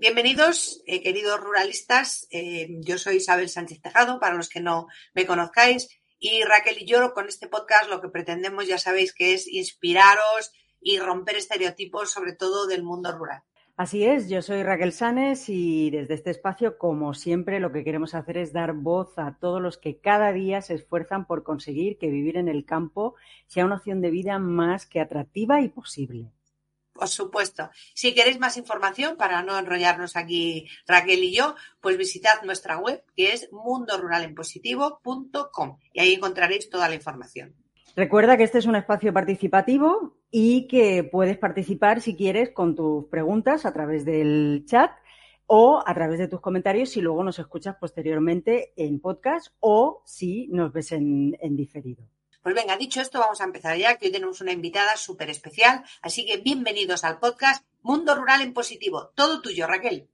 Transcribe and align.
Bienvenidos, 0.00 0.82
eh, 0.86 1.00
queridos 1.02 1.40
ruralistas. 1.40 2.26
Eh, 2.32 2.66
yo 2.80 2.98
soy 2.98 3.16
Isabel 3.16 3.48
Sánchez 3.48 3.80
Tejado, 3.80 4.18
para 4.18 4.34
los 4.34 4.48
que 4.48 4.60
no 4.60 4.88
me 5.14 5.24
conozcáis. 5.24 5.88
Y 6.18 6.42
Raquel 6.42 6.82
y 6.82 6.84
yo 6.84 7.14
con 7.14 7.28
este 7.28 7.46
podcast 7.46 7.88
lo 7.88 8.00
que 8.00 8.08
pretendemos, 8.08 8.66
ya 8.66 8.78
sabéis, 8.78 9.14
que 9.14 9.34
es 9.34 9.46
inspiraros 9.46 10.52
y 10.80 10.98
romper 10.98 11.36
estereotipos, 11.36 12.10
sobre 12.10 12.32
todo 12.32 12.66
del 12.66 12.82
mundo 12.82 13.16
rural. 13.16 13.42
Así 13.76 14.04
es, 14.04 14.28
yo 14.28 14.42
soy 14.42 14.64
Raquel 14.64 14.92
Sanes 14.92 15.48
y 15.48 15.90
desde 15.90 16.14
este 16.14 16.30
espacio, 16.30 16.76
como 16.76 17.14
siempre, 17.14 17.60
lo 17.60 17.70
que 17.70 17.84
queremos 17.84 18.16
hacer 18.16 18.36
es 18.38 18.52
dar 18.52 18.72
voz 18.72 19.16
a 19.16 19.38
todos 19.40 19.62
los 19.62 19.78
que 19.78 20.00
cada 20.00 20.32
día 20.32 20.60
se 20.60 20.74
esfuerzan 20.74 21.24
por 21.24 21.44
conseguir 21.44 21.98
que 21.98 22.10
vivir 22.10 22.36
en 22.36 22.48
el 22.48 22.64
campo 22.64 23.14
sea 23.46 23.64
una 23.64 23.76
opción 23.76 24.00
de 24.00 24.10
vida 24.10 24.40
más 24.40 24.86
que 24.86 25.00
atractiva 25.00 25.60
y 25.60 25.68
posible. 25.68 26.32
Por 26.94 27.08
supuesto. 27.08 27.68
Si 27.92 28.14
queréis 28.14 28.38
más 28.38 28.56
información, 28.56 29.16
para 29.16 29.42
no 29.42 29.58
enrollarnos 29.58 30.14
aquí 30.16 30.68
Raquel 30.86 31.24
y 31.24 31.34
yo, 31.34 31.56
pues 31.80 31.98
visitad 31.98 32.42
nuestra 32.44 32.78
web 32.78 33.02
que 33.16 33.32
es 33.32 33.50
mundoruralenpositivo.com 33.52 35.78
y 35.92 36.00
ahí 36.00 36.14
encontraréis 36.14 36.70
toda 36.70 36.88
la 36.88 36.94
información. 36.94 37.56
Recuerda 37.96 38.36
que 38.36 38.44
este 38.44 38.58
es 38.58 38.66
un 38.66 38.76
espacio 38.76 39.12
participativo 39.12 40.16
y 40.30 40.68
que 40.68 41.02
puedes 41.02 41.36
participar 41.36 42.00
si 42.00 42.14
quieres 42.16 42.50
con 42.50 42.76
tus 42.76 43.06
preguntas 43.06 43.66
a 43.66 43.72
través 43.72 44.04
del 44.04 44.62
chat 44.66 44.92
o 45.46 45.82
a 45.84 45.94
través 45.94 46.20
de 46.20 46.28
tus 46.28 46.40
comentarios 46.40 46.90
si 46.90 47.00
luego 47.00 47.24
nos 47.24 47.40
escuchas 47.40 47.74
posteriormente 47.76 48.72
en 48.76 49.00
podcast 49.00 49.48
o 49.58 50.04
si 50.06 50.46
nos 50.48 50.72
ves 50.72 50.92
en 50.92 51.56
diferido. 51.56 52.04
Pues 52.44 52.54
venga, 52.54 52.76
dicho 52.76 53.00
esto, 53.00 53.20
vamos 53.20 53.40
a 53.40 53.44
empezar 53.44 53.74
ya, 53.78 53.96
que 53.96 54.04
hoy 54.04 54.12
tenemos 54.12 54.42
una 54.42 54.52
invitada 54.52 54.98
súper 54.98 55.30
especial. 55.30 55.82
Así 56.02 56.26
que 56.26 56.36
bienvenidos 56.36 57.02
al 57.02 57.18
podcast 57.18 57.64
Mundo 57.80 58.14
Rural 58.14 58.42
en 58.42 58.52
Positivo. 58.52 59.12
Todo 59.14 59.40
tuyo, 59.40 59.66
Raquel. 59.66 60.10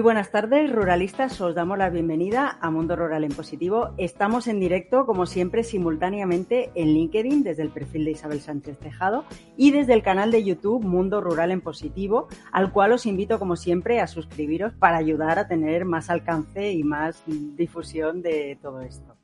Muy 0.00 0.04
buenas 0.04 0.30
tardes, 0.30 0.72
ruralistas. 0.72 1.38
Os 1.42 1.54
damos 1.54 1.76
la 1.76 1.90
bienvenida 1.90 2.56
a 2.62 2.70
Mundo 2.70 2.96
Rural 2.96 3.22
en 3.22 3.32
Positivo. 3.32 3.90
Estamos 3.98 4.46
en 4.46 4.58
directo, 4.58 5.04
como 5.04 5.26
siempre, 5.26 5.62
simultáneamente 5.62 6.70
en 6.74 6.94
LinkedIn, 6.94 7.42
desde 7.42 7.64
el 7.64 7.68
perfil 7.68 8.06
de 8.06 8.12
Isabel 8.12 8.40
Sánchez 8.40 8.78
Tejado 8.78 9.26
y 9.58 9.72
desde 9.72 9.92
el 9.92 10.02
canal 10.02 10.30
de 10.30 10.42
YouTube 10.42 10.82
Mundo 10.82 11.20
Rural 11.20 11.50
en 11.50 11.60
Positivo, 11.60 12.28
al 12.50 12.72
cual 12.72 12.92
os 12.92 13.04
invito, 13.04 13.38
como 13.38 13.56
siempre, 13.56 14.00
a 14.00 14.06
suscribiros 14.06 14.72
para 14.72 14.96
ayudar 14.96 15.38
a 15.38 15.48
tener 15.48 15.84
más 15.84 16.08
alcance 16.08 16.72
y 16.72 16.82
más 16.82 17.22
difusión 17.26 18.22
de 18.22 18.58
todo 18.62 18.80
esto. 18.80 19.16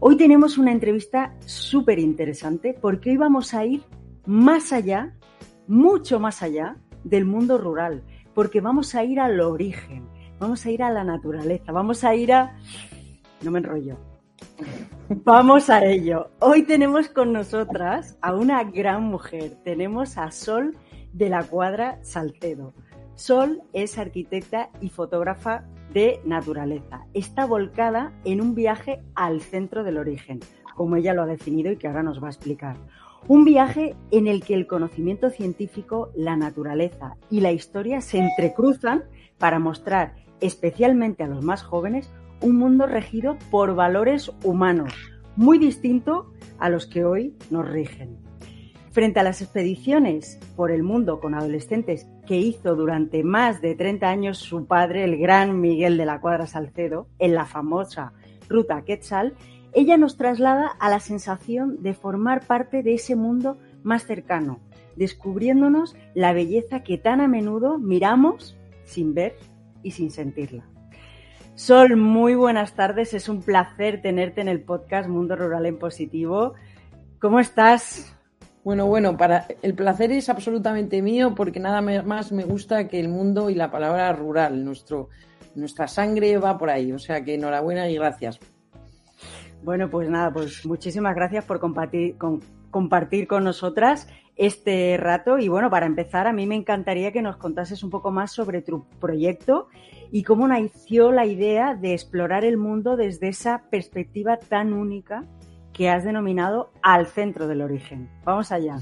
Hoy 0.00 0.16
tenemos 0.16 0.58
una 0.58 0.72
entrevista 0.72 1.36
súper 1.46 2.00
interesante 2.00 2.74
porque 2.74 3.10
hoy 3.10 3.16
vamos 3.16 3.54
a 3.54 3.64
ir 3.64 3.84
más 4.26 4.72
allá, 4.72 5.14
mucho 5.68 6.18
más 6.18 6.42
allá 6.42 6.78
del 7.04 7.26
mundo 7.26 7.58
rural 7.58 8.02
porque 8.34 8.60
vamos 8.60 8.94
a 8.94 9.04
ir 9.04 9.20
al 9.20 9.40
origen, 9.40 10.08
vamos 10.38 10.64
a 10.66 10.70
ir 10.70 10.82
a 10.82 10.90
la 10.90 11.04
naturaleza, 11.04 11.72
vamos 11.72 12.04
a 12.04 12.14
ir 12.14 12.32
a... 12.32 12.56
No 13.42 13.50
me 13.50 13.58
enrollo. 13.58 13.96
Vamos 15.08 15.70
a 15.70 15.84
ello. 15.84 16.30
Hoy 16.38 16.62
tenemos 16.62 17.08
con 17.08 17.32
nosotras 17.32 18.16
a 18.20 18.34
una 18.34 18.62
gran 18.64 19.02
mujer. 19.04 19.56
Tenemos 19.64 20.16
a 20.18 20.30
Sol 20.30 20.76
de 21.12 21.28
la 21.28 21.42
Cuadra 21.42 21.98
Salcedo. 22.02 22.74
Sol 23.14 23.62
es 23.72 23.98
arquitecta 23.98 24.70
y 24.80 24.88
fotógrafa 24.88 25.64
de 25.92 26.20
naturaleza. 26.24 27.06
Está 27.12 27.44
volcada 27.44 28.12
en 28.24 28.40
un 28.40 28.54
viaje 28.54 29.02
al 29.14 29.40
centro 29.40 29.82
del 29.82 29.98
origen, 29.98 30.40
como 30.76 30.96
ella 30.96 31.12
lo 31.12 31.22
ha 31.22 31.26
definido 31.26 31.72
y 31.72 31.76
que 31.76 31.88
ahora 31.88 32.02
nos 32.02 32.22
va 32.22 32.28
a 32.28 32.30
explicar. 32.30 32.76
Un 33.28 33.44
viaje 33.44 33.94
en 34.10 34.26
el 34.26 34.42
que 34.42 34.54
el 34.54 34.66
conocimiento 34.66 35.30
científico, 35.30 36.10
la 36.16 36.36
naturaleza 36.36 37.16
y 37.30 37.40
la 37.40 37.52
historia 37.52 38.00
se 38.00 38.18
entrecruzan 38.18 39.04
para 39.38 39.58
mostrar, 39.58 40.16
especialmente 40.40 41.22
a 41.22 41.28
los 41.28 41.44
más 41.44 41.62
jóvenes, 41.62 42.10
un 42.40 42.56
mundo 42.56 42.86
regido 42.86 43.36
por 43.50 43.74
valores 43.74 44.32
humanos, 44.44 44.94
muy 45.36 45.58
distinto 45.58 46.32
a 46.58 46.70
los 46.70 46.86
que 46.86 47.04
hoy 47.04 47.36
nos 47.50 47.68
rigen. 47.68 48.18
Frente 48.92 49.20
a 49.20 49.22
las 49.22 49.40
expediciones 49.40 50.40
por 50.56 50.72
el 50.72 50.82
mundo 50.82 51.20
con 51.20 51.34
adolescentes 51.34 52.08
que 52.26 52.38
hizo 52.38 52.74
durante 52.74 53.22
más 53.22 53.60
de 53.60 53.76
30 53.76 54.08
años 54.08 54.38
su 54.38 54.66
padre, 54.66 55.04
el 55.04 55.16
gran 55.16 55.60
Miguel 55.60 55.96
de 55.96 56.06
la 56.06 56.20
Cuadra 56.20 56.46
Salcedo, 56.46 57.06
en 57.20 57.34
la 57.34 57.44
famosa 57.44 58.12
Ruta 58.48 58.82
Quetzal, 58.82 59.34
ella 59.72 59.96
nos 59.96 60.16
traslada 60.16 60.66
a 60.66 60.90
la 60.90 61.00
sensación 61.00 61.82
de 61.82 61.94
formar 61.94 62.46
parte 62.46 62.82
de 62.82 62.94
ese 62.94 63.16
mundo 63.16 63.58
más 63.82 64.04
cercano, 64.04 64.60
descubriéndonos 64.96 65.96
la 66.14 66.32
belleza 66.32 66.82
que 66.82 66.98
tan 66.98 67.20
a 67.20 67.28
menudo 67.28 67.78
miramos 67.78 68.56
sin 68.84 69.14
ver 69.14 69.36
y 69.82 69.92
sin 69.92 70.10
sentirla. 70.10 70.64
Sol, 71.54 71.96
muy 71.96 72.34
buenas 72.34 72.74
tardes. 72.74 73.12
Es 73.12 73.28
un 73.28 73.42
placer 73.42 74.00
tenerte 74.00 74.40
en 74.40 74.48
el 74.48 74.62
podcast 74.62 75.08
Mundo 75.08 75.36
Rural 75.36 75.66
en 75.66 75.78
Positivo. 75.78 76.54
¿Cómo 77.20 77.38
estás? 77.38 78.16
Bueno, 78.64 78.86
bueno, 78.86 79.16
para 79.16 79.46
el 79.62 79.74
placer 79.74 80.10
es 80.12 80.28
absolutamente 80.28 81.02
mío 81.02 81.34
porque 81.34 81.60
nada 81.60 81.80
más 81.80 82.32
me 82.32 82.44
gusta 82.44 82.88
que 82.88 82.98
el 82.98 83.08
mundo 83.08 83.50
y 83.50 83.54
la 83.54 83.70
palabra 83.70 84.10
rural. 84.12 84.64
Nuestro, 84.64 85.10
nuestra 85.54 85.86
sangre 85.86 86.38
va 86.38 86.56
por 86.56 86.70
ahí. 86.70 86.92
O 86.92 86.98
sea 86.98 87.22
que 87.22 87.34
enhorabuena 87.34 87.88
y 87.88 87.96
gracias. 87.96 88.40
Bueno, 89.62 89.90
pues 89.90 90.08
nada, 90.08 90.32
pues 90.32 90.64
muchísimas 90.64 91.14
gracias 91.14 91.44
por 91.44 91.60
compartir 91.60 92.16
con, 92.16 92.40
compartir 92.70 93.26
con 93.26 93.44
nosotras 93.44 94.08
este 94.36 94.96
rato. 94.96 95.38
Y 95.38 95.48
bueno, 95.48 95.70
para 95.70 95.86
empezar, 95.86 96.26
a 96.26 96.32
mí 96.32 96.46
me 96.46 96.54
encantaría 96.54 97.12
que 97.12 97.22
nos 97.22 97.36
contases 97.36 97.82
un 97.82 97.90
poco 97.90 98.10
más 98.10 98.32
sobre 98.32 98.62
tu 98.62 98.84
proyecto 99.00 99.68
y 100.10 100.22
cómo 100.22 100.48
nació 100.48 101.12
la 101.12 101.26
idea 101.26 101.74
de 101.74 101.92
explorar 101.92 102.44
el 102.44 102.56
mundo 102.56 102.96
desde 102.96 103.28
esa 103.28 103.64
perspectiva 103.70 104.38
tan 104.38 104.72
única 104.72 105.24
que 105.72 105.88
has 105.88 106.04
denominado 106.04 106.70
al 106.82 107.06
centro 107.06 107.46
del 107.46 107.62
origen. 107.62 108.08
Vamos 108.24 108.50
allá. 108.50 108.78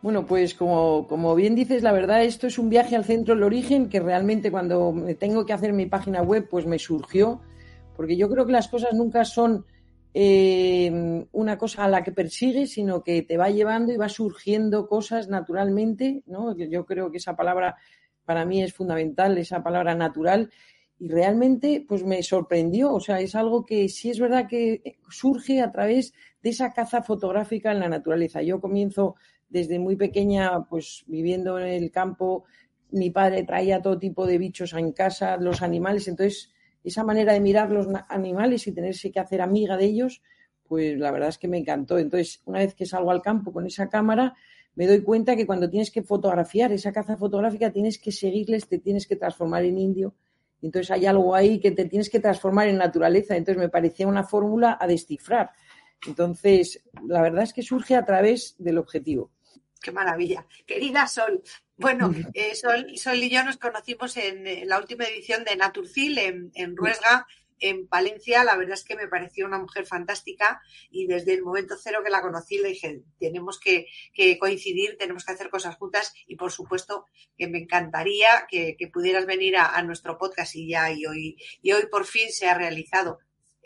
Bueno, 0.00 0.26
pues 0.26 0.54
como, 0.54 1.08
como, 1.08 1.34
bien 1.34 1.56
dices, 1.56 1.82
la 1.82 1.92
verdad, 1.92 2.22
esto 2.22 2.46
es 2.46 2.58
un 2.58 2.70
viaje 2.70 2.94
al 2.94 3.04
centro 3.04 3.34
del 3.34 3.42
origen 3.42 3.88
que 3.88 3.98
realmente 3.98 4.50
cuando 4.50 4.94
tengo 5.18 5.44
que 5.44 5.52
hacer 5.52 5.72
mi 5.72 5.86
página 5.86 6.22
web, 6.22 6.46
pues 6.48 6.66
me 6.66 6.78
surgió 6.78 7.40
porque 7.98 8.16
yo 8.16 8.30
creo 8.30 8.46
que 8.46 8.52
las 8.52 8.68
cosas 8.68 8.94
nunca 8.94 9.24
son 9.24 9.66
eh, 10.14 11.26
una 11.32 11.58
cosa 11.58 11.82
a 11.82 11.88
la 11.88 12.04
que 12.04 12.12
persigues, 12.12 12.70
sino 12.70 13.02
que 13.02 13.22
te 13.22 13.36
va 13.36 13.50
llevando 13.50 13.92
y 13.92 13.96
va 13.96 14.08
surgiendo 14.08 14.86
cosas 14.86 15.26
naturalmente, 15.26 16.22
¿no? 16.26 16.56
Yo 16.56 16.86
creo 16.86 17.10
que 17.10 17.16
esa 17.16 17.34
palabra 17.34 17.74
para 18.24 18.44
mí 18.44 18.62
es 18.62 18.72
fundamental, 18.72 19.36
esa 19.36 19.64
palabra 19.64 19.96
natural, 19.96 20.48
y 21.00 21.08
realmente 21.08 21.84
pues 21.88 22.04
me 22.04 22.22
sorprendió, 22.22 22.92
o 22.94 23.00
sea, 23.00 23.18
es 23.18 23.34
algo 23.34 23.66
que 23.66 23.88
sí 23.88 24.10
es 24.10 24.20
verdad 24.20 24.46
que 24.46 25.00
surge 25.10 25.60
a 25.60 25.72
través 25.72 26.14
de 26.40 26.50
esa 26.50 26.72
caza 26.72 27.02
fotográfica 27.02 27.72
en 27.72 27.80
la 27.80 27.88
naturaleza. 27.88 28.42
Yo 28.42 28.60
comienzo 28.60 29.16
desde 29.48 29.80
muy 29.80 29.96
pequeña, 29.96 30.68
pues 30.70 31.02
viviendo 31.08 31.58
en 31.58 31.82
el 31.82 31.90
campo, 31.90 32.44
mi 32.92 33.10
padre 33.10 33.42
traía 33.42 33.82
todo 33.82 33.98
tipo 33.98 34.24
de 34.24 34.38
bichos 34.38 34.72
en 34.74 34.92
casa, 34.92 35.36
los 35.36 35.62
animales, 35.62 36.06
entonces 36.06 36.52
esa 36.84 37.04
manera 37.04 37.32
de 37.32 37.40
mirar 37.40 37.70
los 37.70 37.86
animales 38.08 38.66
y 38.66 38.72
tenerse 38.72 39.10
que 39.10 39.20
hacer 39.20 39.40
amiga 39.40 39.76
de 39.76 39.84
ellos, 39.86 40.22
pues 40.66 40.98
la 40.98 41.10
verdad 41.10 41.30
es 41.30 41.38
que 41.38 41.48
me 41.48 41.58
encantó. 41.58 41.98
Entonces, 41.98 42.42
una 42.44 42.60
vez 42.60 42.74
que 42.74 42.86
salgo 42.86 43.10
al 43.10 43.22
campo 43.22 43.52
con 43.52 43.66
esa 43.66 43.88
cámara, 43.88 44.34
me 44.74 44.86
doy 44.86 45.02
cuenta 45.02 45.34
que 45.34 45.46
cuando 45.46 45.68
tienes 45.68 45.90
que 45.90 46.02
fotografiar 46.02 46.70
esa 46.72 46.92
caza 46.92 47.16
fotográfica, 47.16 47.72
tienes 47.72 47.98
que 47.98 48.12
seguirles, 48.12 48.68
te 48.68 48.78
tienes 48.78 49.06
que 49.06 49.16
transformar 49.16 49.64
en 49.64 49.78
indio. 49.78 50.14
Entonces 50.62 50.90
hay 50.90 51.06
algo 51.06 51.34
ahí 51.34 51.58
que 51.58 51.70
te 51.70 51.84
tienes 51.86 52.10
que 52.10 52.20
transformar 52.20 52.68
en 52.68 52.76
naturaleza. 52.76 53.36
Entonces 53.36 53.60
me 53.60 53.68
parecía 53.68 54.06
una 54.06 54.24
fórmula 54.24 54.78
a 54.80 54.86
descifrar. 54.86 55.50
Entonces, 56.06 56.82
la 57.06 57.22
verdad 57.22 57.42
es 57.42 57.52
que 57.52 57.62
surge 57.62 57.96
a 57.96 58.04
través 58.04 58.54
del 58.58 58.78
objetivo. 58.78 59.30
Qué 59.80 59.90
maravilla. 59.92 60.46
Querida 60.66 61.06
Sol, 61.06 61.42
Bueno, 61.78 62.12
eh, 62.34 62.54
Sol, 62.54 62.86
y 62.90 63.30
yo 63.30 63.44
nos 63.44 63.56
conocimos 63.56 64.16
en, 64.16 64.68
la 64.68 64.78
última 64.78 65.04
edición 65.04 65.44
de 65.44 65.56
Naturcil 65.56 66.18
en, 66.18 66.50
en 66.54 66.76
Ruesga 66.76 67.26
en 67.60 67.88
Palencia, 67.88 68.44
la 68.44 68.56
verdad 68.56 68.74
es 68.74 68.84
que 68.84 68.96
me 68.96 69.08
pareció 69.08 69.46
una 69.46 69.58
mujer 69.58 69.86
fantástica 69.86 70.60
y 70.90 71.06
desde 71.06 71.34
el 71.34 71.42
momento 71.42 71.76
cero 71.80 72.00
que 72.04 72.10
la 72.10 72.22
conocí 72.22 72.58
le 72.58 72.68
dije, 72.68 73.02
tenemos 73.18 73.58
que, 73.58 73.86
coincidir, 74.38 74.96
tenemos 74.98 75.24
que 75.24 75.32
hacer 75.32 75.50
cosas 75.50 75.76
juntas 75.76 76.12
y 76.26 76.36
por 76.36 76.52
supuesto 76.52 77.06
que 77.36 77.48
me 77.48 77.58
encantaría 77.58 78.46
que, 78.48 78.76
pudieras 78.92 79.26
venir 79.26 79.56
a, 79.56 79.80
nuestro 79.82 80.18
podcast 80.18 80.56
y 80.56 80.68
ya 80.68 80.90
y 80.92 81.04
hoy, 81.06 81.36
y 81.62 81.72
hoy 81.72 81.86
por 81.90 82.06
fin 82.06 82.30
se 82.30 82.48
ha 82.48 82.54
realizado. 82.54 83.18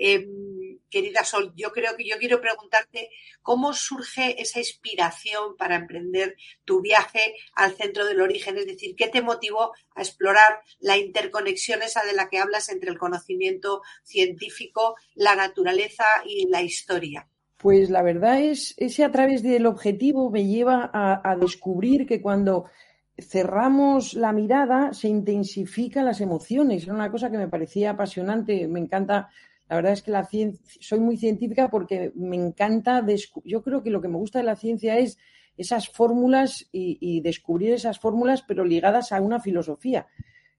Em, 0.05 0.81
querida 0.91 1.23
Sol, 1.23 1.53
yo 1.55 1.71
creo 1.71 1.97
que 1.97 2.05
yo 2.05 2.17
quiero 2.19 2.41
preguntarte 2.41 3.09
cómo 3.41 3.73
surge 3.73 4.43
esa 4.43 4.59
inspiración 4.59 5.57
para 5.57 5.77
emprender 5.77 6.37
tu 6.65 6.81
viaje 6.81 7.37
al 7.55 7.77
centro 7.77 8.05
del 8.05 8.21
origen, 8.21 8.59
es 8.59 8.67
decir, 8.67 8.97
qué 8.97 9.07
te 9.07 9.23
motivó 9.23 9.73
a 9.95 10.03
explorar 10.03 10.61
la 10.81 10.99
interconexión 10.99 11.83
esa 11.83 12.03
de 12.05 12.15
la 12.15 12.29
que 12.29 12.39
hablas 12.39 12.69
entre 12.69 12.91
el 12.91 12.99
conocimiento 12.99 13.83
científico, 14.03 14.97
la 15.15 15.37
naturaleza 15.37 16.05
y 16.27 16.49
la 16.49 16.63
historia. 16.63 17.29
Pues 17.59 17.89
la 17.89 18.03
verdad 18.03 18.41
es, 18.41 18.75
ese 18.77 19.05
a 19.05 19.13
través 19.13 19.45
del 19.45 19.67
objetivo 19.67 20.33
me 20.33 20.47
lleva 20.47 20.91
a, 20.93 21.31
a 21.31 21.37
descubrir 21.37 22.07
que 22.07 22.21
cuando 22.21 22.65
cerramos 23.17 24.15
la 24.15 24.33
mirada 24.33 24.93
se 24.95 25.07
intensifican 25.07 26.05
las 26.05 26.21
emociones. 26.21 26.83
Era 26.83 26.95
una 26.95 27.13
cosa 27.13 27.31
que 27.31 27.39
me 27.39 27.47
parecía 27.47 27.91
apasionante. 27.91 28.67
Me 28.67 28.81
encanta 28.81 29.31
la 29.69 29.76
verdad 29.76 29.93
es 29.93 30.03
que 30.03 30.11
la 30.11 30.29
soy 30.81 31.00
muy 31.00 31.17
científica 31.17 31.70
porque 31.70 32.12
me 32.14 32.37
encanta, 32.37 33.05
yo 33.44 33.62
creo 33.62 33.82
que 33.82 33.91
lo 33.91 34.03
que 34.03 34.09
me 34.09 34.19
gusta 34.19 34.38
de 34.38 34.44
la 34.44 34.56
ciencia 34.56 34.99
es 34.99 35.19
esas 35.56 35.88
fórmulas 35.88 36.69
y, 36.73 37.20
descubrir 37.20 37.73
esas 37.73 37.99
fórmulas, 37.99 38.43
pero 38.43 38.64
ligadas 38.64 39.12
a 39.12 39.20
una 39.20 39.41
filosofía. 39.41 40.06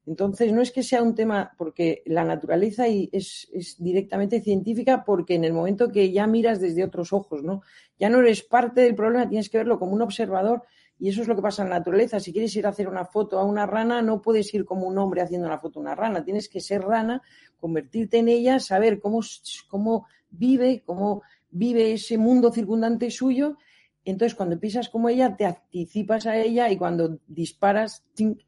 Entonces, 0.06 0.52
no 0.52 0.62
es 0.62 0.72
que 0.72 0.84
sea 0.84 1.02
un 1.02 1.16
tema, 1.16 1.54
porque 1.58 2.04
la 2.06 2.26
naturaleza 2.26 2.88
es, 2.88 3.50
es, 3.54 3.76
directamente 3.80 4.42
científica, 4.42 5.04
porque 5.06 5.36
en 5.36 5.46
el 5.46 5.54
momento 5.54 5.92
que 5.92 6.12
ya 6.12 6.28
miras 6.28 6.60
desde 6.60 6.84
otros 6.84 7.14
ojos, 7.14 7.44
¿no? 7.44 7.62
Ya 8.00 8.10
no 8.10 8.20
eres 8.20 8.44
parte 8.44 8.82
del 8.82 8.96
problema, 8.96 9.30
tienes 9.30 9.50
que 9.50 9.60
verlo 9.60 9.80
como 9.80 9.94
un 9.94 10.02
observador 10.02 10.64
y 11.04 11.10
eso 11.10 11.22
es 11.22 11.28
lo 11.28 11.36
que 11.36 11.42
pasa 11.42 11.64
en 11.64 11.70
la 11.70 11.80
naturaleza. 11.80 12.22
Si 12.22 12.32
quieres 12.32 12.56
ir 12.56 12.66
a 12.66 12.70
hacer 12.70 12.88
una 12.88 13.04
foto 13.04 13.38
a 13.38 13.44
una 13.44 13.66
rana, 13.66 14.02
no 14.02 14.22
puedes 14.22 14.54
ir 14.54 14.64
como 14.64 14.88
un 14.88 14.98
hombre 14.98 15.20
haciendo 15.20 15.46
una 15.46 15.60
foto 15.60 15.80
a 15.80 15.82
una 15.82 15.96
rana. 15.96 16.24
Tienes 16.24 16.48
que 16.48 16.62
ser 16.62 16.82
rana, 16.82 17.22
convertirte 17.60 18.20
en 18.20 18.30
ella, 18.30 18.58
saber 18.62 19.02
cómo, 19.02 19.20
cómo 19.68 20.08
vive, 20.30 20.82
cómo 20.86 21.22
vive 21.52 21.92
ese 21.92 22.18
mundo 22.18 22.54
circundante 22.54 23.12
suyo. 23.12 23.58
Entonces, 24.06 24.34
cuando 24.34 24.58
pisas 24.58 24.88
como 24.88 25.10
ella, 25.10 25.36
te 25.36 25.44
anticipas 25.44 26.26
a 26.26 26.38
ella 26.38 26.72
y 26.72 26.78
cuando 26.78 27.20
disparas, 27.28 28.06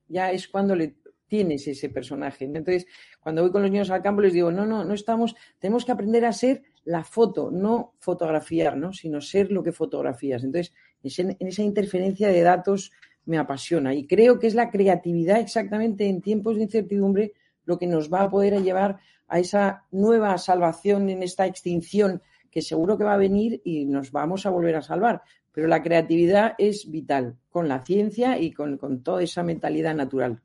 ya 0.08 0.32
es 0.32 0.48
cuando 0.48 0.78
le 0.78 0.96
tienes 1.28 1.68
ese 1.68 1.90
personaje. 1.90 2.46
Entonces, 2.46 2.88
cuando 3.20 3.42
voy 3.42 3.52
con 3.52 3.64
los 3.64 3.72
niños 3.72 3.90
al 3.90 4.02
campo, 4.02 4.22
les 4.22 4.32
digo, 4.32 4.50
no, 4.50 4.66
no, 4.66 4.86
no 4.86 4.94
estamos, 4.94 5.36
tenemos 5.60 5.84
que 5.84 5.92
aprender 5.92 6.24
a 6.24 6.32
ser 6.32 6.64
la 6.86 7.04
foto, 7.04 7.52
no 7.52 7.96
fotografiar, 8.00 8.78
¿no? 8.78 8.94
sino 8.94 9.20
ser 9.20 9.52
lo 9.52 9.62
que 9.62 9.74
fotografías. 9.74 10.44
Entonces, 10.44 10.74
en 11.06 11.48
esa 11.48 11.62
interferencia 11.62 12.30
de 12.30 12.42
datos 12.42 12.92
me 13.26 13.38
apasiona 13.38 13.94
y 13.94 14.06
creo 14.06 14.40
que 14.40 14.48
es 14.48 14.56
la 14.56 14.70
creatividad 14.70 15.40
exactamente 15.40 16.08
en 16.08 16.22
tiempos 16.22 16.56
de 16.56 16.64
incertidumbre 16.64 17.34
lo 17.66 17.80
que 17.80 17.88
nos 17.88 18.12
va 18.14 18.22
a 18.22 18.30
poder 18.30 18.62
llevar 18.62 19.00
a 19.28 19.40
esa 19.40 19.86
nueva 19.92 20.38
salvación 20.38 21.10
en 21.10 21.24
esta 21.24 21.46
extinción 21.46 22.22
que 22.52 22.62
seguro 22.62 22.98
que 22.98 23.04
va 23.04 23.16
a 23.16 23.18
venir 23.18 23.62
y 23.66 23.86
nos 23.86 24.12
vamos 24.12 24.46
a 24.46 24.50
volver 24.50 24.76
a 24.76 24.82
salvar. 24.82 25.24
Pero 25.52 25.68
la 25.68 25.82
creatividad 25.82 26.54
es 26.58 26.90
vital 26.90 27.38
con 27.50 27.68
la 27.68 27.84
ciencia 27.84 28.38
y 28.40 28.52
con, 28.52 28.78
con 28.78 29.04
toda 29.04 29.24
esa 29.24 29.44
mentalidad 29.44 29.96
natural. 29.96 30.42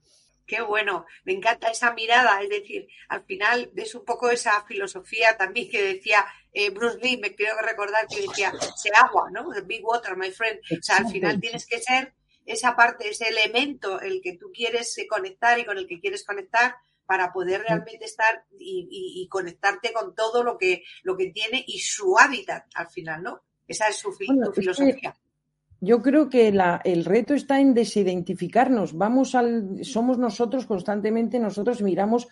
Qué 0.46 0.60
bueno, 0.62 1.06
me 1.24 1.32
encanta 1.32 1.68
esa 1.68 1.94
mirada, 1.94 2.42
es 2.42 2.48
decir, 2.48 2.88
al 3.08 3.22
final 3.22 3.70
es 3.76 3.94
un 3.94 4.04
poco 4.04 4.30
esa 4.30 4.64
filosofía 4.66 5.36
también 5.36 5.70
que 5.70 5.80
decía 5.80 6.26
eh, 6.52 6.70
Bruce 6.70 6.99
Lee, 7.02 7.19
me 7.19 7.35
quiero 7.35 7.56
recordar 7.61 8.06
que 8.08 8.23
decía, 8.23 8.52
se 8.76 8.91
agua, 8.91 9.31
¿no? 9.31 9.50
The 9.52 9.62
big 9.62 9.85
water, 9.85 10.17
my 10.17 10.31
friend. 10.31 10.61
O 10.70 10.82
sea, 10.82 10.99
al 10.99 11.11
final 11.11 11.41
tienes 11.41 11.67
que 11.67 11.81
ser 11.81 12.14
esa 12.47 12.75
parte, 12.75 13.08
ese 13.08 13.29
elemento 13.29 14.00
el 14.00 14.20
que 14.20 14.37
tú 14.37 14.50
quieres 14.52 14.97
conectar 15.08 15.58
y 15.58 15.64
con 15.64 15.79
el 15.79 15.87
que 15.87 16.00
quieres 16.00 16.25
conectar 16.25 16.75
para 17.06 17.32
poder 17.32 17.62
realmente 17.62 18.05
estar 18.05 18.44
y, 18.58 19.26
conectarte 19.31 19.93
con 19.93 20.14
todo 20.14 20.44
lo 20.44 20.56
que, 20.56 20.85
lo 21.02 21.17
que 21.17 21.31
tiene 21.31 21.64
y 21.67 21.81
su 21.81 22.17
hábitat 22.19 22.67
al 22.75 22.88
final, 22.88 23.23
¿no? 23.23 23.43
Esa 23.67 23.88
es 23.88 23.97
su, 23.97 24.12
filosofía 24.12 25.14
yo 25.81 26.02
creo 26.02 26.29
que 26.29 26.49
el 26.49 27.05
reto 27.05 27.35
está 27.35 27.58
en 27.58 27.73
desidentificarnos. 27.73 28.97
Vamos 28.97 29.35
al, 29.35 29.82
somos 29.82 30.19
nosotros 30.19 30.67
constantemente, 30.67 31.38
nosotros 31.38 31.81
miramos 31.81 32.29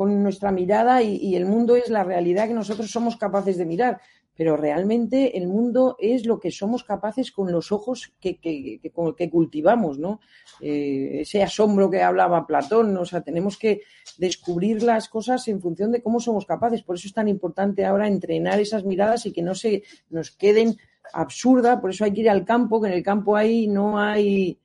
con 0.00 0.22
nuestra 0.22 0.50
mirada 0.50 1.02
y, 1.02 1.36
el 1.36 1.44
mundo 1.44 1.76
es 1.76 1.90
la 1.90 2.02
realidad 2.02 2.48
que 2.48 2.54
nosotros 2.54 2.90
somos 2.90 3.18
capaces 3.18 3.58
de 3.58 3.66
mirar. 3.66 4.00
Pero 4.34 4.56
realmente 4.56 5.36
el 5.36 5.46
mundo 5.46 5.96
es 5.98 6.24
lo 6.24 6.40
que 6.40 6.50
somos 6.50 6.84
capaces 6.84 7.30
con 7.30 7.52
los 7.52 7.70
ojos 7.70 8.10
que, 8.18 8.40
que, 8.40 8.80
que, 8.80 9.30
cultivamos, 9.30 9.98
¿no? 9.98 10.20
Eh, 10.62 11.18
ese 11.20 11.42
asombro 11.42 11.90
que 11.90 12.00
hablaba 12.00 12.46
Platón, 12.46 12.96
o 12.96 13.04
sea, 13.04 13.20
tenemos 13.20 13.58
que 13.58 13.82
descubrir 14.16 14.82
las 14.82 15.10
cosas 15.10 15.46
en 15.48 15.60
función 15.60 15.92
de 15.92 16.02
cómo 16.02 16.18
somos 16.18 16.46
capaces. 16.46 16.82
Por 16.82 16.96
eso 16.96 17.06
es 17.06 17.12
tan 17.12 17.28
importante 17.28 17.84
ahora 17.84 18.08
entrenar 18.08 18.58
esas 18.58 18.86
miradas 18.86 19.26
y 19.26 19.32
que 19.32 19.42
no 19.42 19.54
se 19.54 19.82
nos 20.08 20.30
queden 20.30 20.78
absurda, 21.12 21.78
por 21.78 21.90
eso 21.90 22.04
hay 22.04 22.14
que 22.14 22.22
ir 22.22 22.30
al 22.30 22.46
campo, 22.46 22.80
que 22.80 22.88
en 22.88 22.94
el 22.94 23.02
campo 23.02 23.36
ahí 23.36 23.68
no 23.68 24.00
hay, 24.00 24.58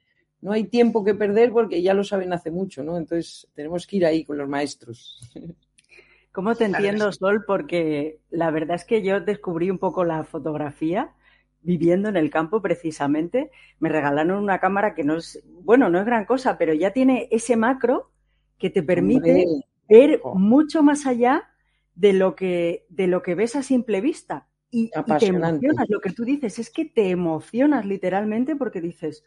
no 0.45 0.51
hay 0.51 0.65
tiempo 0.65 1.03
que 1.03 1.15
perder 1.15 1.51
porque 1.51 1.81
ya 1.81 1.95
lo 1.95 2.03
saben 2.03 2.31
hace 2.31 2.51
mucho, 2.51 2.83
¿no? 2.83 2.97
Entonces 2.97 3.47
tenemos 3.55 3.87
que 3.87 3.97
ir 3.97 4.05
ahí 4.05 4.23
con 4.23 4.37
los 4.37 4.47
maestros. 4.47 5.19
¿Cómo 6.31 6.53
te 6.53 6.65
entiendo, 6.65 7.11
Sol? 7.11 7.45
Porque 7.47 8.19
la 8.29 8.51
verdad 8.51 8.75
es 8.75 8.85
que 8.85 9.01
yo 9.01 9.19
descubrí 9.19 9.71
un 9.71 9.79
poco 9.79 10.03
la 10.05 10.23
fotografía 10.23 11.15
viviendo 11.63 12.09
en 12.09 12.15
el 12.15 12.29
campo 12.29 12.61
precisamente. 12.61 13.49
Me 13.79 13.89
regalaron 13.89 14.37
una 14.37 14.59
cámara 14.59 14.93
que 14.93 15.03
no 15.03 15.15
es, 15.15 15.43
bueno, 15.63 15.89
no 15.89 15.97
es 15.97 16.05
gran 16.05 16.25
cosa, 16.25 16.59
pero 16.59 16.75
ya 16.75 16.91
tiene 16.91 17.27
ese 17.31 17.55
macro 17.55 18.11
que 18.59 18.69
te 18.69 18.83
permite 18.83 19.47
ver 19.89 20.21
mucho 20.35 20.83
más 20.83 21.07
allá 21.07 21.49
de 21.95 22.13
lo 22.13 22.35
que, 22.35 22.85
de 22.89 23.07
lo 23.07 23.23
que 23.23 23.33
ves 23.33 23.55
a 23.55 23.63
simple 23.63 23.99
vista 23.99 24.47
y, 24.69 24.91
te 24.91 25.25
emocionas. 25.25 25.89
Lo 25.89 26.01
que 26.01 26.11
tú 26.11 26.23
dices 26.23 26.59
es 26.59 26.69
que 26.69 26.85
te 26.85 27.09
emocionas 27.09 27.83
literalmente 27.83 28.55
porque 28.55 28.79
dices, 28.79 29.23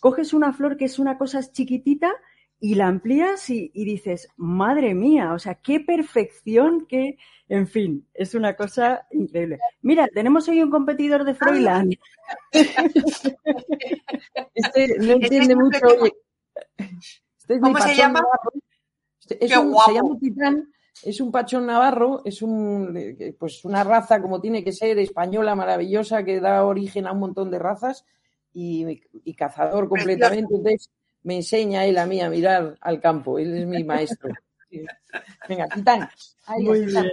coges 0.00 0.32
una 0.32 0.52
flor 0.52 0.76
que 0.76 0.84
es 0.86 0.98
una 0.98 1.18
cosa 1.18 1.40
chiquitita 1.42 2.12
y 2.60 2.76
la 2.76 2.86
amplías 2.86 3.50
y, 3.50 3.70
dices, 3.74 4.28
madre 4.36 4.94
mía, 4.94 5.32
o 5.32 5.38
sea, 5.38 5.56
qué 5.56 5.80
perfección, 5.80 6.86
qué, 6.86 7.18
en 7.48 7.66
fin, 7.66 8.06
es 8.14 8.36
una 8.36 8.54
cosa 8.54 9.06
increíble. 9.10 9.58
Mira, 9.80 10.06
tenemos 10.06 10.48
hoy 10.48 10.62
un 10.62 10.70
competidor 10.70 11.24
de 11.24 11.34
Froilán. 11.34 11.90
este 14.54 14.96
no 14.98 15.12
entiende 15.14 15.56
mucho. 15.56 15.80
Este 17.36 17.58
¿Cómo 17.58 17.78
se 17.78 17.96
llama? 17.96 18.22
Es 19.28 19.56
un, 19.56 19.74
se 19.84 19.94
llama 19.94 20.18
Titán 20.20 20.72
es 21.04 21.20
un 21.20 21.32
pachón 21.32 21.66
navarro, 21.66 22.22
es 22.24 22.42
un, 22.42 22.96
pues 23.38 23.64
una 23.64 23.82
raza 23.82 24.20
como 24.20 24.40
tiene 24.40 24.62
que 24.62 24.72
ser, 24.72 24.98
española 24.98 25.54
maravillosa, 25.54 26.24
que 26.24 26.40
da 26.40 26.64
origen 26.64 27.06
a 27.06 27.12
un 27.12 27.20
montón 27.20 27.50
de 27.50 27.58
razas 27.58 28.04
y, 28.52 29.34
cazador 29.34 29.88
completamente. 29.88 30.54
Entonces 30.54 30.90
me 31.22 31.36
enseña 31.36 31.86
él 31.86 31.98
a 31.98 32.06
mí 32.06 32.20
a 32.20 32.30
mirar 32.30 32.76
al 32.80 33.00
campo, 33.00 33.38
él 33.38 33.56
es 33.56 33.66
mi 33.66 33.84
maestro. 33.84 34.30
Venga, 35.48 35.68
Titán. 35.68 36.08
Muy 36.58 36.86
bien. 36.86 37.10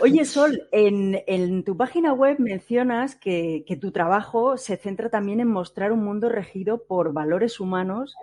Oye, 0.00 0.24
Sol, 0.24 0.68
en, 0.70 1.64
tu 1.64 1.76
página 1.76 2.12
web 2.12 2.38
mencionas 2.38 3.16
que, 3.16 3.64
que, 3.66 3.76
tu 3.76 3.90
trabajo 3.90 4.56
se 4.56 4.76
centra 4.76 5.10
también 5.10 5.40
en 5.40 5.48
mostrar 5.48 5.90
un 5.90 6.04
mundo 6.04 6.28
regido 6.28 6.84
por 6.84 7.12
valores 7.12 7.58
humanos 7.58 8.14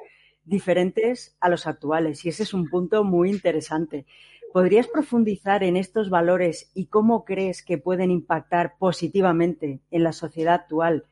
diferentes 0.46 1.36
a 1.40 1.50
los 1.50 1.68
actuales 1.68 2.26
y 2.26 2.30
ese 2.30 2.44
es 2.44 2.54
un 2.54 2.70
punto 2.70 3.04
muy 3.04 3.30
interesante. 3.30 4.06
¿Podrías 4.54 4.88
profundizar 4.88 5.64
en 5.64 5.76
estos 5.76 6.10
valores 6.10 6.70
y 6.76 6.86
cómo 6.86 7.26
crees 7.26 7.64
que 7.64 7.78
pueden 7.78 8.12
impactar 8.12 8.78
positivamente 8.78 9.82
en 9.90 10.04
la 10.04 10.14
sociedad 10.14 10.54
actual 10.54 11.06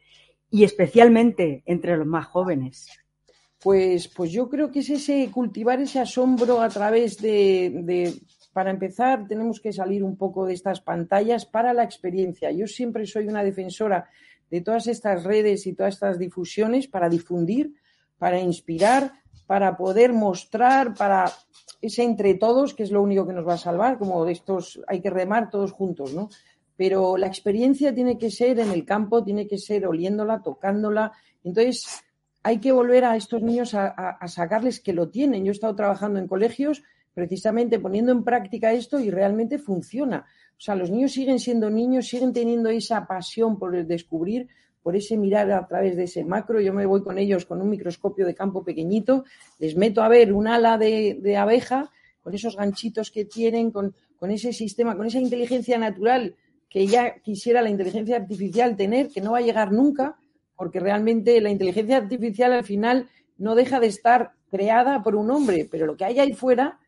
y 0.52 0.66
especialmente 0.66 1.64
entre 1.66 1.98
los 1.98 2.06
más 2.06 2.28
jóvenes? 2.28 2.88
Pues, 3.64 4.08
pues 4.10 4.32
yo 4.32 4.50
creo 4.50 4.70
que 4.72 4.80
es 4.80 4.90
ese 4.90 5.30
cultivar 5.32 5.80
ese 5.82 6.00
asombro 6.00 6.62
a 6.62 6.70
través 6.70 7.18
de, 7.22 8.14
para 8.54 8.72
empezar, 8.72 9.28
tenemos 9.28 9.60
que 9.62 9.72
salir 9.72 10.04
un 10.04 10.18
poco 10.18 10.46
de 10.46 10.54
estas 10.54 10.82
pantallas 10.82 11.46
para 11.46 11.74
la 11.74 11.84
experiencia. 11.84 12.52
Yo 12.52 12.68
siempre 12.68 13.06
soy 13.06 13.28
una 13.28 13.44
defensora 13.44 14.10
de 14.50 14.62
todas 14.62 14.88
estas 14.88 15.24
redes 15.24 15.66
y 15.68 15.74
todas 15.74 15.94
estas 15.94 16.20
difusiones 16.20 16.88
para 16.88 17.08
difundir, 17.08 17.74
para 18.18 18.40
inspirar, 18.40 19.14
para 19.48 19.78
poder 19.78 20.12
mostrar, 20.12 20.94
para 20.96 21.32
ese 21.82 22.04
entre 22.04 22.34
todos, 22.34 22.74
que 22.74 22.84
es 22.84 22.92
lo 22.92 23.02
único 23.02 23.26
que 23.26 23.34
nos 23.34 23.48
va 23.48 23.54
a 23.54 23.58
salvar, 23.58 23.98
como 23.98 24.26
de 24.26 24.34
estos 24.34 24.82
hay 24.88 25.02
que 25.02 25.10
remar 25.10 25.50
todos 25.50 25.72
juntos, 25.72 26.14
¿no? 26.14 26.30
Pero 26.82 27.16
la 27.16 27.28
experiencia 27.28 27.94
tiene 27.94 28.18
que 28.18 28.32
ser 28.32 28.58
en 28.58 28.72
el 28.72 28.86
campo, 28.86 29.24
tiene 29.24 29.46
que 29.46 29.60
ser 29.60 29.86
oliéndola, 29.86 30.42
tocándola. 30.42 31.12
Entonces, 31.44 32.02
hay 32.42 32.58
que 32.58 32.72
volver 32.72 33.06
a 33.06 33.16
estos 33.16 33.44
niños 33.44 33.76
a, 33.76 34.18
sacarles 34.28 34.80
que 34.80 34.92
lo 34.92 35.08
tienen. 35.08 35.46
Yo 35.46 35.52
he 35.52 35.54
estado 35.54 35.76
trabajando 35.76 36.18
en 36.18 36.26
colegios 36.28 36.82
precisamente 37.14 37.78
poniendo 37.78 38.12
en 38.12 38.24
práctica 38.24 38.74
esto 38.74 39.00
y 39.00 39.12
realmente 39.12 39.60
funciona. 39.60 40.26
O 40.58 40.60
sea, 40.60 40.74
los 40.74 40.90
niños 40.90 41.12
siguen 41.12 41.38
siendo 41.38 41.70
niños, 41.70 42.08
siguen 42.08 42.34
teniendo 42.34 42.70
esa 42.70 43.06
pasión 43.06 43.60
por 43.60 43.86
descubrir, 43.86 44.48
por 44.82 44.96
ese 44.96 45.18
mirar 45.18 45.52
a 45.52 45.68
través 45.68 45.96
de 45.96 46.06
ese 46.06 46.26
macro. 46.26 46.62
Yo 46.62 46.74
me 46.74 46.88
voy 46.88 47.04
con 47.04 47.20
ellos 47.20 47.46
con 47.46 47.62
un 47.62 47.70
microscopio 47.70 48.26
de 48.26 48.34
campo 48.34 48.64
pequeñito, 48.64 49.24
les 49.60 49.76
meto 49.76 50.02
a 50.02 50.08
ver 50.08 50.34
un 50.34 50.48
ala 50.48 50.80
de, 50.80 51.38
abeja 51.38 51.92
con 52.24 52.34
esos 52.34 52.58
ganchitos 52.58 53.12
que 53.12 53.26
tienen, 53.26 53.70
con, 53.70 53.94
con 54.18 54.32
ese 54.32 54.52
sistema, 54.52 54.98
con 54.98 55.06
esa 55.06 55.20
inteligencia 55.20 55.78
natural 55.78 56.34
que 56.72 56.88
ya 56.88 57.20
quisiera 57.20 57.62
la 57.62 57.70
inteligencia 57.70 58.16
artificial 58.16 58.78
tener, 58.78 59.10
que 59.10 59.20
no 59.20 59.34
va 59.34 59.40
a 59.40 59.42
llegar 59.42 59.74
nunca, 59.74 60.16
porque 60.56 60.80
realmente 60.80 61.42
la 61.42 61.50
inteligencia 61.50 61.98
artificial 61.98 62.54
al 62.54 62.64
final 62.64 63.10
no 63.38 63.56
deja 63.56 63.82
de 63.82 63.88
estar 63.88 64.32
creada 64.50 65.04
por 65.04 65.16
un 65.16 65.30
hombre, 65.32 65.68
pero 65.70 65.86
lo 65.86 65.98
que 65.98 66.06
hay 66.06 66.20
ahí 66.20 66.34
fuera, 66.34 66.80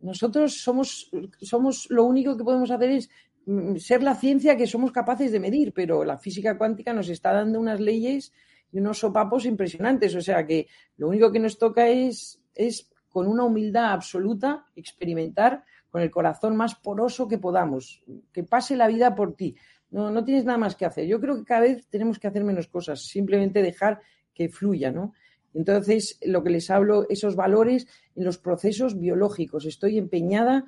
nosotros 0.00 0.62
somos, 0.62 1.10
somos 1.42 1.86
lo 1.90 2.04
único 2.04 2.38
que 2.38 2.44
podemos 2.44 2.70
hacer 2.70 2.90
es 2.90 3.10
mm, 3.44 3.76
ser 3.76 4.02
la 4.02 4.14
ciencia 4.14 4.56
que 4.56 4.66
somos 4.66 4.92
capaces 4.92 5.30
de 5.30 5.40
medir, 5.40 5.74
pero 5.74 6.04
la 6.04 6.16
física 6.16 6.56
cuántica 6.56 6.94
nos 6.94 7.10
está 7.10 7.32
dando 7.32 7.60
unas 7.60 7.80
leyes 7.80 8.32
y 8.72 8.78
unos 8.78 8.98
sopapos 8.98 9.44
impresionantes. 9.44 10.14
O 10.14 10.22
sea 10.22 10.46
que 10.46 10.68
lo 10.96 11.08
único 11.08 11.30
que 11.30 11.38
nos 11.38 11.58
toca 11.58 11.86
es, 11.88 12.40
es 12.54 12.88
con 13.10 13.26
una 13.26 13.44
humildad 13.44 13.92
absoluta 13.92 14.64
experimentar 14.74 15.64
con 15.90 16.02
el 16.02 16.10
corazón 16.10 16.56
más 16.56 16.74
poroso 16.74 17.28
que 17.28 17.38
podamos, 17.38 18.02
que 18.32 18.44
pase 18.44 18.76
la 18.76 18.88
vida 18.88 19.14
por 19.14 19.34
ti. 19.34 19.56
No, 19.90 20.10
no 20.10 20.24
tienes 20.24 20.44
nada 20.44 20.58
más 20.58 20.76
que 20.76 20.84
hacer. 20.84 21.06
Yo 21.06 21.20
creo 21.20 21.36
que 21.36 21.44
cada 21.44 21.62
vez 21.62 21.86
tenemos 21.88 22.18
que 22.18 22.28
hacer 22.28 22.44
menos 22.44 22.66
cosas, 22.68 23.06
simplemente 23.06 23.62
dejar 23.62 24.00
que 24.34 24.48
fluya, 24.48 24.92
¿no? 24.92 25.14
Entonces, 25.54 26.18
lo 26.22 26.42
que 26.44 26.50
les 26.50 26.70
hablo, 26.70 27.06
esos 27.08 27.34
valores 27.34 27.86
en 28.14 28.24
los 28.24 28.38
procesos 28.38 28.98
biológicos. 28.98 29.64
Estoy 29.64 29.98
empeñada 29.98 30.66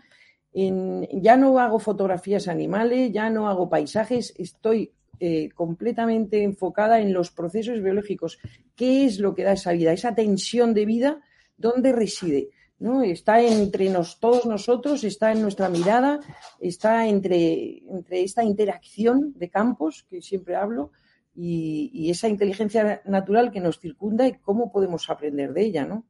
en, 0.52 1.06
ya 1.22 1.36
no 1.36 1.58
hago 1.58 1.78
fotografías 1.78 2.48
animales, 2.48 3.12
ya 3.12 3.30
no 3.30 3.48
hago 3.48 3.68
paisajes, 3.68 4.34
estoy 4.36 4.92
eh, 5.20 5.50
completamente 5.54 6.42
enfocada 6.42 7.00
en 7.00 7.12
los 7.12 7.30
procesos 7.30 7.82
biológicos. 7.82 8.38
¿Qué 8.74 9.04
es 9.04 9.20
lo 9.20 9.34
que 9.34 9.44
da 9.44 9.52
esa 9.52 9.72
vida? 9.72 9.92
Esa 9.92 10.14
tensión 10.14 10.72
de 10.74 10.86
vida, 10.86 11.20
¿dónde 11.56 11.92
reside? 11.92 12.48
¿No? 12.80 13.02
Está 13.02 13.40
entre 13.42 13.92
todos 14.18 14.46
nosotros, 14.46 15.04
está 15.04 15.30
en 15.30 15.42
nuestra 15.42 15.68
mirada, 15.68 16.18
está 16.58 17.06
entre, 17.06 17.82
entre 17.88 18.22
esta 18.22 18.42
interacción 18.42 19.34
de 19.36 19.50
campos 19.50 20.04
que 20.08 20.20
siempre 20.22 20.56
hablo 20.56 20.90
y, 21.36 22.10
esa 22.10 22.28
inteligencia 22.28 23.02
natural 23.04 23.52
que 23.52 23.60
nos 23.60 23.78
circunda 23.78 24.26
y 24.26 24.32
cómo 24.38 24.72
podemos 24.72 25.08
aprender 25.08 25.52
de 25.52 25.62
ella, 25.62 25.84
¿no? 25.84 26.04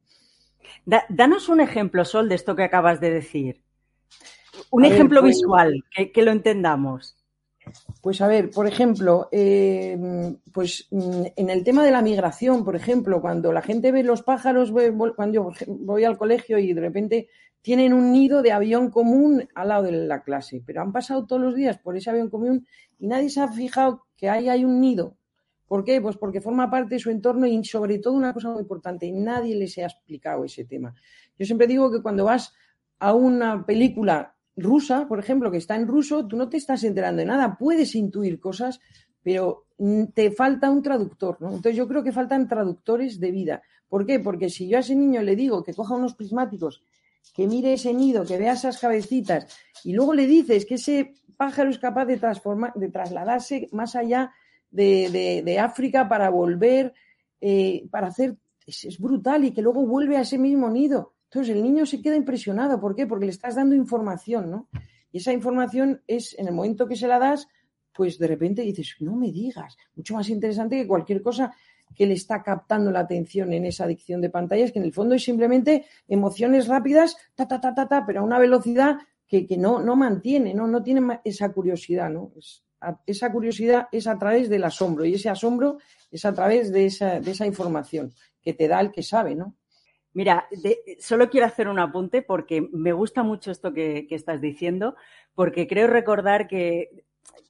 danos 1.09 1.49
un 1.49 1.59
ejemplo, 1.59 2.05
Sol, 2.05 2.29
de 2.29 2.35
esto 2.35 2.55
que 2.55 2.63
acabas 2.63 3.01
de 3.01 3.11
decir. 3.11 3.61
Un 4.69 4.85
ejemplo 4.85 5.21
pues 5.21 5.35
visual, 5.35 5.83
que 6.13 6.21
lo 6.21 6.31
entendamos. 6.31 7.20
Pues 8.01 8.21
a 8.21 8.27
ver, 8.27 8.49
por 8.49 8.67
ejemplo, 8.67 9.29
eh, 9.31 10.35
pues 10.51 10.87
mm, 10.91 11.23
en 11.35 11.49
el 11.49 11.63
tema 11.63 11.85
de 11.85 11.91
la 11.91 12.01
migración, 12.01 12.65
por 12.65 12.75
ejemplo, 12.75 13.21
cuando 13.21 13.51
la 13.53 13.61
gente 13.61 13.91
ve 13.91 14.03
los 14.03 14.23
pájaros, 14.23 14.73
cuando 15.15 15.33
yo 15.33 15.51
voy 15.67 16.03
al 16.03 16.17
colegio 16.17 16.57
y 16.57 16.73
de 16.73 16.81
repente 16.81 17.29
tienen 17.61 17.93
un 17.93 18.11
nido 18.11 18.41
de 18.41 18.51
avión 18.51 18.89
común 18.89 19.47
al 19.53 19.67
lado 19.67 19.83
de 19.83 19.91
la 19.91 20.23
clase, 20.23 20.63
pero 20.65 20.81
han 20.81 20.91
pasado 20.91 21.25
todos 21.25 21.41
los 21.41 21.55
días 21.55 21.77
por 21.77 21.95
ese 21.95 22.09
avión 22.09 22.29
común 22.29 22.67
y 22.97 23.07
nadie 23.07 23.29
se 23.29 23.41
ha 23.41 23.47
fijado 23.47 24.07
que 24.17 24.29
ahí 24.29 24.49
hay 24.49 24.65
un 24.65 24.81
nido. 24.81 25.15
¿Por 25.67 25.85
qué? 25.85 26.01
Pues 26.01 26.17
porque 26.17 26.41
forma 26.41 26.69
parte 26.69 26.95
de 26.95 26.99
su 26.99 27.11
entorno 27.11 27.45
y 27.45 27.63
sobre 27.63 27.99
todo 27.99 28.13
una 28.13 28.33
cosa 28.33 28.49
muy 28.49 28.61
importante, 28.61 29.09
nadie 29.11 29.55
les 29.55 29.77
ha 29.77 29.83
explicado 29.83 30.43
ese 30.43 30.65
tema. 30.65 30.93
Yo 31.37 31.45
siempre 31.45 31.67
digo 31.67 31.91
que 31.91 32.01
cuando 32.01 32.25
vas 32.25 32.53
a 32.99 33.13
una 33.13 33.65
película 33.65 34.35
rusa, 34.61 35.07
por 35.07 35.19
ejemplo, 35.19 35.51
que 35.51 35.57
está 35.57 35.75
en 35.75 35.87
ruso, 35.87 36.27
tú 36.27 36.37
no 36.37 36.49
te 36.49 36.57
estás 36.57 36.83
enterando 36.83 37.19
de 37.19 37.25
nada, 37.25 37.57
puedes 37.57 37.95
intuir 37.95 38.39
cosas, 38.39 38.79
pero 39.23 39.67
te 40.13 40.31
falta 40.31 40.69
un 40.69 40.81
traductor, 40.81 41.37
¿no? 41.41 41.47
Entonces 41.49 41.75
yo 41.75 41.87
creo 41.87 42.03
que 42.03 42.11
faltan 42.11 42.47
traductores 42.47 43.19
de 43.19 43.31
vida. 43.31 43.61
¿Por 43.87 44.05
qué? 44.05 44.19
Porque 44.19 44.49
si 44.49 44.67
yo 44.67 44.77
a 44.77 44.81
ese 44.81 44.95
niño 44.95 45.21
le 45.21 45.35
digo 45.35 45.63
que 45.63 45.73
coja 45.73 45.95
unos 45.95 46.15
prismáticos, 46.15 46.83
que 47.33 47.47
mire 47.47 47.73
ese 47.73 47.93
nido, 47.93 48.25
que 48.25 48.37
vea 48.37 48.53
esas 48.53 48.79
cabecitas, 48.79 49.47
y 49.83 49.93
luego 49.93 50.13
le 50.13 50.27
dices 50.27 50.65
que 50.65 50.75
ese 50.75 51.13
pájaro 51.37 51.69
es 51.69 51.79
capaz 51.79 52.05
de, 52.05 52.17
transformar, 52.17 52.73
de 52.75 52.89
trasladarse 52.89 53.67
más 53.71 53.95
allá 53.95 54.31
de, 54.69 55.57
África 55.59 56.07
para 56.07 56.29
volver, 56.29 56.93
eh, 57.39 57.87
para 57.89 58.07
hacer, 58.07 58.37
es 58.65 58.99
brutal, 58.99 59.45
y 59.45 59.51
que 59.51 59.61
luego 59.61 59.85
vuelve 59.85 60.17
a 60.17 60.21
ese 60.21 60.37
mismo 60.37 60.69
nido. 60.69 61.13
Entonces 61.31 61.55
el 61.55 61.63
niño 61.63 61.85
se 61.85 62.01
queda 62.01 62.17
impresionado. 62.17 62.77
¿Por 62.81 62.93
qué? 62.93 63.07
Porque 63.07 63.25
le 63.25 63.31
estás 63.31 63.55
dando 63.55 63.73
información, 63.73 64.51
¿no? 64.51 64.67
Y 65.13 65.19
esa 65.19 65.31
información 65.31 66.01
es, 66.05 66.37
en 66.37 66.47
el 66.47 66.53
momento 66.53 66.87
que 66.87 66.97
se 66.97 67.07
la 67.07 67.19
das, 67.19 67.47
pues 67.93 68.19
de 68.19 68.27
repente 68.27 68.63
dices, 68.63 68.95
no 68.99 69.15
me 69.15 69.31
digas, 69.31 69.77
mucho 69.95 70.13
más 70.15 70.27
interesante 70.27 70.75
que 70.75 70.87
cualquier 70.87 71.21
cosa 71.21 71.53
que 71.95 72.05
le 72.05 72.15
está 72.15 72.43
captando 72.43 72.91
la 72.91 72.99
atención 72.99 73.53
en 73.53 73.65
esa 73.65 73.85
adicción 73.85 74.19
de 74.19 74.29
pantallas, 74.29 74.73
que 74.73 74.79
en 74.79 74.85
el 74.85 74.93
fondo 74.93 75.15
es 75.15 75.23
simplemente 75.23 75.85
emociones 76.07 76.67
rápidas, 76.67 77.15
ta, 77.33 77.47
ta, 77.47 77.61
ta, 77.61 77.73
ta, 77.73 77.87
ta, 77.87 78.05
pero 78.05 78.19
a 78.19 78.23
una 78.23 78.39
velocidad 78.39 78.97
que, 79.25 79.47
no, 79.57 79.79
no 79.79 79.95
mantiene, 79.95 80.53
¿no? 80.53 80.67
no 80.67 80.83
tiene 80.83 81.21
esa 81.23 81.53
curiosidad, 81.53 82.09
¿no? 82.09 82.33
esa 83.05 83.31
curiosidad 83.31 83.87
es 83.93 84.07
a 84.07 84.17
través 84.19 84.49
del 84.49 84.65
asombro 84.65 85.05
y 85.05 85.13
ese 85.13 85.29
asombro 85.29 85.77
es 86.09 86.25
a 86.25 86.33
través 86.33 86.73
de 86.73 86.87
esa, 86.87 87.21
de 87.21 87.31
esa 87.31 87.45
información 87.45 88.13
que 88.41 88.53
te 88.53 88.67
da 88.67 88.81
el 88.81 88.91
que 88.91 89.03
sabe, 89.03 89.35
¿no? 89.35 89.55
Mira, 90.13 90.47
solo 90.99 91.29
quiero 91.29 91.45
hacer 91.45 91.69
un 91.69 91.79
apunte 91.79 92.21
porque 92.21 92.67
me 92.73 92.91
gusta 92.91 93.23
mucho 93.23 93.51
esto 93.51 93.73
que, 93.73 94.07
estás 94.09 94.41
diciendo, 94.41 94.95
porque 95.35 95.67
creo 95.67 95.87
recordar 95.87 96.47
que, 96.47 97.05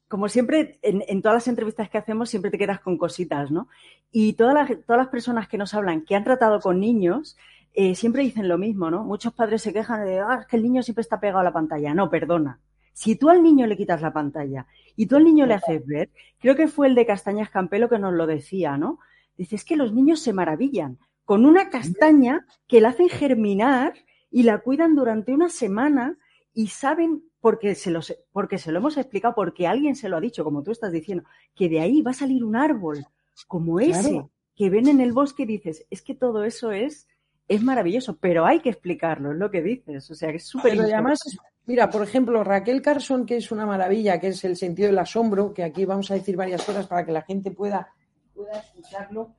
como 0.06 0.28
siempre, 0.28 0.78
en, 0.82 1.22
todas 1.22 1.36
las 1.36 1.48
entrevistas 1.48 1.90
que 1.90 1.98
hacemos 1.98 2.30
siempre 2.30 2.52
te 2.52 2.58
quedas 2.58 2.80
con 2.80 2.98
cositas, 2.98 3.50
¿no? 3.50 3.68
Y 4.12 4.34
todas 4.34 4.54
las, 4.54 4.68
todas 4.86 4.98
las 4.98 5.08
personas 5.08 5.48
que 5.48 5.58
nos 5.58 5.74
hablan 5.74 6.04
que 6.04 6.14
han 6.14 6.22
tratado 6.22 6.60
con 6.60 6.78
niños 6.78 7.36
eh, 7.74 7.94
siempre 7.94 8.22
dicen 8.22 8.48
lo 8.48 8.58
mismo, 8.58 8.90
¿no? 8.90 9.02
Muchos 9.02 9.32
padres 9.32 9.62
se 9.62 9.72
quejan 9.72 10.04
de, 10.04 10.20
ah, 10.20 10.46
que 10.48 10.56
el 10.56 10.62
niño 10.62 10.82
siempre 10.82 11.02
está 11.02 11.18
pegado 11.18 11.40
a 11.40 11.44
la 11.44 11.52
pantalla. 11.52 11.94
No, 11.94 12.10
perdona. 12.10 12.60
Si 12.92 13.16
tú 13.16 13.30
al 13.30 13.42
niño 13.42 13.66
le 13.66 13.76
quitas 13.76 14.02
la 14.02 14.12
pantalla 14.12 14.66
y 14.94 15.06
tú 15.06 15.16
al 15.16 15.24
niño 15.24 15.46
le 15.46 15.54
haces 15.54 15.84
ver, 15.86 16.10
creo 16.38 16.54
que 16.54 16.68
fue 16.68 16.86
el 16.86 16.94
de 16.94 17.06
Castañas 17.06 17.50
Campelo 17.50 17.88
que 17.88 17.98
nos 17.98 18.12
lo 18.12 18.26
decía, 18.26 18.76
¿no? 18.76 18.98
Dice, 19.36 19.56
es 19.56 19.64
que 19.64 19.76
los 19.76 19.92
niños 19.94 20.20
se 20.20 20.34
maravillan 20.34 20.98
con 21.32 21.46
una 21.46 21.70
castaña 21.70 22.46
que 22.68 22.82
la 22.82 22.90
hacen 22.90 23.08
germinar 23.08 23.94
y 24.30 24.42
la 24.42 24.58
cuidan 24.58 24.94
durante 24.94 25.32
una 25.32 25.48
semana 25.48 26.18
y 26.52 26.66
saben, 26.66 27.22
porque 27.40 27.74
se, 27.74 27.90
porque 28.32 28.58
se 28.58 28.70
lo 28.70 28.80
hemos 28.80 28.98
explicado, 28.98 29.34
porque 29.34 29.66
alguien 29.66 29.96
se 29.96 30.10
lo 30.10 30.18
ha 30.18 30.20
dicho, 30.20 30.44
como 30.44 30.62
tú 30.62 30.72
estás 30.72 30.92
diciendo, 30.92 31.24
que 31.54 31.70
de 31.70 31.80
ahí 31.80 32.02
va 32.02 32.10
a 32.10 32.12
salir 32.12 32.44
un 32.44 32.54
árbol 32.54 33.06
como 33.48 33.80
ese 33.80 34.22
que 34.54 34.68
ven 34.68 34.88
en 34.88 35.00
el 35.00 35.14
bosque 35.14 35.44
y 35.44 35.46
dices, 35.46 35.86
es 35.88 36.02
que 36.02 36.14
todo 36.14 36.44
eso 36.44 36.70
es, 36.70 37.08
es 37.48 37.62
maravilloso, 37.62 38.18
pero 38.20 38.44
hay 38.44 38.60
que 38.60 38.68
explicarlo, 38.68 39.32
es 39.32 39.38
lo 39.38 39.50
que 39.50 39.62
dices. 39.62 40.10
O 40.10 40.14
sea, 40.14 40.32
que 40.32 40.36
es 40.36 40.46
súper 40.46 40.78
además, 40.78 41.18
mira, 41.64 41.88
por 41.88 42.02
ejemplo, 42.02 42.44
Raquel 42.44 42.82
Carson, 42.82 43.24
que 43.24 43.38
es 43.38 43.50
una 43.50 43.64
maravilla, 43.64 44.20
que 44.20 44.28
es 44.28 44.44
el 44.44 44.58
sentido 44.58 44.88
del 44.88 44.98
asombro, 44.98 45.54
que 45.54 45.64
aquí 45.64 45.86
vamos 45.86 46.10
a 46.10 46.14
decir 46.14 46.36
varias 46.36 46.62
cosas 46.62 46.86
para 46.86 47.06
que 47.06 47.12
la 47.12 47.22
gente 47.22 47.52
pueda, 47.52 47.88
pueda 48.34 48.58
escucharlo. 48.58 49.34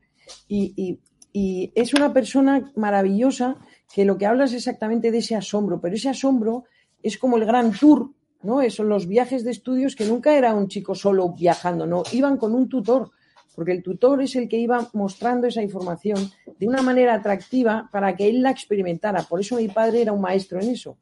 y, 0.48 0.74
y 0.76 1.00
es 1.34 1.94
una 1.94 2.14
persona 2.14 2.72
maravillosa 2.76 3.58
que 3.94 4.06
lo 4.06 4.18
que 4.18 4.26
habla 4.26 4.46
es 4.46 4.54
exactamente 4.54 5.12
de 5.12 5.18
ese 5.18 5.36
asombro, 5.36 5.82
pero 5.82 5.96
ese 5.96 6.10
asombro 6.10 6.66
es 7.02 7.18
como 7.18 7.38
el 7.38 7.46
gran 7.46 7.72
tour, 7.72 8.12
¿no? 8.44 8.68
Son 8.70 8.90
los 8.90 9.08
viajes 9.08 9.44
de 9.44 9.52
estudios 9.52 9.96
que 9.96 10.06
nunca 10.06 10.36
era 10.36 10.54
un 10.54 10.68
chico 10.68 10.96
solo 10.96 11.30
viajando, 11.30 11.86
no, 11.86 12.04
iban 12.12 12.38
con 12.38 12.54
un 12.54 12.70
tutor, 12.70 13.12
porque 13.56 13.72
el 13.72 13.84
tutor 13.84 14.22
es 14.22 14.36
el 14.36 14.48
que 14.48 14.58
iba 14.58 14.90
mostrando 14.94 15.48
esa 15.48 15.62
información 15.62 16.32
de 16.60 16.68
una 16.68 16.82
manera 16.82 17.16
atractiva 17.16 17.90
para 17.92 18.16
que 18.16 18.28
él 18.28 18.42
la 18.42 18.52
experimentara. 18.52 19.24
Por 19.24 19.40
eso 19.40 19.58
mi 19.58 19.68
padre 19.68 20.02
era 20.02 20.12
un 20.12 20.22
maestro 20.22 20.60
en 20.60 20.70
eso. 20.70 20.98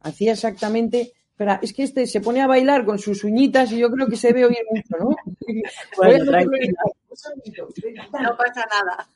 Hacía 0.00 0.32
exactamente 0.32 1.12
Espera, 1.36 1.60
es 1.60 1.74
que 1.74 1.82
este 1.82 2.06
se 2.06 2.22
pone 2.22 2.40
a 2.40 2.46
bailar 2.46 2.86
con 2.86 2.98
sus 2.98 3.22
uñitas 3.22 3.70
y 3.70 3.78
yo 3.78 3.90
creo 3.90 4.08
que 4.08 4.16
se 4.16 4.32
ve 4.32 4.46
oír 4.46 4.64
mucho, 4.70 4.96
¿no? 4.98 5.10
no 8.22 8.36
pasa 8.38 8.66
nada. 8.70 9.06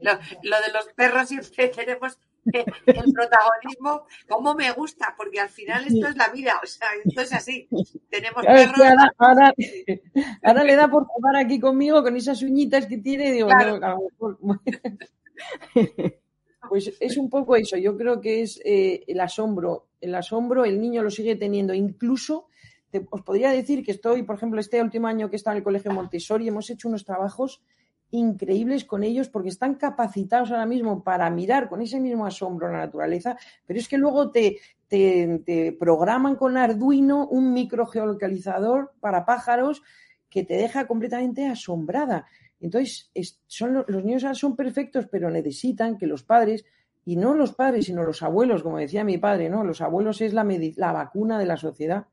lo, 0.00 0.12
de 0.12 0.72
los 0.72 0.86
perros 0.94 1.28
siempre 1.28 1.66
tenemos 1.76 2.16
el 2.52 3.12
protagonismo, 3.12 4.06
como 4.28 4.54
me 4.54 4.70
gusta, 4.70 5.16
porque 5.16 5.40
al 5.40 5.48
final 5.48 5.84
esto 5.84 6.06
es 6.06 6.14
la 6.14 6.28
vida, 6.28 6.60
o 6.62 6.66
sea, 6.66 6.86
esto 7.04 7.22
es 7.22 7.32
así. 7.32 7.68
Tenemos 8.08 8.46
perros. 8.46 8.76
ahora, 9.18 9.52
le 10.62 10.76
da 10.76 10.86
por 10.86 11.06
jugar 11.06 11.34
aquí 11.34 11.58
conmigo 11.58 12.04
con 12.04 12.16
esas 12.16 12.40
uñitas 12.40 12.86
que 12.86 12.98
tiene, 12.98 13.32
digo, 13.32 13.48
Pues 16.68 16.92
es 16.98 17.16
un 17.16 17.30
poco 17.30 17.56
eso, 17.56 17.76
yo 17.76 17.96
creo 17.96 18.20
que 18.20 18.42
es 18.42 18.60
eh, 18.64 19.04
el 19.06 19.20
asombro, 19.20 19.86
el 20.00 20.14
asombro 20.14 20.64
el 20.64 20.80
niño 20.80 21.02
lo 21.02 21.10
sigue 21.10 21.36
teniendo 21.36 21.74
incluso 21.74 22.46
os 23.10 23.22
podría 23.22 23.50
decir 23.50 23.84
que 23.84 23.92
estoy, 23.92 24.22
por 24.22 24.36
ejemplo, 24.36 24.60
este 24.60 24.80
último 24.80 25.06
año 25.06 25.28
que 25.28 25.36
he 25.36 25.38
estado 25.38 25.54
en 25.54 25.58
el 25.58 25.64
Colegio 25.64 25.92
Montessori, 25.92 26.48
hemos 26.48 26.70
hecho 26.70 26.88
unos 26.88 27.04
trabajos 27.04 27.62
increíbles 28.10 28.84
con 28.84 29.02
ellos 29.02 29.28
porque 29.28 29.48
están 29.48 29.74
capacitados 29.74 30.50
ahora 30.50 30.66
mismo 30.66 31.02
para 31.02 31.28
mirar 31.28 31.68
con 31.68 31.82
ese 31.82 32.00
mismo 32.00 32.24
asombro 32.24 32.70
la 32.70 32.78
naturaleza, 32.78 33.36
pero 33.66 33.80
es 33.80 33.88
que 33.88 33.98
luego 33.98 34.30
te, 34.30 34.58
te, 34.88 35.76
programan 35.78 36.36
con 36.36 36.56
Arduino 36.56 37.26
un 37.26 37.52
microgeolocalizador 37.52 38.92
para 39.00 39.24
pájaros 39.24 39.82
que 40.30 40.44
te 40.44 40.54
deja 40.54 40.86
completamente 40.86 41.46
asombrada. 41.46 42.26
Entonces, 42.60 43.10
son, 43.46 43.84
los 43.86 44.04
niños 44.04 44.24
son 44.38 44.56
perfectos, 44.56 45.06
pero 45.10 45.30
necesitan 45.30 45.98
que 45.98 46.06
los 46.06 46.22
padres, 46.22 46.64
y 47.04 47.16
no 47.16 47.34
los 47.34 47.52
padres, 47.52 47.86
sino 47.86 48.02
los 48.02 48.22
abuelos, 48.22 48.62
como 48.62 48.78
decía 48.78 49.04
mi 49.04 49.18
padre, 49.18 49.48
¿no? 49.48 49.62
Los 49.62 49.80
abuelos 49.80 50.20
es 50.20 50.32
la, 50.32 50.44
la 50.76 50.92
vacuna 50.92 51.38
de 51.38 51.46
la 51.46 51.56
sociedad 51.56 52.06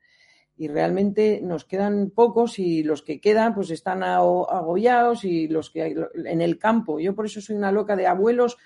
y 0.55 0.67
realmente 0.67 1.41
nos 1.41 1.65
quedan 1.65 2.11
pocos 2.11 2.59
y 2.59 2.83
los 2.83 3.01
que 3.01 3.19
quedan 3.19 3.55
pues 3.55 3.71
están 3.71 4.03
agobiados 4.03 5.25
y 5.25 5.47
los 5.47 5.71
que 5.71 5.81
hay 5.81 5.95
en 6.25 6.41
el 6.41 6.59
campo. 6.59 6.99
Yo 6.99 7.15
por 7.15 7.25
eso 7.25 7.41
soy 7.41 7.55
una 7.55 7.71
loca 7.71 7.95
de 7.95 8.05
abuelos, 8.05 8.57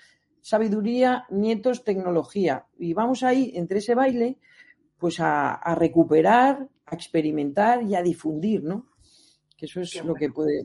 sabiduría, 0.42 1.24
nietos, 1.30 1.84
tecnología. 1.84 2.66
Y 2.78 2.92
vamos 2.92 3.22
ahí, 3.22 3.52
entre 3.54 3.78
ese 3.78 3.94
baile, 3.94 4.36
pues 4.98 5.18
a, 5.20 5.74
recuperar, 5.76 6.68
a 6.86 6.94
experimentar 6.94 7.82
y 7.82 7.94
a 7.94 8.02
difundir, 8.02 8.64
¿no? 8.64 8.86
Que 9.58 9.66
eso 9.66 9.80
es 9.80 10.04
lo 10.04 10.14
que 10.14 10.30
puede, 10.30 10.64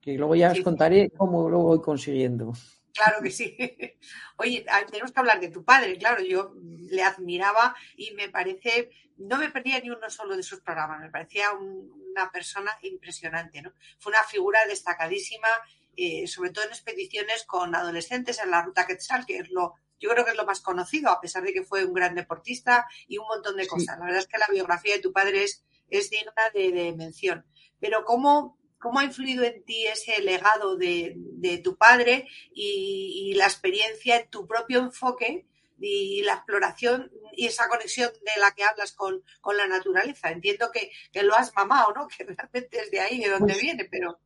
que 0.00 0.12
luego 0.12 0.36
ya 0.36 0.52
os 0.52 0.60
contaré 0.60 1.10
cómo 1.10 1.48
lo 1.48 1.60
voy 1.60 1.80
consiguiendo. 1.80 2.52
Claro 2.92 3.22
que 3.22 3.30
sí. 3.30 3.56
Oye, 4.36 4.64
tenemos 4.88 5.10
que 5.10 5.18
hablar 5.18 5.40
de 5.40 5.48
tu 5.48 5.64
padre, 5.64 5.96
claro, 5.98 6.22
yo 6.22 6.54
le 6.90 7.02
admiraba 7.02 7.74
y 7.96 8.12
me 8.12 8.28
parece 8.28 8.90
no 9.16 9.38
me 9.38 9.50
perdía 9.50 9.80
ni 9.80 9.90
uno 9.90 10.10
solo 10.10 10.36
de 10.36 10.42
sus 10.42 10.60
programas, 10.60 11.00
me 11.00 11.10
parecía 11.10 11.52
una 11.52 12.30
persona 12.30 12.72
impresionante, 12.82 13.62
¿no? 13.62 13.72
Fue 13.98 14.10
una 14.10 14.24
figura 14.24 14.60
destacadísima, 14.66 15.48
eh, 15.96 16.26
sobre 16.26 16.50
todo 16.50 16.64
en 16.64 16.70
expediciones 16.70 17.44
con 17.44 17.74
adolescentes 17.74 18.40
en 18.40 18.50
la 18.50 18.62
ruta 18.62 18.86
Quetzal, 18.86 19.24
que 19.26 19.38
es 19.38 19.50
lo, 19.50 19.74
yo 20.00 20.10
creo 20.10 20.24
que 20.24 20.32
es 20.32 20.36
lo 20.36 20.46
más 20.46 20.60
conocido, 20.60 21.10
a 21.10 21.20
pesar 21.20 21.44
de 21.44 21.52
que 21.52 21.62
fue 21.62 21.84
un 21.84 21.94
gran 21.94 22.14
deportista 22.14 22.86
y 23.06 23.18
un 23.18 23.26
montón 23.26 23.56
de 23.56 23.66
cosas. 23.66 23.98
La 23.98 24.04
verdad 24.04 24.20
es 24.20 24.28
que 24.28 24.38
la 24.38 24.48
biografía 24.50 24.94
de 24.94 25.00
tu 25.00 25.12
padre 25.12 25.44
es, 25.44 25.64
es 25.88 26.10
digna 26.10 26.32
de, 26.52 26.92
mención. 26.96 27.46
Pero 27.80 28.04
¿cómo, 28.04 28.58
¿cómo 28.78 28.98
ha 28.98 29.04
influido 29.04 29.44
en 29.44 29.64
ti 29.64 29.86
ese 29.86 30.20
legado 30.22 30.76
de, 30.76 31.16
tu 31.62 31.76
padre 31.76 32.28
y, 32.52 33.30
y, 33.30 33.34
la 33.34 33.44
experiencia 33.44 34.18
en 34.18 34.28
tu 34.30 34.46
propio 34.46 34.80
enfoque 34.80 35.46
y 35.78 36.22
la 36.22 36.34
exploración 36.34 37.10
y 37.36 37.46
esa 37.46 37.68
conexión 37.68 38.10
de 38.12 38.40
la 38.40 38.52
que 38.52 38.64
hablas 38.64 38.92
con, 38.92 39.22
la 39.56 39.66
naturaleza. 39.66 40.30
Entiendo 40.30 40.70
que, 40.72 40.90
lo 41.22 41.34
has 41.34 41.54
mamado, 41.54 41.92
¿no? 41.94 42.08
Que 42.16 42.24
realmente 42.24 42.78
es 42.78 42.90
de 42.90 43.00
ahí 43.00 43.18
de 43.18 43.30
donde 43.30 43.52
pues 43.52 43.62
viene, 43.62 43.88
pero... 43.90 44.18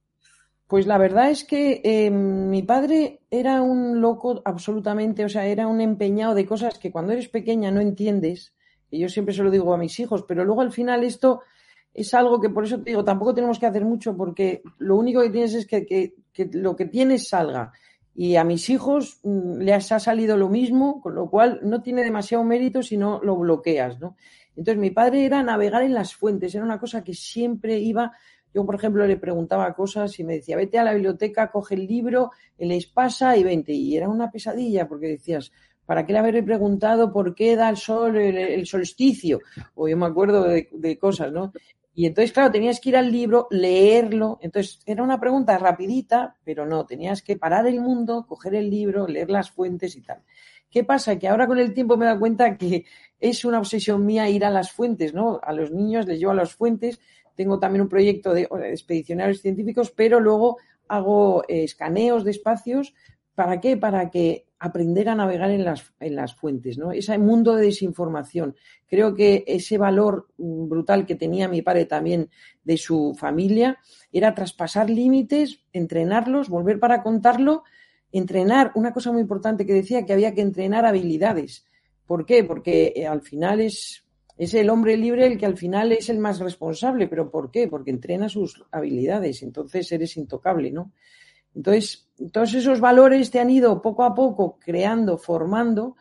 Pues 0.66 0.86
la 0.86 0.98
verdad 0.98 1.30
es 1.30 1.44
que 1.44 1.80
eh, 1.82 2.10
mi 2.10 2.62
padre 2.62 3.20
era 3.30 3.62
un 3.62 4.02
loco 4.02 4.42
absolutamente, 4.44 5.24
o 5.24 5.28
sea, 5.30 5.46
era 5.46 5.66
un 5.66 5.80
empeñado 5.80 6.34
de 6.34 6.44
cosas 6.44 6.78
que 6.78 6.92
cuando 6.92 7.14
eres 7.14 7.28
pequeña 7.28 7.70
no 7.70 7.80
entiendes, 7.80 8.52
y 8.90 9.00
yo 9.00 9.08
siempre 9.08 9.34
se 9.34 9.42
lo 9.42 9.50
digo 9.50 9.72
a 9.72 9.78
mis 9.78 9.98
hijos, 9.98 10.24
pero 10.28 10.44
luego 10.44 10.60
al 10.60 10.72
final 10.72 11.04
esto 11.04 11.40
es 12.00 12.14
algo 12.14 12.40
que 12.40 12.50
por 12.50 12.64
eso 12.64 12.78
te 12.78 12.90
digo, 12.90 13.04
tampoco 13.04 13.34
tenemos 13.34 13.58
que 13.58 13.66
hacer 13.66 13.84
mucho 13.84 14.16
porque 14.16 14.62
lo 14.78 14.96
único 14.96 15.20
que 15.22 15.30
tienes 15.30 15.54
es 15.54 15.66
que, 15.66 15.84
que, 15.84 16.14
que 16.32 16.48
lo 16.52 16.76
que 16.76 16.86
tienes 16.86 17.28
salga. 17.28 17.72
Y 18.14 18.36
a 18.36 18.44
mis 18.44 18.68
hijos 18.68 19.20
mm, 19.22 19.58
les 19.60 19.92
ha 19.92 20.00
salido 20.00 20.36
lo 20.36 20.48
mismo, 20.48 21.00
con 21.00 21.14
lo 21.14 21.30
cual 21.30 21.60
no 21.62 21.82
tiene 21.82 22.02
demasiado 22.02 22.42
mérito 22.44 22.82
si 22.82 22.96
no 22.96 23.20
lo 23.22 23.36
bloqueas, 23.36 24.00
¿no? 24.00 24.16
Entonces 24.56 24.80
mi 24.80 24.90
padre 24.90 25.24
era 25.24 25.42
navegar 25.42 25.82
en 25.82 25.94
las 25.94 26.14
fuentes, 26.14 26.52
era 26.52 26.64
una 26.64 26.80
cosa 26.80 27.04
que 27.04 27.14
siempre 27.14 27.78
iba, 27.78 28.12
yo 28.52 28.66
por 28.66 28.74
ejemplo 28.74 29.06
le 29.06 29.16
preguntaba 29.16 29.72
cosas 29.72 30.18
y 30.18 30.24
me 30.24 30.34
decía, 30.34 30.56
vete 30.56 30.78
a 30.78 30.84
la 30.84 30.94
biblioteca, 30.94 31.50
coge 31.50 31.76
el 31.76 31.86
libro, 31.86 32.32
les 32.58 32.86
pasa 32.86 33.36
y 33.36 33.44
vente. 33.44 33.72
Y 33.72 33.96
era 33.96 34.08
una 34.08 34.32
pesadilla 34.32 34.88
porque 34.88 35.06
decías, 35.06 35.52
¿para 35.86 36.04
qué 36.04 36.12
le 36.12 36.18
haberle 36.18 36.42
preguntado 36.42 37.12
por 37.12 37.36
qué 37.36 37.54
da 37.54 37.68
el 37.68 37.76
sol 37.76 38.16
el, 38.16 38.66
solsticio? 38.66 39.38
O 39.76 39.88
yo 39.88 39.96
me 39.96 40.06
acuerdo 40.06 40.42
de, 40.42 40.68
de, 40.72 40.98
cosas, 40.98 41.30
¿no? 41.30 41.52
Y 41.98 42.06
entonces, 42.06 42.30
claro, 42.30 42.52
tenías 42.52 42.78
que 42.78 42.90
ir 42.90 42.96
al 42.96 43.10
libro, 43.10 43.48
leerlo. 43.50 44.38
Entonces, 44.40 44.78
era 44.86 45.02
una 45.02 45.18
pregunta 45.18 45.58
rapidita, 45.58 46.36
pero 46.44 46.64
no, 46.64 46.86
tenías 46.86 47.22
que 47.22 47.36
parar 47.36 47.66
el 47.66 47.80
mundo, 47.80 48.24
coger 48.28 48.54
el 48.54 48.70
libro, 48.70 49.08
leer 49.08 49.30
las 49.30 49.50
fuentes 49.50 49.96
y 49.96 50.02
tal. 50.02 50.22
¿Qué 50.70 50.84
pasa? 50.84 51.18
Que 51.18 51.26
ahora 51.26 51.48
con 51.48 51.58
el 51.58 51.74
tiempo 51.74 51.96
me 51.96 52.04
he 52.04 52.06
dado 52.06 52.20
cuenta 52.20 52.56
que 52.56 52.84
es 53.18 53.44
una 53.44 53.58
obsesión 53.58 54.06
mía 54.06 54.30
ir 54.30 54.44
a 54.44 54.50
las 54.50 54.70
fuentes, 54.70 55.12
¿no? 55.12 55.40
A 55.42 55.52
los 55.52 55.72
niños 55.72 56.06
les 56.06 56.20
llevo 56.20 56.30
a 56.30 56.36
las 56.36 56.54
fuentes. 56.54 57.00
Tengo 57.34 57.58
también 57.58 57.82
un 57.82 57.88
proyecto 57.88 58.32
de 58.32 58.42
expedicionarios 58.70 59.40
científicos, 59.40 59.90
pero 59.90 60.20
luego 60.20 60.58
hago 60.86 61.42
eh, 61.48 61.64
escaneos 61.64 62.22
de 62.22 62.30
espacios. 62.30 62.94
¿Para 63.34 63.60
qué? 63.60 63.76
Para 63.76 64.08
que 64.08 64.46
aprender 64.60 65.08
a 65.08 65.14
navegar 65.14 65.50
en 65.50 65.64
las, 65.64 65.92
en 66.00 66.16
las 66.16 66.34
fuentes, 66.34 66.78
¿no? 66.78 66.92
Ese 66.92 67.16
mundo 67.18 67.54
de 67.54 67.66
desinformación. 67.66 68.56
Creo 68.86 69.14
que 69.14 69.44
ese 69.46 69.78
valor 69.78 70.28
mm, 70.38 70.68
brutal 70.68 71.06
que 71.06 71.14
tenía 71.14 71.48
mi 71.48 71.62
padre 71.62 71.86
también 71.86 72.30
de 72.64 72.76
su 72.76 73.14
familia 73.16 73.78
era 74.12 74.34
traspasar 74.34 74.90
límites, 74.90 75.60
entrenarlos, 75.72 76.48
volver 76.48 76.80
para 76.80 77.02
contarlo, 77.02 77.62
entrenar, 78.10 78.72
una 78.74 78.92
cosa 78.92 79.12
muy 79.12 79.20
importante 79.20 79.66
que 79.66 79.74
decía 79.74 80.04
que 80.04 80.12
había 80.12 80.34
que 80.34 80.40
entrenar 80.40 80.84
habilidades. 80.84 81.64
¿Por 82.06 82.24
qué? 82.26 82.42
Porque 82.42 82.92
eh, 82.96 83.06
al 83.06 83.20
final 83.20 83.60
es, 83.60 84.04
es 84.36 84.54
el 84.54 84.70
hombre 84.70 84.96
libre 84.96 85.26
el 85.26 85.38
que 85.38 85.46
al 85.46 85.56
final 85.56 85.92
es 85.92 86.08
el 86.08 86.18
más 86.18 86.40
responsable. 86.40 87.06
¿Pero 87.06 87.30
por 87.30 87.50
qué? 87.50 87.68
Porque 87.68 87.90
entrena 87.90 88.28
sus 88.28 88.64
habilidades, 88.72 89.42
entonces 89.42 89.92
eres 89.92 90.16
intocable, 90.16 90.72
¿no? 90.72 90.92
Entonces, 91.54 92.08
todos 92.32 92.54
esos 92.54 92.80
valores 92.80 93.30
te 93.30 93.40
han 93.40 93.50
ido 93.50 93.80
poco 93.82 94.04
a 94.04 94.14
poco 94.14 94.58
creando, 94.58 95.18
formando, 95.18 95.96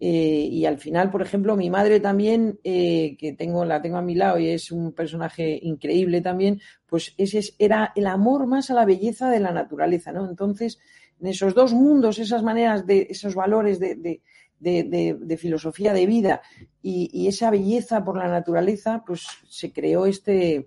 eh, 0.00 0.48
y 0.50 0.66
al 0.66 0.78
final, 0.78 1.10
por 1.10 1.22
ejemplo, 1.22 1.56
mi 1.56 1.70
madre 1.70 2.00
también, 2.00 2.58
eh, 2.64 3.16
que 3.18 3.32
tengo, 3.32 3.64
la 3.64 3.80
tengo 3.80 3.96
a 3.96 4.02
mi 4.02 4.14
lado 4.14 4.38
y 4.38 4.48
es 4.48 4.70
un 4.70 4.92
personaje 4.92 5.58
increíble 5.62 6.20
también, 6.20 6.60
pues 6.86 7.14
ese 7.16 7.40
era 7.58 7.92
el 7.94 8.06
amor 8.06 8.46
más 8.46 8.70
a 8.70 8.74
la 8.74 8.84
belleza 8.84 9.30
de 9.30 9.40
la 9.40 9.52
naturaleza, 9.52 10.12
¿no? 10.12 10.28
Entonces, 10.28 10.78
en 11.20 11.28
esos 11.28 11.54
dos 11.54 11.72
mundos, 11.72 12.18
esas 12.18 12.42
maneras 12.42 12.86
de, 12.86 13.06
esos 13.08 13.34
valores 13.34 13.78
de, 13.78 14.20
filosofía 15.38 15.92
de 15.92 16.06
vida 16.06 16.42
y, 16.82 17.26
esa 17.28 17.50
belleza 17.50 18.04
por 18.04 18.18
la 18.18 18.28
naturaleza, 18.28 19.04
pues 19.06 19.26
se 19.48 19.72
creó 19.72 20.06
este, 20.06 20.66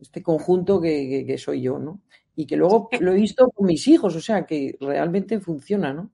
este 0.00 0.22
conjunto 0.22 0.80
que 0.80 1.36
soy 1.38 1.62
yo, 1.62 1.78
¿no? 1.78 2.00
Y 2.36 2.46
que 2.46 2.56
luego 2.56 2.88
lo 3.00 3.12
he 3.12 3.16
visto 3.16 3.50
con 3.50 3.66
mis 3.66 3.86
hijos, 3.86 4.14
o 4.16 4.20
sea, 4.20 4.44
que 4.44 4.76
realmente 4.80 5.40
funciona, 5.40 5.92
¿no? 5.92 6.10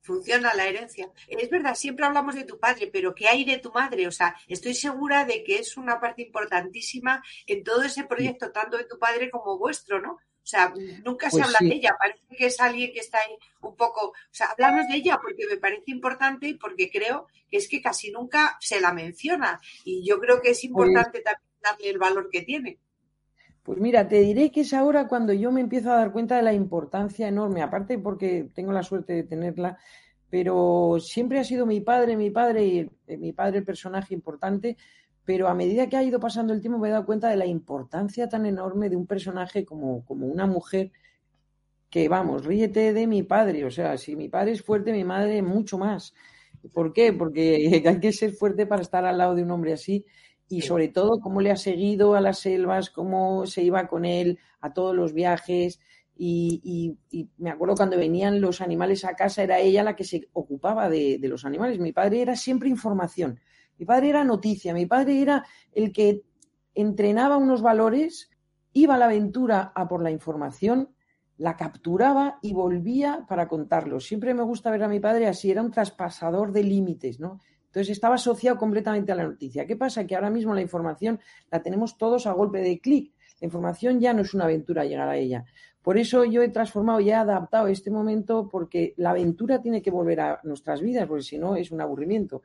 Funciona 0.00 0.54
la 0.54 0.66
herencia. 0.66 1.10
Es 1.28 1.48
verdad, 1.48 1.74
siempre 1.74 2.04
hablamos 2.04 2.34
de 2.34 2.44
tu 2.44 2.58
padre, 2.58 2.90
pero 2.92 3.14
¿qué 3.14 3.26
hay 3.26 3.44
de 3.44 3.58
tu 3.58 3.72
madre? 3.72 4.06
O 4.06 4.12
sea, 4.12 4.36
estoy 4.48 4.74
segura 4.74 5.24
de 5.24 5.42
que 5.42 5.56
es 5.56 5.78
una 5.78 5.98
parte 5.98 6.22
importantísima 6.22 7.22
en 7.46 7.64
todo 7.64 7.82
ese 7.82 8.04
proyecto, 8.04 8.52
tanto 8.52 8.76
de 8.76 8.84
tu 8.84 8.98
padre 8.98 9.30
como 9.30 9.58
vuestro, 9.58 10.00
¿no? 10.00 10.12
O 10.12 10.46
sea, 10.46 10.74
nunca 11.02 11.30
se 11.30 11.38
pues 11.38 11.46
habla 11.46 11.58
de 11.62 11.74
ella, 11.74 11.96
parece 11.98 12.36
que 12.36 12.46
es 12.46 12.60
alguien 12.60 12.92
que 12.92 13.00
está 13.00 13.16
ahí 13.16 13.34
un 13.62 13.74
poco, 13.76 14.08
o 14.08 14.14
sea, 14.30 14.48
hablamos 14.48 14.86
de 14.88 14.96
ella 14.96 15.18
porque 15.22 15.46
me 15.46 15.56
parece 15.56 15.84
importante 15.86 16.48
y 16.48 16.54
porque 16.54 16.90
creo 16.90 17.28
que 17.50 17.56
es 17.56 17.66
que 17.66 17.80
casi 17.80 18.10
nunca 18.10 18.58
se 18.60 18.78
la 18.78 18.92
menciona 18.92 19.58
y 19.84 20.06
yo 20.06 20.20
creo 20.20 20.42
que 20.42 20.50
es 20.50 20.58
pues 20.58 20.64
importante 20.64 21.20
también 21.22 21.48
darle 21.62 21.88
el 21.88 21.98
valor 21.98 22.28
que 22.30 22.42
tiene. 22.42 22.78
Pues 23.64 23.80
mira, 23.80 24.06
te 24.06 24.20
diré 24.20 24.50
que 24.50 24.60
es 24.60 24.74
ahora 24.74 25.08
cuando 25.08 25.32
yo 25.32 25.50
me 25.50 25.62
empiezo 25.62 25.90
a 25.90 25.96
dar 25.96 26.12
cuenta 26.12 26.36
de 26.36 26.42
la 26.42 26.52
importancia 26.52 27.26
enorme, 27.26 27.62
aparte 27.62 27.98
porque 27.98 28.50
tengo 28.54 28.72
la 28.72 28.82
suerte 28.82 29.14
de 29.14 29.22
tenerla, 29.22 29.78
pero 30.28 30.98
siempre 31.00 31.40
ha 31.40 31.44
sido 31.44 31.64
mi 31.64 31.80
padre, 31.80 32.14
mi 32.14 32.30
padre 32.30 32.66
y 32.66 32.90
eh, 33.06 33.16
mi 33.16 33.32
padre 33.32 33.58
el 33.58 33.64
personaje 33.64 34.12
importante, 34.12 34.76
pero 35.24 35.48
a 35.48 35.54
medida 35.54 35.88
que 35.88 35.96
ha 35.96 36.02
ido 36.02 36.20
pasando 36.20 36.52
el 36.52 36.60
tiempo 36.60 36.78
me 36.78 36.88
he 36.88 36.90
dado 36.90 37.06
cuenta 37.06 37.30
de 37.30 37.36
la 37.36 37.46
importancia 37.46 38.28
tan 38.28 38.44
enorme 38.44 38.90
de 38.90 38.96
un 38.96 39.06
personaje 39.06 39.64
como, 39.64 40.04
como 40.04 40.26
una 40.26 40.46
mujer 40.46 40.92
que, 41.88 42.06
vamos, 42.06 42.44
ríete 42.44 42.92
de 42.92 43.06
mi 43.06 43.22
padre, 43.22 43.64
o 43.64 43.70
sea, 43.70 43.96
si 43.96 44.14
mi 44.14 44.28
padre 44.28 44.52
es 44.52 44.62
fuerte, 44.62 44.92
mi 44.92 45.04
madre 45.04 45.40
mucho 45.40 45.78
más. 45.78 46.12
¿Por 46.74 46.92
qué? 46.92 47.14
Porque 47.14 47.82
hay 47.86 47.98
que 47.98 48.12
ser 48.12 48.32
fuerte 48.32 48.66
para 48.66 48.82
estar 48.82 49.06
al 49.06 49.16
lado 49.16 49.34
de 49.34 49.42
un 49.42 49.50
hombre 49.52 49.72
así 49.72 50.04
y 50.48 50.60
sobre 50.62 50.88
todo 50.88 51.20
cómo 51.20 51.40
le 51.40 51.50
ha 51.50 51.56
seguido 51.56 52.14
a 52.14 52.20
las 52.20 52.38
selvas, 52.38 52.90
cómo 52.90 53.46
se 53.46 53.62
iba 53.62 53.86
con 53.86 54.04
él 54.04 54.38
a 54.60 54.72
todos 54.72 54.94
los 54.94 55.12
viajes. 55.12 55.80
Y, 56.16 56.96
me 57.38 57.50
acuerdo 57.50 57.74
cuando 57.74 57.96
venían 57.96 58.40
los 58.40 58.60
animales 58.60 59.04
a 59.04 59.14
casa, 59.14 59.42
era 59.42 59.58
ella 59.58 59.82
la 59.82 59.96
que 59.96 60.04
se 60.04 60.28
ocupaba 60.32 60.88
de, 60.88 61.18
los 61.22 61.44
animales. 61.44 61.78
Mi 61.78 61.92
padre 61.92 62.22
era 62.22 62.36
siempre 62.36 62.68
información, 62.68 63.40
mi 63.78 63.86
padre 63.86 64.10
era 64.10 64.24
noticia, 64.24 64.74
mi 64.74 64.86
padre 64.86 65.20
era 65.20 65.44
el 65.72 65.92
que 65.92 66.22
entrenaba 66.74 67.36
unos 67.36 67.62
valores, 67.62 68.30
iba 68.72 68.94
a 68.94 68.98
la 68.98 69.06
aventura 69.06 69.72
a 69.74 69.88
por 69.88 70.02
la 70.02 70.10
información, 70.10 70.90
la 71.36 71.56
capturaba 71.56 72.38
y 72.42 72.52
volvía 72.52 73.24
para 73.28 73.48
contarlos. 73.48 74.06
Siempre 74.06 74.34
me 74.34 74.42
gusta 74.42 74.70
ver 74.70 74.84
a 74.84 74.88
mi 74.88 75.00
padre 75.00 75.26
así, 75.26 75.50
era 75.50 75.62
un 75.62 75.70
traspasador 75.70 76.52
de 76.52 76.62
límites, 76.62 77.18
¿no? 77.18 77.40
Entonces 77.74 77.90
estaba 77.90 78.14
asociado 78.14 78.56
completamente 78.56 79.10
a 79.10 79.16
la 79.16 79.24
noticia. 79.24 79.66
¿Qué 79.66 79.74
pasa? 79.74 80.06
Que 80.06 80.14
ahora 80.14 80.30
mismo 80.30 80.54
la 80.54 80.60
información 80.60 81.18
la 81.50 81.60
tenemos 81.60 81.98
todos 81.98 82.24
a 82.28 82.32
golpe 82.32 82.60
de 82.60 82.78
clic. 82.78 83.12
La 83.40 83.46
información 83.46 83.98
ya 83.98 84.14
no 84.14 84.22
es 84.22 84.32
una 84.32 84.44
aventura 84.44 84.84
llegar 84.84 85.08
a 85.08 85.16
ella. 85.16 85.44
Por 85.82 85.98
eso 85.98 86.24
yo 86.24 86.42
he 86.42 86.50
transformado 86.50 87.00
y 87.00 87.10
he 87.10 87.14
adaptado 87.14 87.66
este 87.66 87.90
momento 87.90 88.48
porque 88.48 88.94
la 88.96 89.10
aventura 89.10 89.60
tiene 89.60 89.82
que 89.82 89.90
volver 89.90 90.20
a 90.20 90.40
nuestras 90.44 90.82
vidas, 90.82 91.08
porque 91.08 91.24
si 91.24 91.36
no 91.36 91.56
es 91.56 91.72
un 91.72 91.80
aburrimiento. 91.80 92.42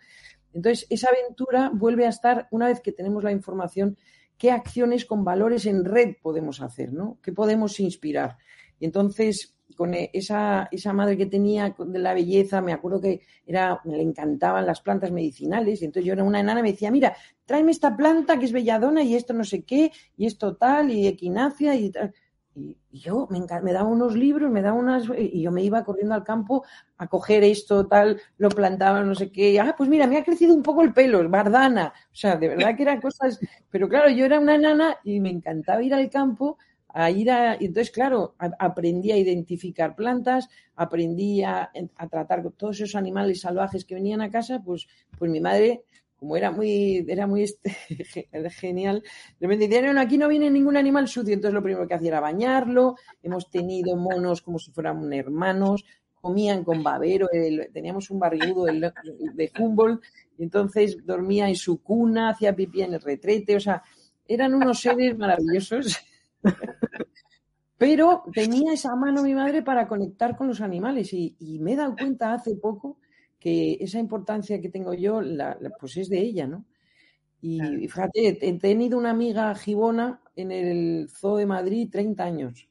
Entonces, 0.52 0.88
esa 0.90 1.10
aventura 1.10 1.70
vuelve 1.72 2.08
a 2.08 2.10
estar 2.10 2.48
una 2.50 2.66
vez 2.66 2.82
que 2.82 2.92
tenemos 2.92 3.24
la 3.24 3.32
información, 3.32 3.98
qué 4.36 4.50
acciones 4.50 5.06
con 5.06 5.24
valores 5.24 5.68
en 5.68 5.86
red 5.86 6.16
podemos 6.24 6.60
hacer, 6.60 6.92
¿no? 6.92 7.20
¿Qué 7.22 7.34
podemos 7.34 7.80
inspirar? 7.80 8.38
Y 8.80 8.86
entonces, 8.86 9.59
con 9.76 9.94
e, 9.94 10.10
esa, 10.14 10.68
esa 10.72 10.94
madre 10.94 11.18
que 11.18 11.26
tenía 11.26 11.76
de 11.78 12.00
la 12.00 12.14
belleza, 12.14 12.62
me 12.62 12.74
acuerdo 12.74 13.02
que 13.02 13.22
era, 13.46 13.80
le 13.86 14.02
encantaban 14.02 14.66
las 14.66 14.82
plantas 14.82 15.12
medicinales, 15.12 15.82
y 15.82 15.86
entonces 15.86 16.06
yo 16.06 16.14
era 16.14 16.24
una 16.24 16.40
enana 16.40 16.60
y 16.60 16.64
me 16.64 16.72
decía, 16.72 16.92
mira, 16.92 17.16
tráeme 17.46 17.72
esta 17.72 17.96
planta 17.96 18.38
que 18.40 18.46
es 18.46 18.52
belladona 18.52 19.04
y 19.04 19.16
esto 19.16 19.34
no 19.34 19.44
sé 19.44 19.64
qué, 19.64 19.92
y 20.18 20.26
esto 20.26 20.56
tal, 20.56 20.92
y 20.92 21.08
equinacia 21.08 21.76
y 21.76 21.92
tal. 21.92 22.14
Y, 22.56 22.78
yo 22.92 23.28
me, 23.30 23.40
me, 23.62 23.74
daba 23.74 23.88
unos 23.88 24.16
libros, 24.16 24.52
me 24.52 24.62
daba 24.62 24.78
unas, 24.78 25.04
y 25.16 25.44
yo 25.44 25.52
me 25.52 25.64
iba 25.64 25.84
corriendo 25.84 26.16
al 26.16 26.24
campo 26.24 26.66
a 26.98 27.08
coger 27.08 27.44
esto, 27.44 27.88
tal, 27.88 28.20
lo 28.38 28.50
plantaba, 28.50 29.04
no 29.04 29.14
sé 29.14 29.32
qué. 29.32 29.60
Ah, 29.60 29.76
pues 29.78 29.90
mira, 29.90 30.08
me 30.08 30.18
ha 30.18 30.24
crecido 30.24 30.56
un 30.56 30.64
poco 30.64 30.82
el 30.82 30.92
pelo, 30.92 31.28
bardana. 31.30 31.94
O 32.12 32.16
sea, 32.16 32.36
de 32.36 32.50
verdad 32.50 32.76
que 32.76 32.82
eran 32.82 33.00
cosas. 33.00 33.40
Pero 33.70 33.88
claro, 33.88 34.10
yo 34.10 34.26
era 34.26 34.40
una 34.40 34.56
enana 34.56 34.98
y 35.04 35.20
me 35.20 35.30
encantaba 35.30 35.84
ir 35.84 35.94
al 35.94 36.10
campo 36.10 36.58
a 36.90 37.12
ir 37.12 37.32
a. 37.32 37.56
Entonces, 37.56 37.92
claro, 37.92 38.36
aprendí 38.38 39.12
a 39.12 39.18
identificar 39.18 39.96
plantas, 39.96 40.50
aprendí 40.76 41.44
a, 41.44 41.72
a 41.96 42.08
tratar 42.08 42.50
todos 42.52 42.80
esos 42.82 42.96
animales 42.96 43.42
salvajes 43.42 43.86
que 43.86 43.96
venían 43.96 44.22
a 44.22 44.32
casa, 44.32 44.62
pues, 44.64 44.88
pues 45.18 45.32
mi 45.32 45.40
madre 45.40 45.84
como 46.20 46.36
era 46.36 46.52
muy, 46.52 47.06
era 47.08 47.28
muy 47.28 47.44
este, 47.44 47.76
genial, 48.52 49.02
de 49.40 49.48
repente 49.48 49.68
dijeron, 49.70 49.98
aquí 49.98 50.18
no 50.18 50.28
viene 50.28 50.50
ningún 50.50 50.76
animal 50.76 51.08
sucio, 51.08 51.34
entonces 51.34 51.54
lo 51.54 51.64
primero 51.64 51.88
que 51.88 51.94
hacía 51.94 52.10
era 52.10 52.20
bañarlo, 52.20 52.96
hemos 53.24 53.50
tenido 53.50 53.96
monos 53.96 54.42
como 54.42 54.60
si 54.60 54.70
fueran 54.72 55.12
hermanos, 55.14 55.86
comían 56.14 56.66
con 56.66 56.84
babero, 56.84 57.28
teníamos 57.72 58.10
un 58.10 58.20
barrigudo 58.20 58.66
de 58.66 59.52
Humboldt, 59.58 60.04
y 60.38 60.44
entonces 60.44 60.98
dormía 61.06 61.48
en 61.48 61.56
su 61.56 61.82
cuna, 61.82 62.32
hacía 62.32 62.54
pipí 62.54 62.82
en 62.82 62.96
el 62.96 63.02
retrete, 63.02 63.56
o 63.56 63.60
sea, 63.62 63.82
eran 64.28 64.54
unos 64.54 64.80
seres 64.80 65.18
maravillosos. 65.18 65.98
Pero 67.78 68.24
tenía 68.34 68.74
esa 68.74 68.96
mano 68.96 69.24
mi 69.24 69.34
madre 69.34 69.64
para 69.64 69.88
conectar 69.88 70.36
con 70.36 70.48
los 70.48 70.60
animales 70.60 71.14
y, 71.14 71.36
y 71.40 71.60
me 71.60 71.74
he 71.74 71.76
dado 71.78 71.96
cuenta 71.96 72.34
hace 72.34 72.56
poco 72.56 72.98
que 73.40 73.78
esa 73.80 74.00
importancia 74.00 74.60
que 74.60 74.70
tengo 74.70 74.94
yo, 74.94 75.22
la, 75.22 75.58
pues 75.80 75.96
es 75.98 76.10
de 76.10 76.20
ella, 76.20 76.46
¿no? 76.46 76.66
Y 77.42 77.88
fíjate, 77.88 78.38
he 78.42 78.60
tenido 78.60 78.98
una 78.98 79.12
amiga 79.12 79.56
gibona 79.56 80.22
en 80.36 80.52
el 80.52 81.08
Zoo 81.10 81.38
de 81.38 81.46
Madrid 81.46 81.88
30 81.90 82.22
años, 82.22 82.68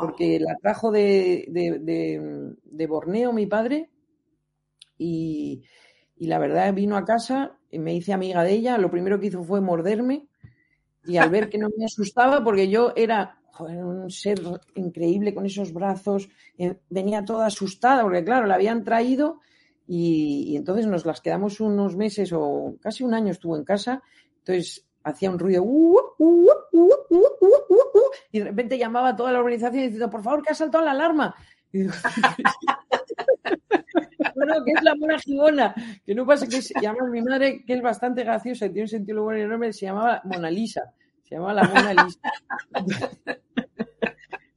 porque 0.00 0.40
la 0.40 0.56
trajo 0.60 0.90
de, 0.90 1.46
de, 1.48 2.86
Borneo 2.88 3.32
mi 3.32 3.46
padre 3.46 3.88
y, 4.98 5.62
y, 6.16 6.26
la 6.26 6.40
verdad 6.40 6.74
vino 6.74 6.96
a 6.96 7.04
casa 7.04 7.56
y 7.70 7.78
me 7.78 7.94
hice 7.94 8.12
amiga 8.12 8.42
de 8.42 8.54
ella, 8.54 8.78
lo 8.78 8.90
primero 8.90 9.20
que 9.20 9.28
hizo 9.28 9.44
fue 9.44 9.60
morderme 9.60 10.26
y 11.08 11.16
al 11.16 11.30
ver 11.30 11.48
que 11.48 11.58
no 11.58 11.68
me 11.76 11.86
asustaba, 11.86 12.44
porque 12.44 12.68
yo 12.68 12.92
era 12.94 13.38
un 13.58 14.10
ser 14.10 14.40
increíble 14.74 15.34
con 15.34 15.46
esos 15.46 15.72
brazos, 15.72 16.28
eh, 16.58 16.76
venía 16.90 17.24
toda 17.24 17.46
asustada, 17.46 18.02
porque 18.02 18.22
claro, 18.22 18.46
la 18.46 18.54
habían 18.54 18.84
traído 18.84 19.40
y, 19.86 20.54
entonces 20.54 20.86
nos 20.86 21.06
las 21.06 21.22
quedamos 21.22 21.60
unos 21.60 21.96
meses 21.96 22.30
o 22.34 22.76
casi 22.80 23.02
un 23.04 23.14
año 23.14 23.32
estuvo 23.32 23.56
en 23.56 23.64
casa. 23.64 24.02
Entonces 24.40 24.84
hacía 25.02 25.30
un 25.30 25.38
ruido 25.38 25.64
y 28.30 28.38
de 28.38 28.44
repente 28.44 28.76
llamaba 28.76 29.08
a 29.08 29.16
toda 29.16 29.32
la 29.32 29.38
organización 29.38 29.84
diciendo, 29.84 30.10
por 30.10 30.22
favor, 30.22 30.42
que 30.42 30.50
ha 30.52 30.54
saltado 30.54 30.84
la 30.84 30.90
alarma. 30.90 31.34
Que 34.64 34.72
es 34.72 34.82
la 34.82 34.94
mona 34.94 35.18
gibona, 35.18 35.74
que 36.04 36.14
no 36.14 36.26
pasa 36.26 36.46
que 36.46 36.62
se 36.62 36.74
llama 36.80 37.08
mi 37.10 37.22
madre, 37.22 37.64
que 37.64 37.74
es 37.74 37.82
bastante 37.82 38.24
graciosa 38.24 38.66
y 38.66 38.70
tiene 38.70 38.82
un 38.82 38.88
sentido 38.88 39.22
bueno 39.22 39.40
enorme, 39.40 39.72
se 39.72 39.86
llamaba 39.86 40.20
Mona 40.24 40.50
Lisa, 40.50 40.92
se 41.22 41.34
llamaba 41.34 41.54
la 41.54 41.64
Mona 41.64 42.04
Lisa. 42.04 42.20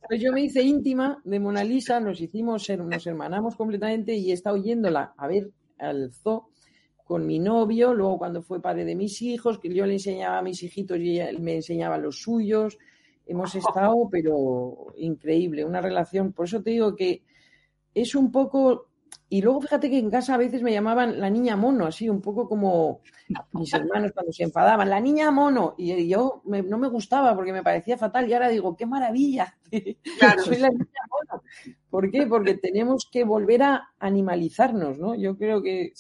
Pues 0.08 0.22
yo 0.22 0.34
me 0.34 0.42
hice 0.42 0.62
íntima 0.62 1.22
de 1.24 1.40
Mona 1.40 1.64
Lisa, 1.64 2.02
nos 2.02 2.20
hicimos, 2.20 2.70
nos 2.70 3.08
hermanamos 3.08 3.56
completamente 3.56 4.14
y 4.14 4.32
he 4.32 4.34
estado 4.34 4.58
yéndola 4.58 5.14
a 5.16 5.28
ver 5.28 5.52
al 5.80 6.12
zoo 6.12 6.50
con 7.06 7.26
mi 7.26 7.40
novio, 7.40 7.94
luego 7.94 8.18
cuando 8.18 8.42
fue 8.42 8.62
padre 8.62 8.86
de 8.86 8.96
mis 8.96 9.22
hijos, 9.22 9.60
que 9.60 9.74
yo 9.74 9.86
le 9.86 9.94
enseñaba 9.94 10.38
a 10.38 10.42
mis 10.42 10.64
hijitos 10.64 10.98
y 11.00 11.12
ella 11.12 11.30
me 11.40 11.56
enseñaba 11.56 11.98
los 11.98 12.22
suyos. 12.22 12.78
Hemos 13.26 13.56
estado, 13.56 14.10
pero 14.10 14.88
increíble, 14.98 15.64
una 15.64 15.80
relación. 15.80 16.34
Por 16.34 16.46
eso 16.46 16.62
te 16.62 16.72
digo 16.72 16.96
que 16.96 17.24
es 17.94 18.16
un 18.16 18.32
poco 18.32 18.90
y 19.34 19.41
luego 19.41 19.62
fíjate 19.62 19.89
que 19.89 19.98
en 19.98 20.10
casa 20.10 20.34
a 20.34 20.38
veces 20.38 20.62
me 20.62 20.74
llamaban 20.74 21.17
la 21.17 21.30
niña 21.30 21.56
mono, 21.56 21.86
así 21.86 22.10
un 22.10 22.20
poco 22.20 22.50
como 22.50 23.00
mis 23.54 23.74
hermanos 23.74 24.12
cuando 24.13 24.34
se 24.34 24.44
enfadaban, 24.44 24.89
la 24.89 25.00
niña 25.00 25.32
mono. 25.32 25.74
Y 25.78 26.06
yo 26.10 26.41
no 26.44 26.78
me 26.78 26.89
gustaba 26.89 27.34
porque 27.34 27.54
me 27.54 27.63
parecía 27.63 27.98
fatal. 27.98 28.28
Y 28.28 28.34
ahora 28.34 28.50
digo, 28.50 28.76
qué 28.76 28.86
maravilla, 28.86 29.58
claro. 30.20 30.44
soy 30.44 30.58
la 30.58 30.70
niña 30.70 30.86
mono. 31.10 31.44
¿Por 31.89 32.12
qué? 32.12 32.28
Porque 32.28 32.56
tenemos 32.56 33.08
que 33.10 33.24
volver 33.24 33.63
a 33.63 33.94
animalizarnos, 34.00 35.00
¿no? 35.00 35.15
Yo 35.15 35.38
creo 35.38 35.62
que 35.62 35.94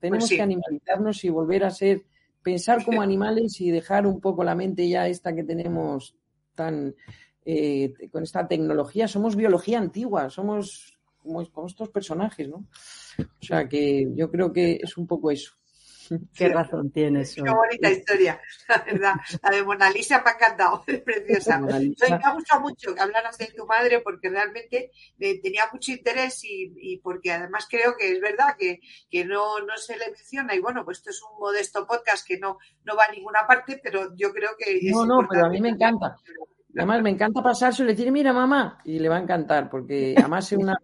tenemos 0.00 0.24
pues 0.24 0.38
que 0.38 0.42
animalizarnos 0.42 1.22
y 1.26 1.28
volver 1.28 1.62
a 1.62 1.70
ser, 1.70 2.06
pensar 2.42 2.82
como 2.86 3.02
animales 3.02 3.60
y 3.60 3.70
dejar 3.70 4.06
un 4.06 4.18
poco 4.18 4.44
la 4.44 4.54
mente 4.54 4.88
ya 4.88 5.06
esta 5.08 5.34
que 5.34 5.44
tenemos 5.44 6.16
tan, 6.54 6.94
eh, 7.44 7.92
con 8.10 8.22
esta 8.22 8.48
tecnología. 8.48 9.08
Somos 9.08 9.36
biología 9.36 9.78
antigua, 9.78 10.30
somos 10.30 10.95
como, 11.26 11.66
estos 11.66 11.88
personajes, 11.90 12.48
¿no? 12.48 12.66
O 13.18 13.44
sea 13.44 13.68
que 13.68 14.06
yo 14.14 14.30
creo 14.30 14.52
que 14.52 14.78
es 14.82 14.96
un 14.96 15.06
poco 15.06 15.30
eso. 15.30 15.52
Qué 16.34 16.48
razón 16.48 16.90
tienes. 16.90 17.34
Qué 17.34 17.42
bonita 17.42 17.90
historia, 17.90 18.40
la 18.68 18.84
verdad. 18.84 19.14
La 19.42 19.50
de 19.50 19.62
Mona 19.64 19.90
Lisa 19.90 20.22
me 20.22 20.30
ha 20.30 20.34
encantado, 20.34 20.84
es 20.86 21.00
preciosa. 21.00 21.58
Me 21.58 21.94
ha 22.22 22.32
gustado 22.32 22.60
mucho 22.60 22.94
que 22.94 23.00
hablaras 23.00 23.36
de 23.38 23.46
tu 23.46 23.66
madre 23.66 24.00
porque 24.00 24.28
realmente 24.28 24.92
eh, 25.18 25.40
tenía 25.40 25.64
mucho 25.72 25.92
interés 25.92 26.40
y, 26.44 26.98
porque 27.02 27.32
además 27.32 27.66
creo 27.68 27.96
que 27.96 28.12
es 28.12 28.20
verdad 28.20 28.56
que, 28.56 28.80
no, 29.24 29.60
no 29.60 29.76
se 29.76 29.96
le 29.96 30.06
menciona. 30.10 30.54
Y 30.54 30.60
bueno, 30.60 30.84
pues 30.84 30.98
esto 30.98 31.10
es 31.10 31.22
un 31.22 31.38
modesto 31.38 31.86
podcast 31.86 32.26
que 32.26 32.38
no, 32.38 32.58
no 32.84 32.96
va 32.96 33.04
a 33.08 33.12
ninguna 33.12 33.46
parte, 33.46 33.80
pero 33.82 34.14
yo 34.16 34.32
creo 34.32 34.50
que. 34.58 34.78
no, 34.90 35.04
no, 35.04 35.26
pero 35.28 35.46
a 35.46 35.48
mí 35.48 35.60
me 35.60 35.70
encanta. 35.70 36.16
Además, 36.76 37.02
me 37.02 37.10
encanta 37.10 37.42
pasarse 37.42 37.82
y 37.82 37.86
decir, 37.86 38.12
mira, 38.12 38.32
mamá, 38.32 38.78
y 38.84 38.98
le 38.98 39.08
va 39.08 39.16
a 39.16 39.22
encantar, 39.22 39.70
porque 39.70 40.14
además 40.16 40.52
es 40.52 40.58
una, 40.58 40.76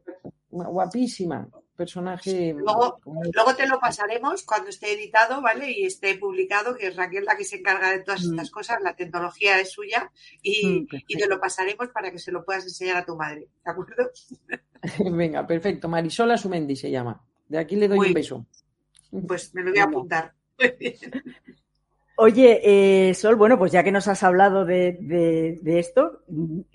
guapísima 0.51 1.49
personaje. 1.77 2.55
Luego, 2.57 3.01
luego, 3.05 3.55
te 3.57 3.67
lo 3.67 3.79
pasaremos 3.81 4.43
cuando 4.45 4.71
esté 4.71 4.93
editado, 4.93 5.41
¿vale? 5.43 5.71
Y 5.71 5.85
esté 5.85 6.17
publicado, 6.17 6.77
que 6.77 6.89
es 6.89 6.97
Raquel 6.97 7.25
la 7.25 7.37
que 7.37 7.45
se 7.45 7.57
encarga 7.57 7.91
de 7.91 8.01
todas 8.01 8.23
estas 8.23 8.51
mm. 8.51 8.53
cosas, 8.53 8.83
la 8.83 8.95
tecnología 8.95 9.59
es 9.59 9.73
suya, 9.73 10.11
y, 10.43 10.81
mm, 10.81 10.87
y, 11.09 11.17
te 11.17 11.27
lo 11.27 11.41
pasaremos 11.41 11.89
para 11.89 12.11
que 12.11 12.19
se 12.19 12.31
lo 12.31 12.45
puedas 12.45 12.65
enseñar 12.65 12.99
a 12.99 13.05
tu 13.05 13.17
madre, 13.17 13.49
¿de 13.65 13.71
acuerdo? 13.71 14.11
Venga, 15.13 15.47
perfecto. 15.47 15.89
Marisola 15.89 16.37
Sumendi 16.37 16.77
se 16.77 16.91
llama. 16.91 17.23
De 17.49 17.59
aquí 17.59 17.77
le 17.77 17.89
doy 17.89 17.99
un 17.99 18.15
beso. 18.15 18.47
Pues 19.27 19.55
me 19.55 19.63
lo 19.63 19.71
voy 19.71 19.81
a 19.81 19.85
apuntar. 19.85 20.35
Oye, 22.17 22.61
eh, 22.63 23.15
Sol, 23.15 23.37
bueno, 23.37 23.59
pues 23.59 23.73
ya 23.73 23.83
que 23.83 23.91
nos 23.91 24.07
has 24.07 24.23
hablado 24.23 24.65
de, 24.65 25.59
esto, 25.65 26.23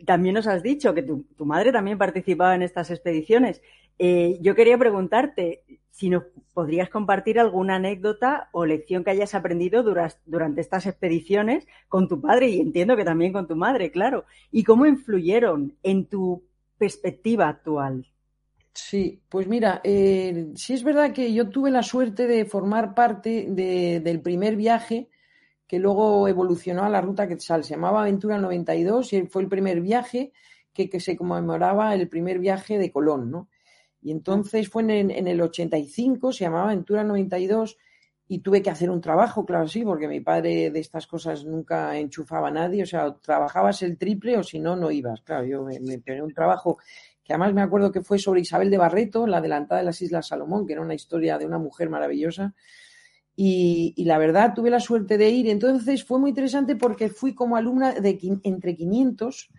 también 0.05 0.35
nos 0.35 0.47
has 0.47 0.63
dicho 0.63 0.93
que 0.93 1.03
tu, 1.03 1.25
madre 1.45 1.71
también 1.71 1.97
participaba 1.97 2.55
en 2.55 2.63
estas 2.63 2.89
expediciones. 2.89 3.61
Eh, 3.99 4.39
yo 4.41 4.55
quería 4.55 4.77
preguntarte 4.77 5.63
si 5.91 6.09
nos 6.09 6.23
podrías 6.53 6.89
compartir 6.89 7.39
alguna 7.39 7.75
anécdota 7.75 8.49
o 8.51 8.65
lección 8.65 9.03
que 9.03 9.11
hayas 9.11 9.35
aprendido 9.35 9.83
durante 9.83 10.61
estas 10.61 10.85
expediciones 10.85 11.67
con 11.87 12.07
tu 12.07 12.19
padre 12.19 12.49
y 12.49 12.59
entiendo 12.59 12.95
que 12.95 13.05
también 13.05 13.33
con 13.33 13.47
tu 13.47 13.55
madre, 13.55 13.91
claro. 13.91 14.25
¿Y 14.51 14.63
cómo 14.63 14.85
influyeron 14.85 15.75
en 15.83 16.05
tu 16.05 16.43
perspectiva 16.77 17.47
actual? 17.47 18.07
Sí, 18.73 19.21
pues 19.29 19.47
mira, 19.47 19.81
eh, 19.83 20.51
sí 20.55 20.73
es 20.73 20.83
verdad 20.83 21.13
que 21.13 21.33
yo 21.33 21.49
tuve 21.49 21.71
la 21.71 21.81
suerte 21.81 22.27
de 22.27 22.45
formar 22.45 22.93
parte 22.93 23.47
del 23.49 24.21
primer 24.21 24.55
viaje 24.55 25.09
que 25.67 25.79
luego 25.79 26.27
evolucionó 26.27 26.83
a 26.83 26.89
la 26.89 27.01
ruta 27.01 27.27
Quetzal. 27.27 27.63
Se 27.63 27.75
llamaba 27.75 28.01
Aventura 28.01 28.37
92 28.37 29.13
y 29.13 29.27
fue 29.27 29.41
el 29.41 29.49
primer 29.49 29.81
viaje 29.81 30.31
que, 30.73 30.99
se 30.99 31.17
conmemoraba 31.17 31.95
el 31.95 32.07
primer 32.07 32.39
viaje 32.39 32.77
de 32.77 32.91
Colón, 32.91 33.31
¿no? 33.31 33.49
Y 34.01 34.11
entonces 34.11 34.69
fue 34.69 34.83
en, 34.83 35.27
el 35.27 35.41
85, 35.41 36.31
se 36.31 36.45
llamaba 36.45 36.65
Aventura 36.65 37.03
92 37.03 37.77
y 38.27 38.39
tuve 38.39 38.61
que 38.61 38.69
hacer 38.69 38.89
un 38.89 39.01
trabajo, 39.01 39.45
claro, 39.45 39.67
sí, 39.67 39.83
porque 39.83 40.07
mi 40.07 40.19
padre 40.19 40.69
de 40.69 40.79
estas 40.79 41.07
cosas 41.07 41.45
nunca 41.45 41.97
enchufaba 41.97 42.49
a 42.49 42.51
nadie, 42.51 42.83
o 42.83 42.85
sea, 42.85 43.15
trabajabas 43.15 43.81
el 43.81 43.97
triple 43.97 44.37
o 44.37 44.43
si 44.43 44.59
no, 44.59 44.75
no 44.75 44.91
ibas. 44.91 45.21
Claro, 45.21 45.45
yo 45.45 45.63
me, 45.63 45.79
me 45.79 46.21
un 46.21 46.33
trabajo 46.33 46.77
que 47.23 47.33
además 47.33 47.53
me 47.53 47.61
acuerdo 47.61 47.91
que 47.91 48.01
fue 48.01 48.19
sobre 48.19 48.41
Isabel 48.41 48.69
de 48.69 48.77
Barreto, 48.77 49.27
la 49.27 49.37
adelantada 49.37 49.79
de 49.79 49.85
las 49.85 50.01
Islas 50.01 50.27
Salomón, 50.27 50.65
que 50.65 50.73
era 50.73 50.81
una 50.81 50.93
historia 50.93 51.37
de 51.37 51.45
una 51.45 51.57
mujer 51.57 51.89
maravillosa. 51.89 52.53
Y, 53.39 53.93
la 54.03 54.17
verdad 54.17 54.55
tuve 54.55 54.71
la 54.71 54.79
suerte 54.79 55.17
de 55.19 55.29
ir. 55.29 55.47
Entonces 55.47 56.03
fue 56.03 56.19
muy 56.19 56.31
interesante 56.31 56.75
porque 56.75 57.09
fui 57.09 57.35
como 57.35 57.55
alumna 57.55 57.93
de 57.93 58.17
entre 58.43 58.75
500. 58.75 59.49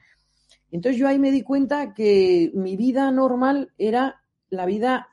Entonces 0.72 0.98
yo 0.98 1.06
ahí 1.06 1.20
me 1.20 1.30
di 1.30 1.42
cuenta 1.42 1.94
que 1.94 2.50
mi 2.54 2.76
vida 2.76 3.10
normal 3.12 3.72
era 3.78 4.20
la 4.50 4.66
vida 4.66 5.08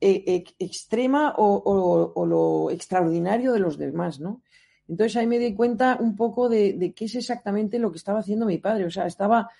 eh, 0.00 0.42
extrema 0.58 1.34
o, 1.36 2.24
lo 2.26 2.70
extraordinario 2.70 3.52
de 3.52 3.60
los 3.60 3.76
demás, 3.76 4.20
¿no? 4.20 4.42
Entonces 4.88 5.16
ahí 5.16 5.26
me 5.26 5.38
di 5.38 5.54
cuenta 5.54 5.98
un 6.00 6.16
poco 6.16 6.48
de, 6.48 6.94
qué 6.96 7.04
es 7.04 7.14
exactamente 7.14 7.78
lo 7.78 7.90
que 7.90 7.98
estaba 7.98 8.20
haciendo 8.20 8.46
mi 8.46 8.56
padre. 8.56 8.86
O 8.86 8.90
sea, 8.90 9.06
estaba 9.06 9.50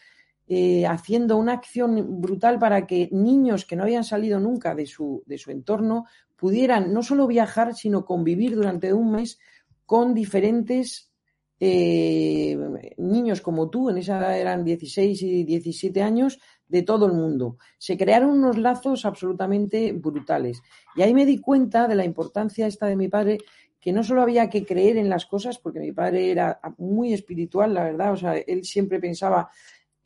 eh, 0.48 0.86
haciendo 0.86 1.36
una 1.36 1.52
acción 1.52 2.20
brutal 2.20 2.58
para 2.58 2.86
que 2.86 3.08
niños 3.12 3.64
que 3.64 3.76
no 3.76 3.82
habían 3.82 4.04
salido 4.04 4.40
nunca 4.40 4.74
de 4.74 4.86
su, 4.86 5.22
de 5.26 5.38
su 5.38 5.50
entorno 5.50 6.06
pudieran 6.36 6.92
no 6.92 7.02
solo 7.02 7.26
viajar, 7.26 7.74
sino 7.74 8.04
convivir 8.04 8.54
durante 8.54 8.92
un 8.92 9.12
mes 9.12 9.38
con 9.84 10.14
diferentes 10.14 11.12
eh, 11.60 12.56
niños 12.98 13.40
como 13.40 13.68
tú, 13.68 13.90
en 13.90 13.98
esa 13.98 14.18
edad 14.18 14.38
eran 14.38 14.64
16 14.64 15.22
y 15.22 15.44
17 15.44 16.02
años, 16.02 16.38
de 16.68 16.82
todo 16.82 17.06
el 17.06 17.12
mundo. 17.12 17.56
Se 17.78 17.96
crearon 17.96 18.30
unos 18.30 18.58
lazos 18.58 19.04
absolutamente 19.04 19.92
brutales. 19.92 20.62
Y 20.94 21.02
ahí 21.02 21.14
me 21.14 21.26
di 21.26 21.38
cuenta 21.38 21.88
de 21.88 21.94
la 21.94 22.04
importancia 22.04 22.66
esta 22.66 22.86
de 22.86 22.96
mi 22.96 23.08
padre, 23.08 23.38
que 23.80 23.92
no 23.92 24.02
solo 24.04 24.22
había 24.22 24.50
que 24.50 24.64
creer 24.64 24.96
en 24.96 25.08
las 25.08 25.26
cosas, 25.26 25.58
porque 25.58 25.80
mi 25.80 25.92
padre 25.92 26.30
era 26.30 26.60
muy 26.78 27.12
espiritual, 27.12 27.74
la 27.74 27.84
verdad, 27.84 28.12
o 28.12 28.16
sea, 28.16 28.36
él 28.36 28.64
siempre 28.64 29.00
pensaba, 29.00 29.50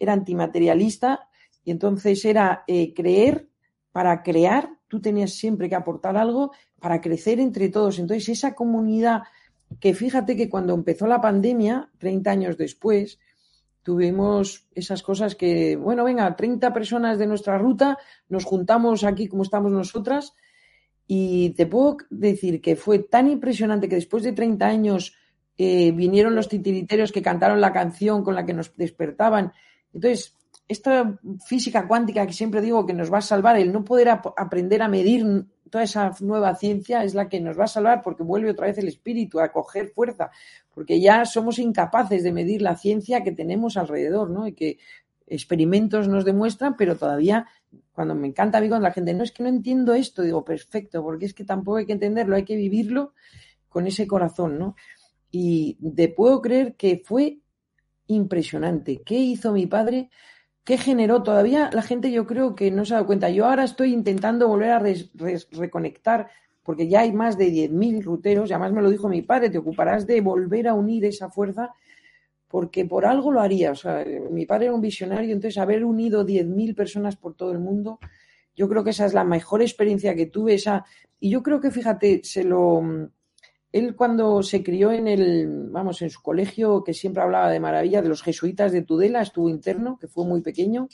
era 0.05 0.13
antimaterialista, 0.13 1.29
y 1.65 1.71
entonces 1.71 2.25
era 2.25 2.65
eh, 2.67 2.93
creer 2.95 3.49
para 3.93 4.23
crear, 4.23 4.71
tú 4.89 5.01
tenías 5.01 5.33
siempre 5.33 5.69
que 5.69 5.75
aportar 5.75 6.17
algo 6.17 6.53
para 6.81 7.01
crecer 7.01 7.39
entre 7.41 7.69
todos. 7.69 7.99
Entonces, 7.99 8.29
esa 8.29 8.55
comunidad 8.55 9.23
que 9.81 9.95
fíjate 9.95 10.37
que 10.37 10.51
cuando 10.51 10.75
empezó 10.75 11.07
la 11.07 11.21
pandemia, 11.21 11.91
30 11.99 12.31
años 12.31 12.59
después, 12.59 13.19
tuvimos 13.83 14.67
esas 14.75 15.03
cosas 15.03 15.35
que, 15.35 15.77
bueno, 15.77 16.05
venga, 16.05 16.35
30 16.37 16.73
personas 16.73 17.19
de 17.19 17.27
nuestra 17.27 17.59
ruta, 17.59 17.99
nos 18.29 18.45
juntamos 18.45 19.05
aquí 19.05 19.29
como 19.29 19.43
estamos 19.43 19.73
nosotras 19.73 20.35
y 21.07 21.51
te 21.51 21.67
puedo 21.67 21.97
decir 22.11 22.61
que 22.61 22.77
fue 22.77 23.01
tan 23.01 23.29
impresionante 23.29 23.89
que 23.89 23.97
después 23.97 24.23
de 24.23 24.33
30 24.33 24.67
años 24.67 25.17
eh, 25.59 25.93
vinieron 25.93 26.35
los 26.35 26.49
titiriteros 26.49 27.13
que 27.13 27.23
cantaron 27.23 27.61
la 27.61 27.73
canción 27.73 28.23
con 28.23 28.35
la 28.35 28.47
que 28.47 28.55
nos 28.55 28.75
despertaban. 28.77 29.53
Entonces, 29.93 30.37
esta 30.69 31.19
física 31.47 31.87
cuántica 31.87 32.27
que 32.27 32.33
siempre 32.33 32.61
digo 32.61 32.87
que 32.87 32.95
nos 32.95 33.13
va 33.13 33.19
a 33.19 33.23
salvar, 33.23 33.59
el 33.59 33.73
no 33.73 33.85
poder 33.85 34.09
aprender 34.09 34.83
a 34.83 34.89
medir 34.89 35.47
toda 35.71 35.85
esa 35.85 36.13
nueva 36.21 36.55
ciencia 36.55 37.03
es 37.03 37.15
la 37.15 37.29
que 37.29 37.41
nos 37.41 37.59
va 37.59 37.65
a 37.65 37.69
salvar 37.69 38.03
porque 38.03 38.23
vuelve 38.23 38.51
otra 38.51 38.67
vez 38.67 38.79
el 38.79 38.89
espíritu 38.89 39.41
a 39.41 39.51
coger 39.51 39.89
fuerza, 39.89 40.31
porque 40.75 41.01
ya 41.01 41.25
somos 41.25 41.59
incapaces 41.59 42.23
de 42.23 42.33
medir 42.33 42.63
la 42.63 42.77
ciencia 42.77 43.23
que 43.23 43.33
tenemos 43.33 43.77
alrededor, 43.77 44.31
¿no? 44.31 44.47
Y 44.47 44.53
que 44.53 44.79
experimentos 45.27 46.09
nos 46.09 46.25
demuestran, 46.25 46.77
pero 46.77 46.97
todavía, 46.97 47.47
cuando 47.93 48.15
me 48.15 48.29
encanta 48.29 48.59
a 48.59 48.61
cuando 48.61 48.81
la 48.81 48.93
gente, 48.93 49.15
no 49.15 49.25
es 49.25 49.33
que 49.33 49.43
no 49.43 49.49
entiendo 49.49 49.95
esto, 49.95 50.23
digo, 50.23 50.45
perfecto, 50.45 51.03
porque 51.03 51.27
es 51.27 51.35
que 51.35 51.45
tampoco 51.45 51.79
hay 51.79 51.87
que 51.87 51.95
entenderlo, 51.95 52.37
hay 52.37 52.45
que 52.45 52.57
vivirlo 52.57 53.15
con 53.69 53.87
ese 53.87 54.07
corazón, 54.07 54.59
¿no? 54.59 54.77
Y 55.31 55.79
de 55.81 56.09
puedo 56.09 56.43
creer 56.43 56.75
que 56.77 57.03
fue 57.03 57.39
impresionante. 58.13 59.03
¿Qué 59.05 59.17
hizo 59.17 59.53
mi 59.53 59.67
padre? 59.67 60.11
¿Qué 60.65 60.79
generó? 60.79 61.23
Todavía 61.23 61.71
la 61.73 61.83
gente 61.83 62.13
yo 62.13 62.27
creo 62.27 62.55
que 62.55 62.71
no 62.71 62.85
se 62.85 62.95
ha 62.95 62.97
dado 62.97 63.07
cuenta. 63.07 63.31
Yo 63.31 63.47
ahora 63.47 63.65
estoy 63.65 63.93
intentando 63.93 64.47
volver 64.47 64.71
a 64.71 64.83
reconectar, 65.53 66.29
porque 66.63 66.87
ya 66.89 67.01
hay 67.01 67.13
más 67.13 67.37
de 67.37 67.51
10.000 67.51 68.03
ruteros, 68.03 68.49
y 68.49 68.53
además 68.53 68.73
me 68.73 68.83
lo 68.83 68.91
dijo 68.91 69.09
mi 69.09 69.23
padre, 69.23 69.51
te 69.51 69.59
ocuparás 69.59 70.07
de 70.07 70.21
volver 70.21 70.69
a 70.69 70.75
unir 70.75 71.05
esa 71.05 71.29
fuerza, 71.29 71.71
porque 72.47 72.85
por 72.85 73.05
algo 73.05 73.33
lo 73.33 73.41
haría. 73.41 73.73
O 73.73 73.75
sea, 73.75 74.05
mi 74.31 74.47
padre 74.47 74.67
era 74.67 74.75
un 74.75 74.81
visionario, 74.81 75.33
entonces 75.33 75.59
haber 75.59 75.85
unido 75.85 76.25
10.000 76.25 76.75
personas 76.77 77.17
por 77.17 77.35
todo 77.35 77.51
el 77.51 77.59
mundo, 77.59 77.99
yo 78.55 78.69
creo 78.69 78.85
que 78.85 78.91
esa 78.91 79.07
es 79.07 79.15
la 79.15 79.25
mejor 79.25 79.63
experiencia 79.63 80.15
que 80.15 80.27
tuve. 80.27 80.55
Esa, 80.55 80.85
y 81.19 81.31
yo 81.31 81.43
creo 81.43 81.61
que, 81.61 81.71
fíjate, 81.71 82.21
se 82.23 82.45
lo 82.45 82.83
él 83.73 83.97
cuando 83.97 84.43
se 84.43 84.63
crió 84.63 84.93
en 84.93 85.09
el, 85.09 85.69
vamos, 85.71 86.03
en 86.03 86.11
su 86.11 86.21
colegio, 86.21 86.85
que 86.85 86.93
siempre 86.93 87.23
hablaba 87.23 87.51
de 87.51 87.59
maravilla, 87.59 88.03
de 88.03 88.09
los 88.11 88.23
jesuitas 88.23 88.71
de 88.71 88.83
Tudela, 88.83 89.23
estuvo 89.23 89.49
interno, 89.49 89.99
que 89.99 90.09
fue 90.09 90.27
muy 90.27 90.43
pequeño, 90.43 90.89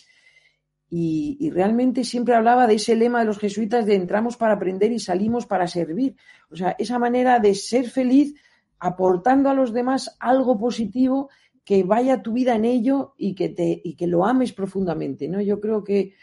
y, 0.91 1.51
realmente 1.51 2.03
siempre 2.05 2.35
hablaba 2.35 2.67
de 2.67 2.75
ese 2.75 2.97
lema 2.97 3.19
de 3.19 3.27
los 3.27 3.39
jesuitas 3.39 3.85
de 3.85 3.95
entramos 3.95 4.37
para 4.37 4.55
aprender 4.55 4.91
y 4.91 4.99
salimos 4.99 5.45
para 5.45 5.67
servir. 5.67 6.17
O 6.51 6.57
sea, 6.57 6.77
esa 6.79 6.99
manera 6.99 7.41
de 7.41 7.55
ser 7.55 7.91
feliz 7.91 8.35
aportando 8.79 9.51
a 9.51 9.55
los 9.55 9.73
demás 9.75 10.17
algo 10.19 10.59
positivo 10.59 11.29
que 11.65 11.83
vaya 11.83 12.23
tu 12.23 12.33
vida 12.33 12.55
en 12.55 12.65
ello 12.65 13.13
y 13.19 13.35
que, 13.35 13.51
te, 13.51 13.79
y 13.85 13.97
que 13.97 14.07
lo 14.07 14.25
ames 14.25 14.55
profundamente, 14.55 15.29
¿no? 15.29 15.43
Yo 15.43 15.61
creo 15.61 15.85
que 15.85 16.15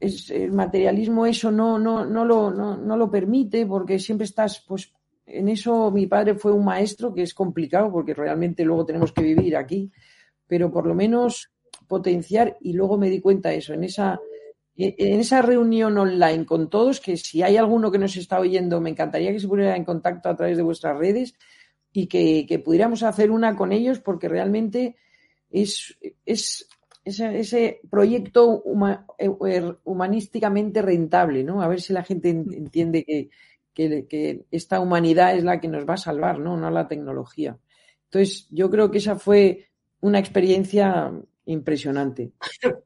el 0.00 0.50
materialismo 0.52 1.26
eso 1.26 1.52
no, 1.52 1.78
no, 1.78 2.04
no, 2.06 2.24
lo, 2.24 2.50
no, 2.50 2.76
no 2.76 2.96
lo 2.96 3.10
permite 3.10 3.66
porque 3.66 3.98
siempre 3.98 4.24
estás 4.24 4.64
pues 4.66 4.92
en 5.32 5.48
eso 5.48 5.90
mi 5.90 6.06
padre 6.06 6.34
fue 6.34 6.52
un 6.52 6.64
maestro, 6.64 7.14
que 7.14 7.22
es 7.22 7.34
complicado 7.34 7.90
porque 7.90 8.14
realmente 8.14 8.64
luego 8.64 8.84
tenemos 8.86 9.12
que 9.12 9.22
vivir 9.22 9.56
aquí, 9.56 9.90
pero 10.46 10.70
por 10.70 10.86
lo 10.86 10.94
menos 10.94 11.50
potenciar 11.86 12.56
y 12.60 12.72
luego 12.72 12.98
me 12.98 13.10
di 13.10 13.20
cuenta 13.20 13.50
de 13.50 13.56
eso, 13.56 13.72
en 13.72 13.84
esa, 13.84 14.20
en 14.76 15.20
esa 15.20 15.42
reunión 15.42 15.96
online 15.98 16.44
con 16.46 16.70
todos, 16.70 17.00
que 17.00 17.16
si 17.16 17.42
hay 17.42 17.56
alguno 17.56 17.90
que 17.90 17.98
nos 17.98 18.16
está 18.16 18.40
oyendo, 18.40 18.80
me 18.80 18.90
encantaría 18.90 19.32
que 19.32 19.40
se 19.40 19.48
pusiera 19.48 19.76
en 19.76 19.84
contacto 19.84 20.28
a 20.28 20.36
través 20.36 20.56
de 20.56 20.62
vuestras 20.62 20.96
redes 20.98 21.34
y 21.92 22.06
que, 22.06 22.62
pudiéramos 22.64 23.02
hacer 23.02 23.30
una 23.30 23.56
con 23.56 23.72
ellos 23.72 23.98
porque 24.00 24.28
realmente 24.28 24.96
es, 25.50 25.98
es 26.24 26.68
ese, 27.04 27.80
proyecto 27.90 28.62
er, 29.18 29.78
humanísticamente 29.84 30.82
rentable, 30.82 31.42
¿no? 31.44 31.62
A 31.62 31.68
ver 31.68 31.80
si 31.80 31.92
la 31.92 32.04
gente 32.04 32.30
entiende 32.30 33.04
que, 33.04 33.30
que, 33.74 34.44
esta 34.50 34.80
humanidad 34.80 35.36
es 35.36 35.44
la 35.44 35.60
que 35.60 35.68
nos 35.68 35.88
va 35.88 35.94
a 35.94 35.98
salvar, 35.98 36.38
¿no? 36.38 36.56
No 36.56 36.70
la 36.70 36.88
tecnología. 36.88 37.58
Entonces, 38.04 38.46
yo 38.50 38.70
creo 38.70 38.90
que 38.90 38.98
esa 38.98 39.16
fue 39.16 39.70
una 40.00 40.18
experiencia 40.18 41.12
impresionante. 41.46 42.32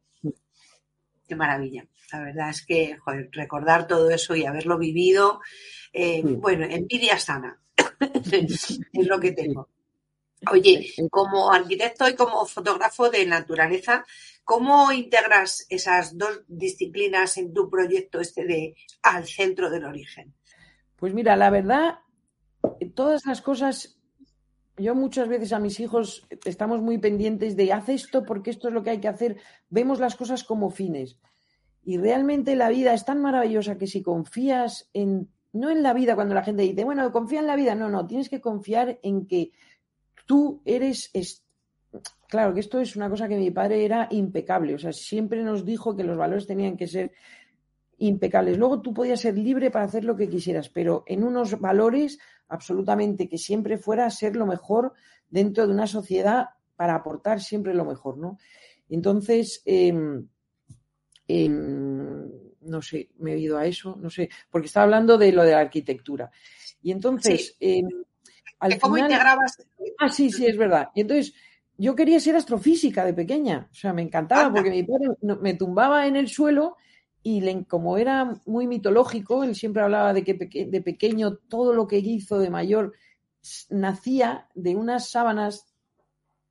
Qué 1.28 1.36
maravilla. 1.36 1.86
La 2.12 2.20
verdad 2.20 2.50
es 2.50 2.64
que 2.64 2.98
recordar 3.32 3.86
todo 3.86 4.10
eso 4.10 4.36
y 4.36 4.44
haberlo 4.44 4.78
vivido, 4.78 5.40
eh, 5.92 6.22
bueno, 6.22 6.66
envidia 6.66 7.18
sana 7.18 7.60
es 8.30 8.78
lo 8.92 9.18
que 9.18 9.32
tengo. 9.32 9.68
Oye, 10.50 10.92
como 11.10 11.50
arquitecto 11.50 12.08
y 12.08 12.14
como 12.14 12.44
fotógrafo 12.44 13.08
de 13.08 13.24
naturaleza, 13.24 14.04
¿cómo 14.44 14.92
integras 14.92 15.66
esas 15.70 16.18
dos 16.18 16.42
disciplinas 16.46 17.38
en 17.38 17.54
tu 17.54 17.70
proyecto 17.70 18.20
este 18.20 18.44
de 18.44 18.74
al 19.02 19.26
centro 19.26 19.70
del 19.70 19.84
origen? 19.84 20.34
Pues 21.04 21.12
mira, 21.12 21.36
la 21.36 21.50
verdad, 21.50 21.98
todas 22.94 23.26
las 23.26 23.42
cosas, 23.42 24.00
yo 24.78 24.94
muchas 24.94 25.28
veces 25.28 25.52
a 25.52 25.58
mis 25.58 25.78
hijos 25.78 26.26
estamos 26.46 26.80
muy 26.80 26.96
pendientes 26.96 27.58
de 27.58 27.74
haz 27.74 27.90
esto 27.90 28.24
porque 28.24 28.48
esto 28.48 28.68
es 28.68 28.74
lo 28.74 28.82
que 28.82 28.88
hay 28.88 29.00
que 29.00 29.08
hacer, 29.08 29.36
vemos 29.68 30.00
las 30.00 30.16
cosas 30.16 30.44
como 30.44 30.70
fines. 30.70 31.18
Y 31.84 31.98
realmente 31.98 32.56
la 32.56 32.70
vida 32.70 32.94
es 32.94 33.04
tan 33.04 33.20
maravillosa 33.20 33.76
que 33.76 33.86
si 33.86 34.02
confías 34.02 34.88
en, 34.94 35.28
no 35.52 35.68
en 35.68 35.82
la 35.82 35.92
vida 35.92 36.14
cuando 36.14 36.34
la 36.34 36.42
gente 36.42 36.62
dice, 36.62 36.84
bueno, 36.84 37.12
confía 37.12 37.40
en 37.40 37.48
la 37.48 37.56
vida, 37.56 37.74
no, 37.74 37.90
no, 37.90 38.06
tienes 38.06 38.30
que 38.30 38.40
confiar 38.40 38.98
en 39.02 39.26
que 39.26 39.50
tú 40.24 40.62
eres, 40.64 41.12
claro 42.28 42.54
que 42.54 42.60
esto 42.60 42.80
es 42.80 42.96
una 42.96 43.10
cosa 43.10 43.28
que 43.28 43.36
mi 43.36 43.50
padre 43.50 43.84
era 43.84 44.08
impecable, 44.10 44.74
o 44.74 44.78
sea, 44.78 44.94
siempre 44.94 45.42
nos 45.42 45.66
dijo 45.66 45.94
que 45.94 46.04
los 46.04 46.16
valores 46.16 46.46
tenían 46.46 46.78
que 46.78 46.86
ser 46.86 47.12
impecables. 47.98 48.58
Luego 48.58 48.80
tú 48.80 48.92
podías 48.92 49.20
ser 49.20 49.36
libre 49.36 49.70
para 49.70 49.84
hacer 49.84 50.04
lo 50.04 50.16
que 50.16 50.28
quisieras, 50.28 50.68
pero 50.68 51.04
en 51.06 51.24
unos 51.24 51.60
valores 51.60 52.18
absolutamente 52.48 53.28
que 53.28 53.38
siempre 53.38 53.78
fuera 53.78 54.08
ser 54.10 54.36
lo 54.36 54.46
mejor 54.46 54.92
dentro 55.28 55.66
de 55.66 55.72
una 55.72 55.86
sociedad 55.86 56.50
para 56.76 56.94
aportar 56.94 57.40
siempre 57.40 57.74
lo 57.74 57.84
mejor, 57.84 58.18
¿no? 58.18 58.38
Entonces, 58.88 59.62
em, 59.64 60.28
em, 61.26 62.30
no 62.62 62.82
sé, 62.82 63.10
me 63.18 63.34
he 63.34 63.38
ido 63.38 63.56
a 63.58 63.66
eso, 63.66 63.96
no 64.00 64.10
sé, 64.10 64.28
porque 64.50 64.66
estaba 64.66 64.84
hablando 64.84 65.16
de 65.18 65.32
lo 65.32 65.42
de 65.42 65.52
la 65.52 65.60
arquitectura. 65.60 66.30
Y 66.82 66.90
entonces, 66.90 67.56
em, 67.60 67.88
¿Cómo 68.80 68.96
integrabas? 68.96 69.58
Ah, 69.98 70.08
sí, 70.08 70.30
sí, 70.30 70.46
es 70.46 70.56
verdad. 70.56 70.88
Y 70.94 71.02
entonces, 71.02 71.34
yo 71.76 71.94
quería 71.94 72.20
ser 72.20 72.36
astrofísica 72.36 73.04
de 73.04 73.14
pequeña, 73.14 73.68
o 73.70 73.74
sea, 73.74 73.92
me 73.92 74.02
encantaba 74.02 74.52
porque 74.52 74.70
mi 74.70 74.82
padre 74.82 75.08
me 75.40 75.54
tumbaba 75.54 76.06
en 76.06 76.16
el 76.16 76.28
suelo 76.28 76.76
y 77.26 77.64
como 77.64 77.96
era 77.96 78.38
muy 78.44 78.66
mitológico, 78.66 79.44
él 79.44 79.56
siempre 79.56 79.82
hablaba 79.82 80.12
de 80.12 80.22
que 80.22 80.34
de 80.34 80.82
pequeño 80.82 81.36
todo 81.48 81.72
lo 81.72 81.88
que 81.88 81.98
hizo 81.98 82.38
de 82.38 82.50
mayor 82.50 82.92
nacía 83.70 84.46
de 84.54 84.76
unas 84.76 85.08
sábanas 85.08 85.74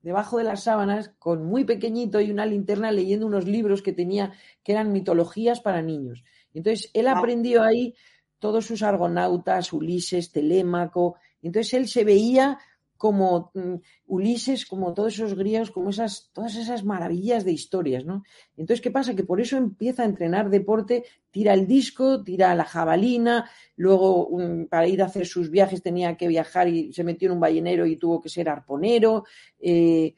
debajo 0.02 0.40
de 0.40 0.46
las 0.46 0.64
sábanas 0.64 1.14
con 1.20 1.46
muy 1.46 1.64
pequeñito 1.64 2.20
y 2.20 2.32
una 2.32 2.48
linterna 2.48 2.92
leyendo 2.92 3.28
unos 3.28 3.48
libros 3.48 3.84
que 3.84 3.94
tenía 3.94 4.34
que 4.64 4.72
eran 4.72 4.92
mitologías 4.92 5.62
para 5.62 5.84
niños. 5.84 6.24
Entonces 6.56 6.90
él 6.94 7.08
aprendió 7.08 7.62
ahí 7.62 7.94
todos 8.40 8.66
sus 8.66 8.82
argonautas, 8.82 9.72
Ulises, 9.74 10.32
Telémaco. 10.32 11.18
Entonces 11.44 11.76
él 11.76 11.88
se 11.88 12.04
veía 12.04 12.58
como 13.04 13.52
mm, 13.54 13.76
Ulises, 14.06 14.66
como 14.66 14.94
todos 14.94 15.16
esos 15.16 15.36
griegos, 15.36 15.72
como 15.72 15.90
esas, 15.90 16.30
todas 16.32 16.56
esas 16.56 16.86
maravillas 16.86 17.44
de 17.44 17.52
historias, 17.52 18.06
¿no? 18.06 18.24
Entonces, 18.56 18.80
¿qué 18.80 18.92
pasa? 18.92 19.14
Que 19.14 19.26
por 19.26 19.42
eso 19.42 19.58
empieza 19.58 20.04
a 20.04 20.06
entrenar 20.06 20.50
deporte, 20.50 21.04
tira 21.30 21.54
el 21.54 21.68
disco, 21.68 22.24
tira 22.24 22.56
la 22.56 22.64
jabalina, 22.64 23.50
luego 23.76 24.30
mm, 24.32 24.68
para 24.68 24.88
ir 24.88 25.02
a 25.02 25.08
hacer 25.08 25.26
sus 25.26 25.50
viajes 25.52 25.82
tenía 25.84 26.16
que 26.16 26.30
viajar 26.30 26.70
y 26.70 26.94
se 26.94 27.04
metió 27.04 27.26
en 27.26 27.34
un 27.34 27.42
ballenero 27.42 27.86
y 27.86 27.98
tuvo 27.98 28.22
que 28.22 28.30
ser 28.30 28.48
arponero. 28.48 29.26
Eh, 29.60 30.16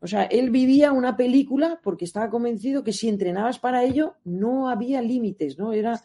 o 0.00 0.06
sea, 0.06 0.22
él 0.24 0.48
vivía 0.48 0.90
una 0.90 1.18
película 1.18 1.80
porque 1.84 2.06
estaba 2.06 2.30
convencido 2.30 2.82
que 2.82 2.94
si 2.94 3.10
entrenabas 3.10 3.58
para 3.58 3.84
ello 3.84 4.14
no 4.24 4.70
había 4.70 5.02
límites, 5.02 5.58
¿no? 5.58 5.74
Era, 5.74 6.00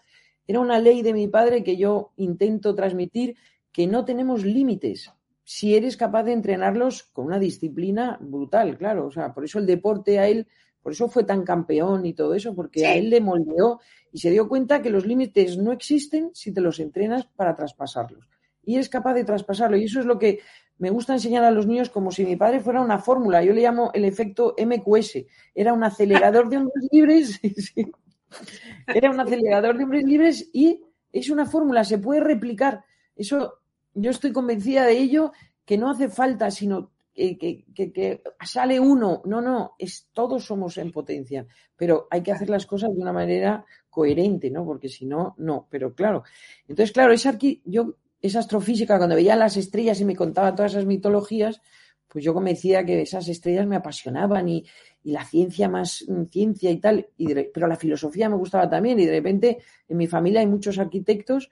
era 0.45 0.59
una 0.59 0.77
ley 0.77 1.03
de 1.03 1.13
mi 1.13 1.29
padre 1.29 1.63
que 1.63 1.77
yo 1.77 2.11
intento 2.17 2.75
transmitir 2.75 3.37
que 3.71 3.87
no 3.87 4.03
tenemos 4.03 4.43
límites 4.43 5.13
si 5.49 5.77
eres 5.77 5.95
capaz 5.95 6.23
de 6.23 6.33
entrenarlos 6.33 7.03
con 7.03 7.27
una 7.27 7.39
disciplina 7.39 8.17
brutal, 8.19 8.77
claro. 8.77 9.05
O 9.05 9.11
sea, 9.11 9.33
por 9.33 9.45
eso 9.45 9.59
el 9.59 9.65
deporte 9.65 10.19
a 10.19 10.27
él, 10.27 10.45
por 10.81 10.91
eso 10.91 11.07
fue 11.07 11.23
tan 11.23 11.45
campeón 11.45 12.05
y 12.05 12.11
todo 12.11 12.33
eso, 12.33 12.53
porque 12.53 12.85
a 12.85 12.95
él 12.95 13.09
le 13.09 13.21
moldeó 13.21 13.79
y 14.11 14.19
se 14.19 14.29
dio 14.29 14.49
cuenta 14.49 14.81
que 14.81 14.89
los 14.89 15.05
límites 15.05 15.57
no 15.57 15.71
existen 15.71 16.31
si 16.33 16.53
te 16.53 16.59
los 16.59 16.81
entrenas 16.81 17.27
para 17.27 17.55
traspasarlos. 17.55 18.27
Y 18.65 18.75
eres 18.75 18.89
capaz 18.89 19.13
de 19.13 19.23
traspasarlo. 19.23 19.77
Y 19.77 19.85
eso 19.85 20.01
es 20.01 20.05
lo 20.05 20.19
que 20.19 20.41
me 20.79 20.89
gusta 20.89 21.13
enseñar 21.13 21.45
a 21.45 21.51
los 21.51 21.65
niños 21.65 21.89
como 21.89 22.11
si 22.11 22.25
mi 22.25 22.35
padre 22.35 22.59
fuera 22.59 22.81
una 22.81 22.99
fórmula. 22.99 23.41
Yo 23.41 23.53
le 23.53 23.61
llamo 23.61 23.91
el 23.93 24.03
efecto 24.03 24.53
MQS. 24.57 25.27
Era 25.55 25.71
un 25.71 25.81
acelerador 25.85 26.49
de 26.49 26.57
hombres 26.57 26.87
libres. 26.91 27.39
Era 28.87 29.11
un 29.11 29.19
acelerador 29.21 29.77
de 29.77 29.83
hombres 29.85 30.03
libres 30.03 30.49
y 30.51 30.81
es 31.09 31.29
una 31.29 31.45
fórmula, 31.45 31.85
se 31.85 31.99
puede 31.99 32.19
replicar. 32.19 32.83
Eso 33.15 33.56
yo 33.97 34.11
estoy 34.11 34.31
convencida 34.31 34.85
de 34.85 34.97
ello, 34.97 35.31
que 35.65 35.77
no 35.77 35.89
hace 35.89 36.07
falta, 36.07 36.49
sino 36.51 36.91
que, 37.13 38.21
sale 38.45 38.79
uno. 38.79 39.21
No, 39.25 39.41
no, 39.41 39.75
es 39.77 40.07
todos 40.13 40.45
somos 40.45 40.77
en 40.77 40.91
potencia, 40.91 41.45
pero 41.75 42.07
hay 42.09 42.21
que 42.21 42.31
hacer 42.31 42.49
las 42.49 42.65
cosas 42.65 42.93
de 42.93 43.01
una 43.01 43.11
manera 43.11 43.65
coherente, 43.89 44.51
¿no? 44.51 44.63
Porque 44.65 44.87
si 44.87 45.05
no, 45.05 45.35
no. 45.37 45.67
Pero 45.69 45.93
claro, 45.93 46.23
entonces, 46.67 46.93
claro, 46.93 47.11
esa, 47.13 47.31
aquí, 47.31 47.61
yo, 47.65 47.95
esa 48.21 48.39
astrofísica, 48.39 48.97
cuando 48.97 49.15
veía 49.15 49.35
las 49.35 49.57
estrellas 49.57 49.99
y 49.99 50.05
me 50.05 50.15
contaba 50.15 50.53
todas 50.53 50.73
esas 50.73 50.85
mitologías, 50.85 51.61
pues 52.07 52.23
yo 52.23 52.33
convencía 52.33 52.85
que 52.85 53.01
esas 53.01 53.27
estrellas 53.27 53.67
me 53.67 53.75
apasionaban 53.75 54.47
y, 54.47 54.65
la 55.03 55.23
ciencia 55.23 55.69
más 55.69 56.03
mm, 56.05 56.25
ciencia 56.25 56.69
y 56.69 56.81
tal, 56.81 57.07
y 57.15 57.33
pero 57.53 57.67
la 57.67 57.77
filosofía 57.77 58.27
me 58.27 58.35
gustaba 58.35 58.69
también 58.69 58.99
y 58.99 59.05
de 59.05 59.13
repente 59.13 59.59
en 59.87 59.95
mi 59.95 60.05
familia 60.05 60.41
hay 60.41 60.47
muchos 60.47 60.79
arquitectos 60.79 61.49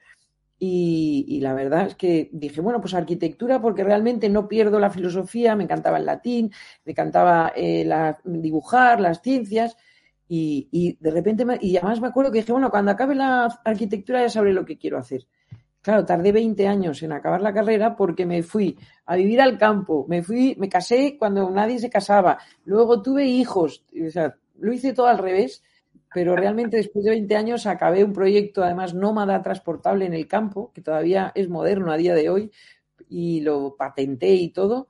y, 0.57 1.39
la 1.41 1.53
verdad 1.53 1.87
es 1.87 1.95
que 1.95 2.29
dije, 2.31 2.61
bueno, 2.61 2.79
pues 2.79 2.93
arquitectura, 2.93 3.61
porque 3.61 3.83
realmente 3.83 4.29
no 4.29 4.47
pierdo 4.47 4.79
la 4.79 4.89
filosofía, 4.89 5.55
me 5.55 5.65
encantaba 5.65 5.97
el 5.97 6.05
latín, 6.05 6.51
me 6.85 6.93
encantaba 6.93 7.51
eh, 7.55 7.87
dibujar, 8.23 9.01
las 9.01 9.21
ciencias, 9.21 9.75
y, 10.27 10.97
de 10.99 11.11
repente, 11.11 11.45
y 11.61 11.77
además 11.77 12.01
me 12.01 12.07
acuerdo 12.07 12.31
que 12.31 12.39
dije, 12.39 12.51
bueno, 12.51 12.71
cuando 12.71 12.91
acabe 12.91 13.15
la 13.15 13.45
arquitectura 13.63 14.21
ya 14.21 14.29
sabré 14.29 14.53
lo 14.53 14.65
que 14.65 14.77
quiero 14.77 14.97
hacer. 14.97 15.27
Claro, 15.81 16.03
tardé 16.03 16.31
20 16.31 16.67
años 16.67 17.03
en 17.03 17.11
acabar 17.11 17.41
la 17.41 17.53
carrera 17.53 17.95
porque 17.95 18.25
me 18.25 18.41
fui 18.41 18.75
a 19.05 19.15
vivir 19.15 19.39
al 19.39 19.57
campo, 19.59 20.05
me 20.09 20.23
fui, 20.23 20.55
me 20.57 20.67
casé 20.67 21.15
cuando 21.19 21.47
nadie 21.51 21.77
se 21.77 21.91
casaba, 21.91 22.39
luego 22.63 23.03
tuve 23.03 23.25
hijos, 23.25 23.85
o 24.03 24.09
sea, 24.09 24.35
lo 24.57 24.73
hice 24.73 24.93
todo 24.93 25.05
al 25.05 25.19
revés 25.19 25.61
pero 26.15 26.33
realmente 26.33 26.77
después 26.77 27.03
de 27.03 27.11
20 27.11 27.35
años 27.35 27.65
acabé 27.65 28.01
un 28.01 28.13
proyecto 28.13 28.63
además 28.63 28.93
nómada 28.93 29.41
transportable 29.41 30.05
en 30.05 30.13
el 30.13 30.29
campo, 30.29 30.71
que 30.73 30.81
todavía 30.81 31.33
es 31.35 31.49
moderno 31.49 31.91
a 31.91 31.97
día 31.97 32.15
de 32.15 32.29
hoy, 32.29 32.51
y 33.09 33.41
lo 33.41 33.75
patenté 33.75 34.29
y 34.29 34.51
todo. 34.51 34.87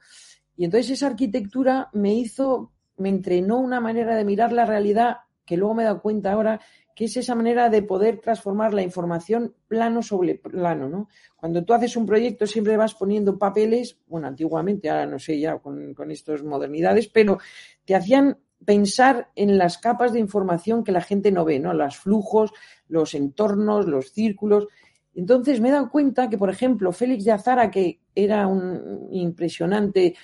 Y 0.56 0.66
entonces 0.66 0.92
esa 0.92 1.08
arquitectura 1.08 1.90
me 1.94 2.14
hizo, 2.14 2.74
me 2.98 3.10
entrenó 3.10 3.58
una 3.58 3.82
manera 3.82 4.16
de 4.16 4.24
mirar 4.24 4.54
la 4.54 4.68
realidad 4.68 5.18
que 5.44 5.58
luego 5.58 5.74
me 5.74 5.82
he 5.82 5.88
dado 5.88 6.04
cuenta 6.04 6.32
ahora 6.32 6.62
que 6.96 7.06
es 7.06 7.18
esa 7.18 7.34
manera 7.34 7.70
de 7.70 7.82
poder 7.82 8.20
transformar 8.20 8.76
la 8.76 8.84
información 8.84 9.56
plano 9.68 10.04
sobre 10.04 10.36
plano, 10.36 10.88
¿no? 10.88 11.10
Cuando 11.36 11.66
tú 11.66 11.74
haces 11.74 11.98
un 11.98 12.06
proyecto 12.06 12.46
siempre 12.46 12.78
vas 12.78 12.94
poniendo 12.94 13.40
papeles, 13.40 13.98
bueno, 14.06 14.28
antiguamente, 14.28 14.92
ahora 14.92 15.08
no 15.08 15.18
sé 15.18 15.40
ya 15.40 15.58
con, 15.58 15.96
con 15.96 16.12
estas 16.12 16.44
modernidades, 16.44 17.08
pero 17.08 17.40
te 17.84 17.96
hacían 17.96 18.38
pensar 18.66 19.30
en 19.36 19.58
las 19.58 19.78
capas 19.78 20.14
de 20.14 20.20
información 20.20 20.84
que 20.84 20.92
la 20.92 21.02
gente 21.02 21.32
no 21.32 21.46
ve, 21.46 21.60
¿no? 21.60 21.74
Los 21.74 21.98
flujos, 21.98 22.52
los 22.88 23.14
entornos, 23.14 23.88
los 23.88 24.12
círculos. 24.12 24.68
Entonces 25.14 25.62
me 25.62 25.70
he 25.70 25.72
dado 25.72 25.90
cuenta 25.90 26.30
que, 26.30 26.38
por 26.38 26.50
ejemplo, 26.50 26.92
Félix 26.92 27.24
de 27.24 27.32
Azara, 27.32 27.72
que 27.72 28.02
era 28.14 28.48
un 28.48 29.08
impresionante, 29.12 30.16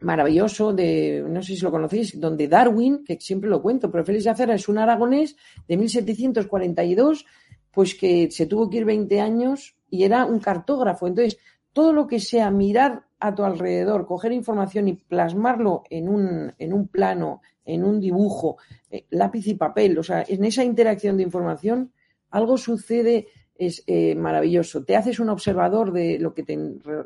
maravilloso, 0.00 0.72
de, 0.72 1.24
no 1.26 1.42
sé 1.42 1.56
si 1.56 1.62
lo 1.62 1.70
conocéis, 1.70 2.18
donde 2.18 2.48
Darwin, 2.48 3.04
que 3.04 3.18
siempre 3.20 3.48
lo 3.48 3.62
cuento, 3.62 3.90
pero 3.90 4.04
Félix 4.04 4.24
de 4.24 4.30
Azara 4.30 4.54
es 4.54 4.68
un 4.68 4.78
aragonés 4.78 5.36
de 5.66 5.76
1742, 5.76 7.24
pues 7.70 7.94
que 7.94 8.30
se 8.30 8.46
tuvo 8.46 8.68
que 8.68 8.78
ir 8.78 8.84
20 8.84 9.20
años 9.20 9.76
y 9.88 10.04
era 10.04 10.24
un 10.24 10.40
cartógrafo. 10.40 11.06
Entonces, 11.06 11.38
todo 11.72 11.92
lo 11.92 12.06
que 12.06 12.20
sea 12.20 12.50
mirar 12.50 13.04
a 13.18 13.34
tu 13.34 13.44
alrededor, 13.44 14.06
coger 14.06 14.32
información 14.32 14.88
y 14.88 14.94
plasmarlo 14.94 15.82
en 15.90 16.08
un, 16.08 16.52
en 16.58 16.72
un 16.72 16.88
plano, 16.88 17.40
en 17.64 17.84
un 17.84 18.00
dibujo, 18.00 18.58
eh, 18.90 19.06
lápiz 19.10 19.46
y 19.46 19.54
papel, 19.54 19.98
o 19.98 20.02
sea, 20.02 20.24
en 20.26 20.44
esa 20.44 20.64
interacción 20.64 21.16
de 21.16 21.22
información, 21.22 21.92
algo 22.30 22.58
sucede, 22.58 23.28
es 23.54 23.82
eh, 23.86 24.14
maravilloso. 24.14 24.84
Te 24.84 24.96
haces 24.96 25.18
un 25.18 25.30
observador 25.30 25.92
de 25.92 26.18
lo 26.18 26.34
que 26.34 26.42
te 26.42 26.58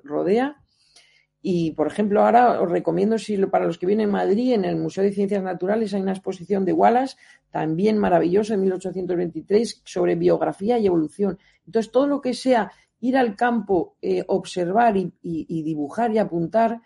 rodea 0.02 0.56
y, 1.42 1.70
por 1.72 1.86
ejemplo, 1.86 2.22
ahora 2.22 2.60
os 2.60 2.70
recomiendo, 2.70 3.18
si 3.18 3.36
para 3.46 3.66
los 3.66 3.78
que 3.78 3.86
vienen 3.86 4.10
a 4.10 4.12
Madrid, 4.12 4.52
en 4.52 4.64
el 4.64 4.76
Museo 4.76 5.04
de 5.04 5.12
Ciencias 5.12 5.42
Naturales 5.42 5.94
hay 5.94 6.02
una 6.02 6.12
exposición 6.12 6.64
de 6.64 6.72
Wallace, 6.72 7.16
también 7.50 7.98
maravillosa, 7.98 8.54
en 8.54 8.62
1823, 8.62 9.82
sobre 9.84 10.16
biografía 10.16 10.78
y 10.78 10.86
evolución. 10.86 11.38
Entonces, 11.64 11.90
todo 11.92 12.06
lo 12.06 12.20
que 12.20 12.34
sea 12.34 12.72
ir 13.00 13.16
al 13.16 13.36
campo, 13.36 13.96
eh, 14.02 14.24
observar 14.26 14.96
y, 14.96 15.12
dibujar 15.62 16.12
y 16.12 16.18
apuntar, 16.18 16.80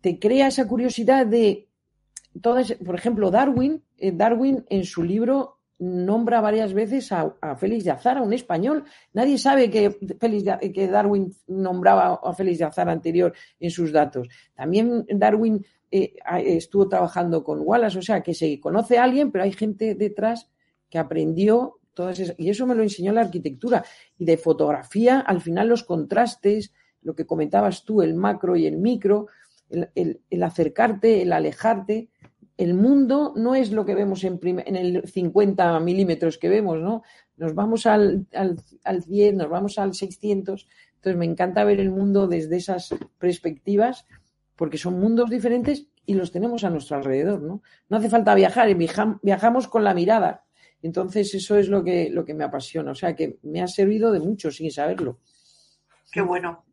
te 0.00 0.18
crea 0.18 0.48
esa 0.48 0.66
curiosidad 0.68 1.26
de 1.26 1.68
todas, 2.40 2.72
por 2.74 2.94
ejemplo, 2.94 3.30
Darwin, 3.30 3.82
eh, 3.96 4.12
Darwin 4.12 4.64
en 4.68 4.84
su 4.84 5.02
libro 5.02 5.56
nombra 5.80 6.40
varias 6.40 6.74
veces 6.74 7.12
a, 7.12 7.36
Félix 7.56 7.84
de 7.84 7.92
Azara, 7.92 8.20
un 8.20 8.32
español. 8.32 8.84
Nadie 9.12 9.38
sabe 9.38 9.70
que 9.70 10.88
Darwin 10.90 11.32
nombraba 11.46 12.20
a 12.22 12.34
Félix 12.34 12.58
de 12.58 12.64
Azara 12.64 12.90
anterior 12.90 13.32
en 13.60 13.70
sus 13.70 13.92
datos. 13.92 14.28
También 14.56 15.06
Darwin 15.08 15.64
eh, 15.90 16.16
estuvo 16.44 16.88
trabajando 16.88 17.42
con 17.42 17.60
Wallace, 17.62 17.98
o 17.98 18.02
sea 18.02 18.22
que 18.22 18.34
se 18.34 18.60
conoce 18.60 18.98
a 18.98 19.04
alguien, 19.04 19.30
pero 19.30 19.44
hay 19.44 19.52
gente 19.52 19.94
detrás 19.94 20.50
que 20.90 20.98
aprendió 20.98 21.77
y 22.36 22.50
eso 22.50 22.66
me 22.66 22.74
lo 22.74 22.82
enseñó 22.82 23.12
la 23.12 23.22
arquitectura. 23.22 23.84
Y 24.18 24.24
de 24.24 24.36
fotografía, 24.36 25.20
al 25.20 25.40
final 25.40 25.68
los 25.68 25.84
contrastes, 25.84 26.72
lo 27.02 27.14
que 27.14 27.26
comentabas 27.26 27.84
tú, 27.84 28.02
el 28.02 28.14
macro 28.14 28.56
y 28.56 28.66
el 28.66 28.76
micro, 28.76 29.26
el, 29.70 30.42
acercarte, 30.42 31.22
el 31.22 31.32
alejarte. 31.32 32.08
El 32.56 32.74
mundo 32.74 33.32
no 33.36 33.54
es 33.54 33.70
lo 33.70 33.84
que 33.84 33.94
vemos 33.94 34.24
en, 34.24 34.40
en 34.42 34.76
el 34.76 35.06
50 35.06 35.78
milímetros 35.80 36.38
que 36.38 36.48
vemos, 36.48 36.80
¿no? 36.80 37.02
Nos 37.36 37.54
vamos 37.54 37.86
al, 37.86 38.26
al, 38.34 38.56
al 38.82 39.02
100, 39.04 39.36
nos 39.36 39.48
vamos 39.48 39.78
al 39.78 39.94
600. 39.94 40.66
Entonces 40.96 41.16
me 41.16 41.24
encanta 41.24 41.62
ver 41.64 41.78
el 41.78 41.90
mundo 41.90 42.26
desde 42.26 42.56
esas 42.56 42.94
perspectivas 43.18 44.06
porque 44.56 44.76
son 44.76 44.98
mundos 44.98 45.30
diferentes 45.30 45.86
y 46.04 46.14
los 46.14 46.32
tenemos 46.32 46.64
a 46.64 46.70
nuestro 46.70 46.96
alrededor, 46.96 47.42
¿no? 47.42 47.62
No 47.88 47.96
hace 47.98 48.08
falta 48.08 48.34
viajar, 48.34 48.68
viajamos 49.22 49.68
con 49.68 49.84
la 49.84 49.94
mirada. 49.94 50.44
Entonces, 50.82 51.34
eso 51.34 51.56
es 51.56 51.68
lo 51.68 51.82
que, 51.82 52.10
lo 52.10 52.24
que 52.24 52.34
me 52.34 52.44
apasiona. 52.44 52.92
O 52.92 52.94
sea, 52.94 53.14
que 53.16 53.38
me 53.42 53.62
ha 53.62 53.68
servido 53.68 54.12
de 54.12 54.20
mucho 54.20 54.50
sin 54.50 54.70
saberlo. 54.70 55.18
Qué 56.12 56.20
bueno. 56.20 56.64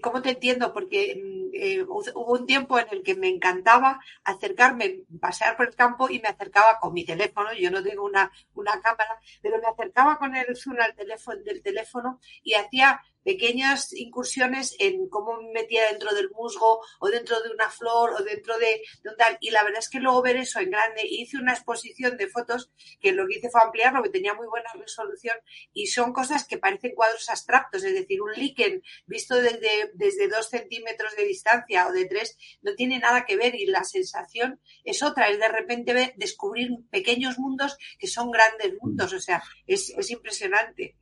¿Cómo 0.00 0.22
te 0.22 0.30
entiendo? 0.30 0.72
Porque 0.72 1.20
mm, 1.22 1.50
eh, 1.52 1.82
hubo 1.82 2.32
un 2.32 2.46
tiempo 2.46 2.78
en 2.78 2.86
el 2.90 3.02
que 3.02 3.14
me 3.14 3.28
encantaba 3.28 4.00
acercarme, 4.22 5.02
pasear 5.20 5.56
por 5.56 5.68
el 5.68 5.74
campo 5.74 6.08
y 6.08 6.20
me 6.20 6.28
acercaba 6.28 6.78
con 6.80 6.94
mi 6.94 7.04
teléfono. 7.04 7.52
Yo 7.54 7.70
no 7.70 7.82
tengo 7.82 8.04
una, 8.04 8.30
una 8.54 8.80
cámara, 8.80 9.18
pero 9.42 9.58
me 9.58 9.66
acercaba 9.66 10.18
con 10.18 10.34
el 10.36 10.56
zoom 10.56 10.76
al 10.80 10.94
teléfono, 10.94 11.42
del 11.42 11.62
teléfono 11.62 12.20
y 12.42 12.54
hacía 12.54 13.00
pequeñas 13.24 13.92
incursiones 13.92 14.76
en 14.78 15.08
cómo 15.08 15.40
me 15.40 15.52
metía 15.52 15.88
dentro 15.90 16.14
del 16.14 16.30
musgo 16.30 16.80
o 17.00 17.08
dentro 17.08 17.40
de 17.42 17.50
una 17.50 17.70
flor 17.70 18.12
o 18.12 18.22
dentro 18.22 18.58
de, 18.58 18.82
un 19.04 19.16
tal. 19.16 19.38
Y 19.40 19.50
la 19.50 19.64
verdad 19.64 19.80
es 19.80 19.88
que 19.88 19.98
luego 19.98 20.22
ver 20.22 20.36
eso 20.36 20.60
en 20.60 20.70
grande, 20.70 21.02
hice 21.04 21.38
una 21.38 21.52
exposición 21.52 22.16
de 22.16 22.28
fotos 22.28 22.70
que 23.00 23.12
lo 23.12 23.26
que 23.26 23.38
hice 23.38 23.50
fue 23.50 23.62
ampliarlo, 23.62 24.02
que 24.02 24.10
tenía 24.10 24.34
muy 24.34 24.46
buena 24.46 24.70
resolución 24.74 25.36
y 25.72 25.86
son 25.86 26.12
cosas 26.12 26.46
que 26.46 26.58
parecen 26.58 26.94
cuadros 26.94 27.28
abstractos, 27.30 27.82
es 27.84 27.94
decir, 27.94 28.20
un 28.20 28.32
líquen 28.32 28.82
visto 29.06 29.36
desde, 29.36 29.90
desde 29.94 30.28
dos 30.28 30.50
centímetros 30.50 31.16
de 31.16 31.24
distancia 31.24 31.86
o 31.88 31.92
de 31.92 32.04
tres 32.06 32.36
no 32.62 32.74
tiene 32.74 32.98
nada 32.98 33.24
que 33.24 33.36
ver 33.36 33.54
y 33.54 33.66
la 33.66 33.84
sensación 33.84 34.60
es 34.84 35.02
otra, 35.02 35.28
es 35.28 35.38
de 35.38 35.48
repente 35.48 35.94
ver, 35.94 36.14
descubrir 36.16 36.70
pequeños 36.90 37.38
mundos 37.38 37.76
que 37.98 38.06
son 38.06 38.30
grandes 38.30 38.74
mundos, 38.80 39.12
o 39.12 39.20
sea, 39.20 39.42
es, 39.66 39.90
es 39.96 40.10
impresionante. 40.10 40.96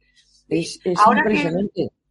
Es, 0.48 0.80
ahora 0.96 1.20
impresionante. 1.20 1.72
Que, 1.74 2.01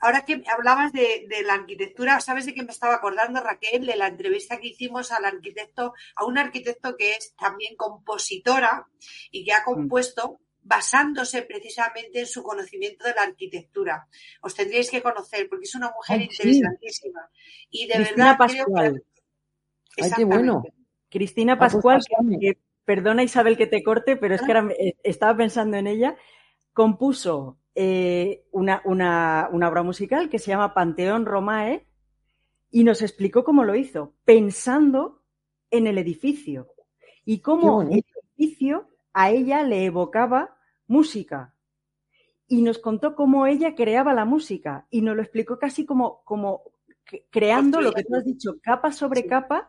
ahora 0.00 0.24
que 0.24 0.42
hablabas 0.46 0.92
de, 0.92 1.26
la 1.44 1.54
arquitectura, 1.54 2.20
¿sabes 2.20 2.46
de 2.46 2.54
qué 2.54 2.62
me 2.62 2.72
estaba 2.72 2.94
acordando, 2.94 3.40
Raquel? 3.40 3.86
De 3.86 3.96
la 3.96 4.08
entrevista 4.08 4.58
que 4.58 4.68
hicimos 4.68 5.12
al 5.12 5.24
arquitecto, 5.24 5.94
a 6.14 6.24
un 6.24 6.38
arquitecto 6.38 6.96
que 6.96 7.12
es 7.12 7.34
también 7.36 7.76
compositora 7.76 8.86
y 9.30 9.44
que 9.44 9.52
ha 9.52 9.60
mm. 9.60 9.64
compuesto 9.64 10.40
basándose 10.62 11.42
precisamente 11.42 12.20
en 12.20 12.26
su 12.26 12.42
conocimiento 12.42 13.06
de 13.06 13.14
la 13.14 13.22
arquitectura. 13.22 14.08
Os 14.42 14.54
tendríais 14.54 14.90
que 14.90 15.02
conocer 15.02 15.48
porque 15.48 15.64
es 15.64 15.74
una 15.74 15.92
mujer 15.92 16.22
interesantísima. 16.22 17.30
Y 17.70 17.86
de 17.86 17.98
verdad 17.98 18.36
Pascual. 18.36 19.04
Ay, 19.96 20.10
qué 20.16 20.24
bueno. 20.24 20.64
Cristina 21.08 21.54
ah, 21.54 21.58
pues 21.58 21.72
Pascual, 21.72 22.02
que, 22.40 22.58
perdona 22.84 23.22
Isabel 23.22 23.56
que 23.56 23.68
te 23.68 23.82
corte, 23.82 24.16
pero 24.16 24.34
es 24.34 24.42
que 24.42 24.52
ahora 24.52 24.72
eh, 24.78 24.96
estaba 25.04 25.36
pensando 25.36 25.76
en 25.76 25.86
ella, 25.86 26.16
compuso 26.72 27.58
eh, 27.78 28.46
una, 28.52 28.80
una, 28.86 29.50
una, 29.52 29.68
obra 29.68 29.82
musical 29.82 30.30
que 30.30 30.38
se 30.38 30.50
llama 30.50 30.72
Panteón 30.72 31.26
Romae 31.26 31.86
y 32.70 32.84
nos 32.84 33.02
explicó 33.02 33.44
cómo 33.44 33.64
lo 33.64 33.74
hizo, 33.74 34.14
pensando 34.24 35.22
en 35.70 35.86
el 35.86 35.98
edificio 35.98 36.68
y 37.26 37.40
cómo 37.40 37.82
el 37.82 38.02
edificio 38.32 38.88
a 39.12 39.30
ella 39.30 39.62
le 39.62 39.84
evocaba 39.84 40.56
música. 40.86 41.54
Y 42.48 42.62
nos 42.62 42.78
contó 42.78 43.14
cómo 43.14 43.46
ella 43.46 43.74
creaba 43.74 44.14
la 44.14 44.24
música 44.24 44.86
y 44.88 45.02
nos 45.02 45.14
lo 45.14 45.20
explicó 45.20 45.58
casi 45.58 45.84
como, 45.84 46.22
como 46.24 46.62
creando 47.30 47.82
lo 47.82 47.92
que 47.92 48.04
tú 48.04 48.14
has 48.16 48.24
dicho, 48.24 48.56
capa 48.62 48.90
sobre 48.90 49.26
capa, 49.26 49.68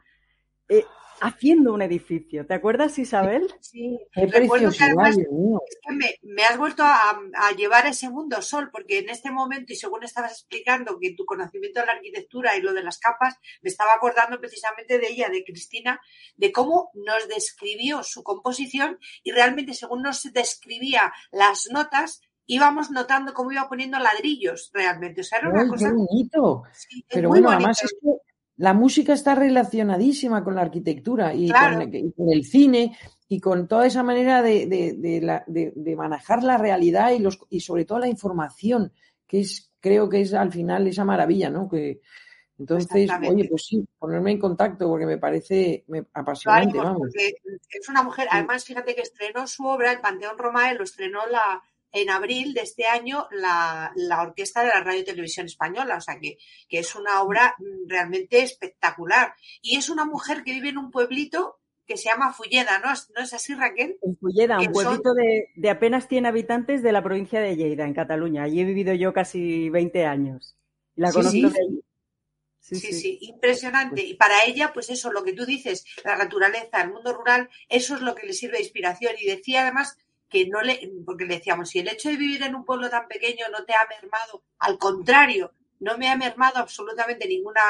eh, 0.70 0.86
haciendo 1.22 1.74
un 1.74 1.82
edificio. 1.82 2.46
¿Te 2.46 2.54
acuerdas, 2.54 2.98
Isabel? 3.00 3.54
Sí, 3.60 4.00
recuerdo 4.14 4.72
que 4.72 4.84
además 4.84 5.18
es 5.18 5.26
que 5.26 6.20
me, 6.24 6.44
has 6.44 6.58
vuelto 6.58 6.84
a, 6.84 7.20
llevar 7.58 7.86
a 7.86 7.90
ese 7.90 8.10
mundo 8.10 8.42
sol, 8.42 8.70
porque 8.72 9.00
en 9.00 9.10
este 9.10 9.32
momento, 9.32 9.74
y 9.74 9.76
según 9.76 10.04
estabas 10.04 10.32
explicando 10.34 11.00
que 11.00 11.14
tu 11.16 11.26
conocimiento 11.26 11.80
de 11.80 11.86
la 11.88 11.94
arquitectura 11.94 12.56
y 12.56 12.62
lo 12.62 12.74
de 12.74 12.84
las 12.84 13.00
capas, 13.00 13.36
me 13.62 13.70
estaba 13.70 13.94
acordando 13.94 14.40
precisamente 14.40 15.00
de 15.00 15.08
ella, 15.08 15.30
de 15.30 15.44
Cristina, 15.44 16.00
de 16.36 16.52
cómo 16.52 16.92
nos 16.94 17.28
describió 17.28 18.04
su 18.04 18.24
composición 18.24 19.00
y 19.24 19.32
realmente 19.32 19.74
según 19.74 20.02
nos 20.04 20.24
describía 20.34 21.14
las 21.32 21.68
notas, 21.72 22.22
íbamos 22.46 22.92
notando 22.92 23.34
cómo 23.34 23.52
iba 23.52 23.68
poniendo 23.70 24.00
ladrillos 24.00 24.72
realmente. 24.74 25.22
O 25.22 25.24
sea, 25.24 25.40
era 25.40 25.50
una 25.50 25.68
cosa. 25.68 25.92
bonito. 25.92 26.64
Pero 27.10 27.30
bueno, 27.30 27.50
además 27.52 27.84
es 27.84 27.94
que 28.02 28.10
la 28.58 28.74
música 28.74 29.14
está 29.14 29.36
relacionadísima 29.36 30.44
con 30.44 30.56
la 30.56 30.62
arquitectura 30.62 31.34
y, 31.34 31.50
con, 31.50 32.32
el 32.32 32.44
cine 32.44 32.98
y 33.30 33.40
con 33.40 33.68
toda 33.68 33.86
esa 33.86 34.04
manera 34.04 34.42
de, 34.42 35.96
manejar 35.96 36.44
la 36.44 36.58
realidad 36.58 37.12
y, 37.12 37.20
los, 37.20 37.40
y 37.50 37.60
sobre 37.60 37.86
todo 37.86 38.00
la 38.00 38.08
información, 38.08 38.92
que 39.28 39.42
es, 39.42 39.72
creo 39.80 40.10
que 40.10 40.22
es 40.22 40.34
al 40.34 40.52
final 40.52 40.88
esa 40.88 41.06
maravilla, 41.06 41.50
¿no? 41.50 41.70
Que, 41.70 42.02
entonces, 42.60 43.08
oye, 43.30 43.48
pues 43.48 43.68
sí, 43.68 43.88
ponerme 44.00 44.32
en 44.32 44.40
contacto 44.40 44.88
porque 44.88 45.06
me 45.06 45.20
parece 45.20 45.86
apasionante. 46.14 46.80
vamos. 46.80 47.10
es 47.16 47.90
una 47.90 48.02
mujer, 48.02 48.28
además, 48.32 48.66
fíjate 48.66 48.96
que 48.96 49.02
estrenó 49.02 49.46
su 49.46 49.66
obra, 49.66 49.92
El 49.92 50.00
Panteón 50.00 50.40
Romae, 50.40 50.74
lo 50.74 50.84
estrenó 50.84 51.20
la, 51.28 51.62
en 51.92 52.10
abril 52.10 52.54
de 52.54 52.62
este 52.62 52.86
año 52.86 53.28
la, 53.32 53.94
Orquesta 54.22 54.62
de 54.62 54.70
la 54.70 54.82
Radio 54.82 55.02
y 55.02 55.06
Televisión 55.06 55.46
Española, 55.46 55.98
o 55.98 56.02
sea 56.02 56.20
que, 56.20 56.38
que, 56.68 56.80
es 56.80 56.96
una 56.96 57.22
obra 57.22 57.56
realmente 57.88 58.42
espectacular. 58.42 59.34
Y 59.62 59.78
es 59.78 59.90
una 59.90 60.06
mujer 60.06 60.44
que 60.44 60.54
vive 60.54 60.70
en 60.70 60.78
un 60.78 60.92
pueblito 60.92 61.60
que 61.86 61.98
se 61.98 62.10
llama 62.10 62.34
Fulleda, 62.34 62.80
¿no? 62.80 62.90
¿No 63.16 63.24
es 63.24 63.34
así, 63.34 63.54
Raquel? 63.54 63.98
En 64.02 64.18
Fulleda, 64.18 64.60
un 64.60 64.72
pueblito 64.72 65.14
de, 65.14 65.70
apenas 65.70 66.08
100 66.08 66.26
habitantes 66.26 66.84
de 66.84 66.92
la 66.92 67.02
provincia 67.02 67.40
de 67.40 67.56
Lleida, 67.56 67.86
en 67.86 67.94
Cataluña. 67.94 68.44
Allí 68.44 68.60
he 68.60 68.66
vivido 68.66 68.94
yo 68.94 69.14
casi 69.14 69.70
20 69.70 70.06
años. 70.06 70.58
La 70.96 71.12
conozco 71.12 71.32
sí, 71.32 71.50
sí. 71.50 71.84
Sí, 72.76 72.92
sí, 72.92 73.18
impresionante. 73.22 74.04
Y 74.04 74.16
para 74.16 74.44
ella, 74.44 74.74
pues 74.74 74.90
eso, 74.90 75.14
lo 75.14 75.24
que 75.24 75.32
tú 75.32 75.46
dices, 75.46 75.86
la 76.04 76.18
naturaleza, 76.18 76.82
el 76.82 76.92
mundo 76.92 77.14
rural, 77.14 77.50
eso 77.70 77.96
es 77.96 78.02
lo 78.02 78.14
que 78.14 78.28
le 78.28 78.34
sirve 78.34 78.58
de 78.58 78.64
inspiración. 78.64 79.14
Y 79.18 79.26
decía 79.26 79.62
además 79.62 79.98
que 80.30 80.48
no 80.48 80.62
le, 80.62 80.92
porque 81.06 81.26
le 81.26 81.36
decíamos, 81.36 81.70
si 81.70 81.80
el 81.80 81.88
hecho 81.88 82.10
de 82.10 82.18
vivir 82.18 82.44
en 82.44 82.56
un 82.56 82.66
pueblo 82.66 82.90
tan 82.90 83.08
pequeño 83.08 83.46
no 83.52 83.64
te 83.66 83.74
ha 83.74 83.88
mermado, 83.90 84.44
al 84.60 84.78
contrario, 84.78 85.54
no 85.80 85.98
me 85.98 86.10
ha 86.10 86.16
mermado 86.16 86.58
absolutamente 86.58 87.28
ninguna, 87.28 87.62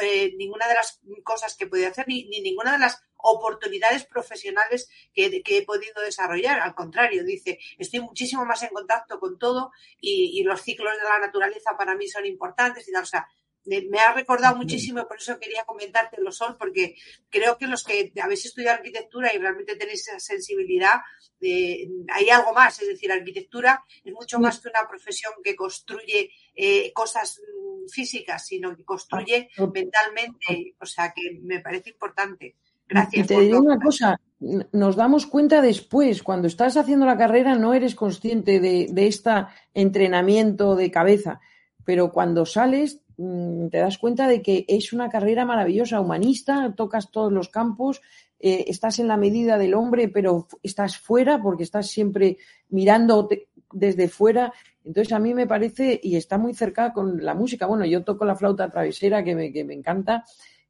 eh, 0.00 0.34
ninguna 0.36 0.68
de 0.68 0.74
las 0.74 1.00
cosas 1.24 1.56
que 1.56 1.66
podía 1.66 1.88
hacer, 1.88 2.06
ni, 2.06 2.24
ninguna 2.24 2.72
de 2.72 2.78
las 2.78 3.02
oportunidades 3.16 4.04
profesionales 4.04 4.90
que, 5.14 5.42
he 5.44 5.64
podido 5.64 6.02
desarrollar. 6.02 6.60
Al 6.60 6.74
contrario, 6.74 7.24
dice, 7.24 7.58
estoy 7.78 8.00
muchísimo 8.00 8.44
más 8.44 8.62
en 8.62 8.68
contacto 8.68 9.18
con 9.18 9.38
todo 9.38 9.72
y, 10.00 10.38
y, 10.38 10.44
los 10.44 10.60
ciclos 10.60 10.92
de 10.96 11.04
la 11.04 11.18
naturaleza 11.18 11.76
para 11.78 11.94
mí 11.94 12.06
son 12.08 12.26
importantes 12.26 12.86
y 12.88 12.92
tal. 12.92 13.02
O 13.02 13.06
sea, 13.06 13.26
me 13.66 13.98
ha 13.98 14.12
recordado 14.12 14.56
muchísimo 14.56 15.06
por 15.06 15.18
eso 15.18 15.38
quería 15.38 15.64
comentarte 15.64 16.20
lo 16.20 16.32
Sol, 16.32 16.56
porque 16.58 16.96
creo 17.28 17.58
que 17.58 17.66
los 17.66 17.84
que 17.84 18.12
habéis 18.22 18.46
estudiado 18.46 18.76
arquitectura 18.76 19.34
y 19.34 19.38
realmente 19.38 19.76
tenéis 19.76 20.06
esa 20.08 20.20
sensibilidad, 20.20 21.00
eh, 21.40 21.88
hay 22.12 22.30
algo 22.30 22.52
más, 22.52 22.80
es 22.80 22.88
decir, 22.88 23.10
arquitectura 23.12 23.84
es 24.04 24.12
mucho 24.12 24.38
más 24.38 24.60
que 24.60 24.68
una 24.68 24.88
profesión 24.88 25.32
que 25.42 25.56
construye 25.56 26.30
eh, 26.54 26.92
cosas 26.92 27.40
mm, 27.40 27.88
físicas, 27.88 28.46
sino 28.46 28.76
que 28.76 28.84
construye 28.84 29.50
ah, 29.58 29.66
mentalmente, 29.72 30.74
o 30.80 30.86
sea 30.86 31.12
que 31.14 31.38
me 31.42 31.60
parece 31.60 31.90
importante. 31.90 32.56
Gracias. 32.88 33.24
Y 33.24 33.26
te 33.26 33.40
diré 33.40 33.58
una 33.58 33.80
cosa, 33.80 34.20
nos 34.38 34.94
damos 34.94 35.26
cuenta 35.26 35.60
después, 35.60 36.22
cuando 36.22 36.46
estás 36.46 36.76
haciendo 36.76 37.04
la 37.04 37.18
carrera 37.18 37.56
no 37.56 37.74
eres 37.74 37.96
consciente 37.96 38.60
de, 38.60 38.86
de 38.90 39.06
este 39.08 39.30
entrenamiento 39.74 40.76
de 40.76 40.90
cabeza, 40.90 41.40
pero 41.84 42.12
cuando 42.12 42.46
sales 42.46 43.00
te 43.16 43.78
das 43.78 43.98
cuenta 43.98 44.28
de 44.28 44.42
que 44.42 44.64
es 44.68 44.92
una 44.92 45.08
carrera 45.08 45.44
maravillosa, 45.44 46.00
humanista, 46.00 46.74
tocas 46.76 47.10
todos 47.10 47.32
los 47.32 47.48
campos, 47.48 48.02
eh, 48.38 48.64
estás 48.68 48.98
en 48.98 49.08
la 49.08 49.16
medida 49.16 49.56
del 49.56 49.74
hombre, 49.74 50.08
pero 50.08 50.46
estás 50.62 50.98
fuera 50.98 51.40
porque 51.40 51.62
estás 51.62 51.88
siempre 51.88 52.36
mirando 52.68 53.28
desde 53.72 54.08
fuera. 54.08 54.52
Entonces 54.84 55.12
a 55.12 55.18
mí 55.18 55.32
me 55.32 55.46
parece, 55.46 55.98
y 56.02 56.16
está 56.16 56.36
muy 56.36 56.54
cerca 56.54 56.92
con 56.92 57.24
la 57.24 57.34
música, 57.34 57.66
bueno, 57.66 57.86
yo 57.86 58.04
toco 58.04 58.24
la 58.24 58.36
flauta 58.36 58.70
travesera 58.70 59.24
que 59.24 59.34
me, 59.34 59.52
que 59.52 59.64
me 59.64 59.74
encanta 59.74 60.24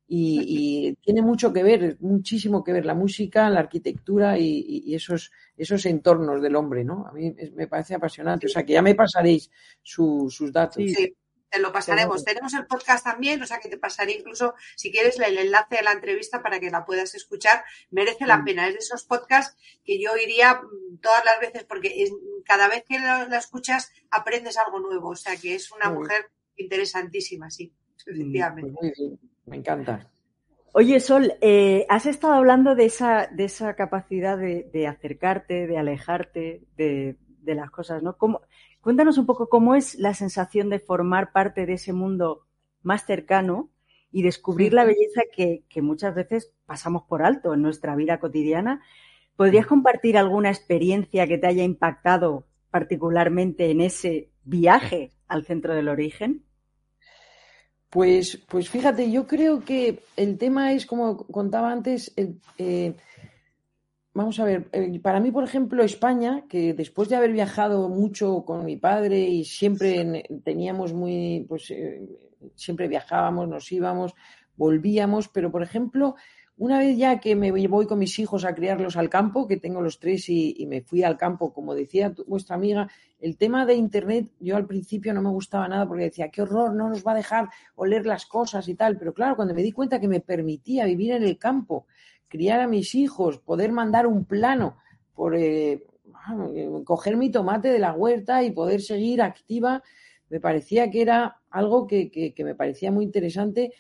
y, 0.09 0.94
tiene 1.03 1.20
mucho 1.22 1.53
que 1.53 1.62
ver, 1.62 1.97
muchísimo 2.01 2.62
que 2.62 2.72
ver 2.72 2.86
la 2.86 2.94
música, 2.94 3.51
la 3.51 3.61
arquitectura 3.61 4.38
y, 4.38 4.94
esos, 4.94 5.32
esos 5.57 5.84
entornos 5.86 6.40
del 6.40 6.55
hombre, 6.55 6.84
¿no? 6.84 7.07
A 7.07 7.12
mí 7.12 7.34
me 7.55 7.66
parece 7.66 7.94
apasionante. 7.94 8.47
O 8.47 8.49
sea 8.49 8.64
que 8.64 8.74
ya 8.74 8.82
me 8.82 8.94
pasaréis 8.94 9.51
sus 9.82 10.53
datos 10.53 10.84
te 11.51 11.61
lo 11.61 11.72
pasaremos. 11.72 12.24
Tenemos 12.24 12.55
el 12.55 12.66
podcast 12.66 13.05
también, 13.05 13.42
o 13.42 13.47
sea 13.47 13.59
que 13.59 13.68
te 13.68 13.78
pasaré 13.78 14.12
incluso, 14.12 14.55
si 14.76 14.90
quieres, 14.90 15.18
el 15.18 15.38
enlace 15.38 15.76
de 15.76 15.82
la 15.82 15.92
entrevista 15.92 16.42
para 16.42 16.61
que 16.61 16.70
la 16.70 16.84
puedas 16.84 17.14
escuchar. 17.14 17.64
Merece 17.90 18.26
la 18.26 18.38
mm. 18.38 18.44
pena. 18.44 18.66
Es 18.66 18.74
de 18.74 18.78
esos 18.80 19.05
podcasts 19.05 19.57
que 19.84 20.01
yo 20.01 20.11
iría 20.16 20.55
mm, 20.55 20.99
todas 21.01 21.24
las 21.24 21.40
veces 21.40 21.64
porque 21.64 22.09
cada 22.44 22.68
vez 22.68 22.84
que 22.88 22.99
la, 22.99 23.24
escuchas 23.36 23.90
aprendes 24.11 24.59
algo 24.59 24.80
nuevo. 24.80 25.11
O 25.11 25.16
sea 25.16 25.36
que 25.36 25.55
es 25.55 25.70
una 25.70 25.90
mujer 25.90 26.30
interesantísima, 26.57 27.51
sí, 27.51 27.72
mm, 28.07 28.11
efectivamente. 28.11 28.74
Pues 28.78 28.92
Me 29.47 29.57
encanta. 29.57 30.11
Oye, 30.72 31.01
Sol, 31.01 31.32
eh, 31.40 31.86
has 31.88 32.05
estado 32.05 32.34
hablando 32.34 32.74
de 32.74 32.84
esa, 32.84 33.28
de 33.28 33.44
esa 33.44 33.74
capacidad 33.76 34.36
de, 34.36 34.86
acercarte, 34.86 35.66
de 35.66 35.78
alejarte 35.78 36.64
de, 36.76 37.16
de 37.40 37.55
las 37.55 37.70
cosas, 37.70 38.03
¿no? 38.03 38.18
¿Cómo, 38.18 38.42
Cuéntanos 38.87 39.18
un 39.18 39.26
poco 39.26 39.49
cómo 39.49 39.74
es 39.74 39.97
la 39.97 40.14
sensación 40.14 40.70
de 40.70 40.78
formar 40.78 41.32
parte 41.32 41.66
de 41.66 41.72
ese 41.72 41.93
mundo 41.93 42.47
más 42.84 43.05
cercano 43.05 43.68
y 44.12 44.22
descubrir 44.22 44.72
la 44.72 44.84
belleza 44.84 45.22
que, 45.34 45.64
muchas 45.82 46.14
veces 46.14 46.53
pasamos 46.66 47.03
por 47.03 47.24
alto 47.24 47.53
en 47.53 47.62
nuestra 47.62 47.97
vida 47.97 48.20
cotidiana. 48.20 48.80
¿Podrías 49.34 49.66
compartir 49.66 50.16
alguna 50.16 50.51
experiencia 50.51 51.26
que 51.26 51.37
te 51.37 51.49
haya 51.49 51.64
impactado 51.64 52.47
particularmente 52.70 53.72
en 53.72 53.80
ese 53.80 54.30
viaje 54.45 55.11
al 55.26 55.45
centro 55.45 55.74
del 55.74 55.89
origen? 55.89 56.45
Pues, 57.91 58.41
pues 58.49 58.70
fíjate, 58.70 59.11
yo 59.11 59.26
creo 59.26 59.64
que 59.64 59.99
el 60.16 60.39
tema 60.39 60.74
es, 60.74 60.87
como 60.87 61.26
contaba 61.26 61.72
antes, 61.72 62.14
eh, 62.16 62.95
vamos 64.16 64.40
a 64.40 64.44
ver, 64.44 64.68
eh, 64.72 64.98
para 65.00 65.20
mí, 65.20 65.30
por 65.30 65.44
ejemplo, 65.44 65.82
España, 65.84 66.44
que 66.48 66.72
después 66.72 67.08
de 67.10 67.16
haber 67.16 67.32
viajado 67.32 67.90
mucho 67.90 68.44
con 68.46 68.64
mi 68.64 68.76
padre 68.76 69.20
y 69.20 69.44
siempre 69.44 70.24
teníamos 70.42 70.94
muy, 70.94 71.44
pues 71.46 71.70
eh, 71.70 72.00
siempre 72.54 72.88
viajábamos, 72.88 73.46
nos 73.46 73.70
íbamos, 73.70 74.14
volvíamos, 74.56 75.28
pero 75.28 75.52
por 75.52 75.62
ejemplo, 75.62 76.14
una 76.56 76.78
vez 76.78 76.96
ya 76.96 77.20
que 77.20 77.36
me 77.36 77.50
voy 77.68 77.86
con 77.86 77.98
mis 77.98 78.18
hijos 78.18 78.46
a 78.46 78.54
criarlos 78.54 78.96
al 78.96 79.10
campo, 79.10 79.46
que 79.46 79.58
tengo 79.58 79.82
los 79.82 79.98
tres 79.98 80.30
y, 80.30 80.64
me 80.66 80.80
fui 80.80 81.02
al 81.02 81.18
campo, 81.18 81.52
como 81.52 81.74
decía 81.74 82.14
vuestra 82.26 82.56
amiga, 82.56 82.88
el 83.20 83.36
tema 83.36 83.66
de 83.66 83.74
Internet, 83.74 84.30
yo 84.40 84.56
al 84.56 84.66
principio 84.66 85.12
no 85.12 85.20
me 85.20 85.28
gustaba 85.28 85.68
nada 85.68 85.86
porque 85.86 86.04
decía, 86.04 86.30
qué 86.30 86.40
horror, 86.40 86.74
no 86.74 86.88
nos 86.88 87.06
va 87.06 87.12
a 87.12 87.16
dejar 87.16 87.50
oler 87.74 88.06
las 88.06 88.24
cosas 88.24 88.66
y 88.68 88.74
tal. 88.74 88.96
Pero 88.96 89.12
claro, 89.12 89.36
cuando 89.36 89.52
me 89.52 89.62
di 89.62 89.72
cuenta 89.72 90.00
que 90.00 90.08
me 90.08 90.20
permitía 90.20 90.86
vivir 90.86 91.12
en 91.12 91.24
el 91.24 91.36
campo, 91.36 91.86
criar 92.29 92.61
a 92.61 92.68
mis 92.68 92.95
hijos, 92.95 93.39
poder 93.39 93.72
mandar 93.72 94.07
un 94.07 94.24
plano, 94.24 94.77
por 95.14 95.35
eh, 95.37 95.85
coger 96.85 97.16
mi 97.16 97.31
tomate 97.31 97.68
de 97.68 97.79
la 97.79 97.93
huerta 97.93 98.43
y 98.43 98.51
poder 98.51 98.83
seguir 98.83 99.22
activa, 99.22 99.83
me 100.29 100.41
parecía 100.41 100.91
que 100.91 101.03
era 101.03 101.41
algo 101.51 101.87
que, 101.87 102.35
me 102.39 102.55
parecía 102.55 102.91
muy 102.91 103.05
interesante, 103.05 103.72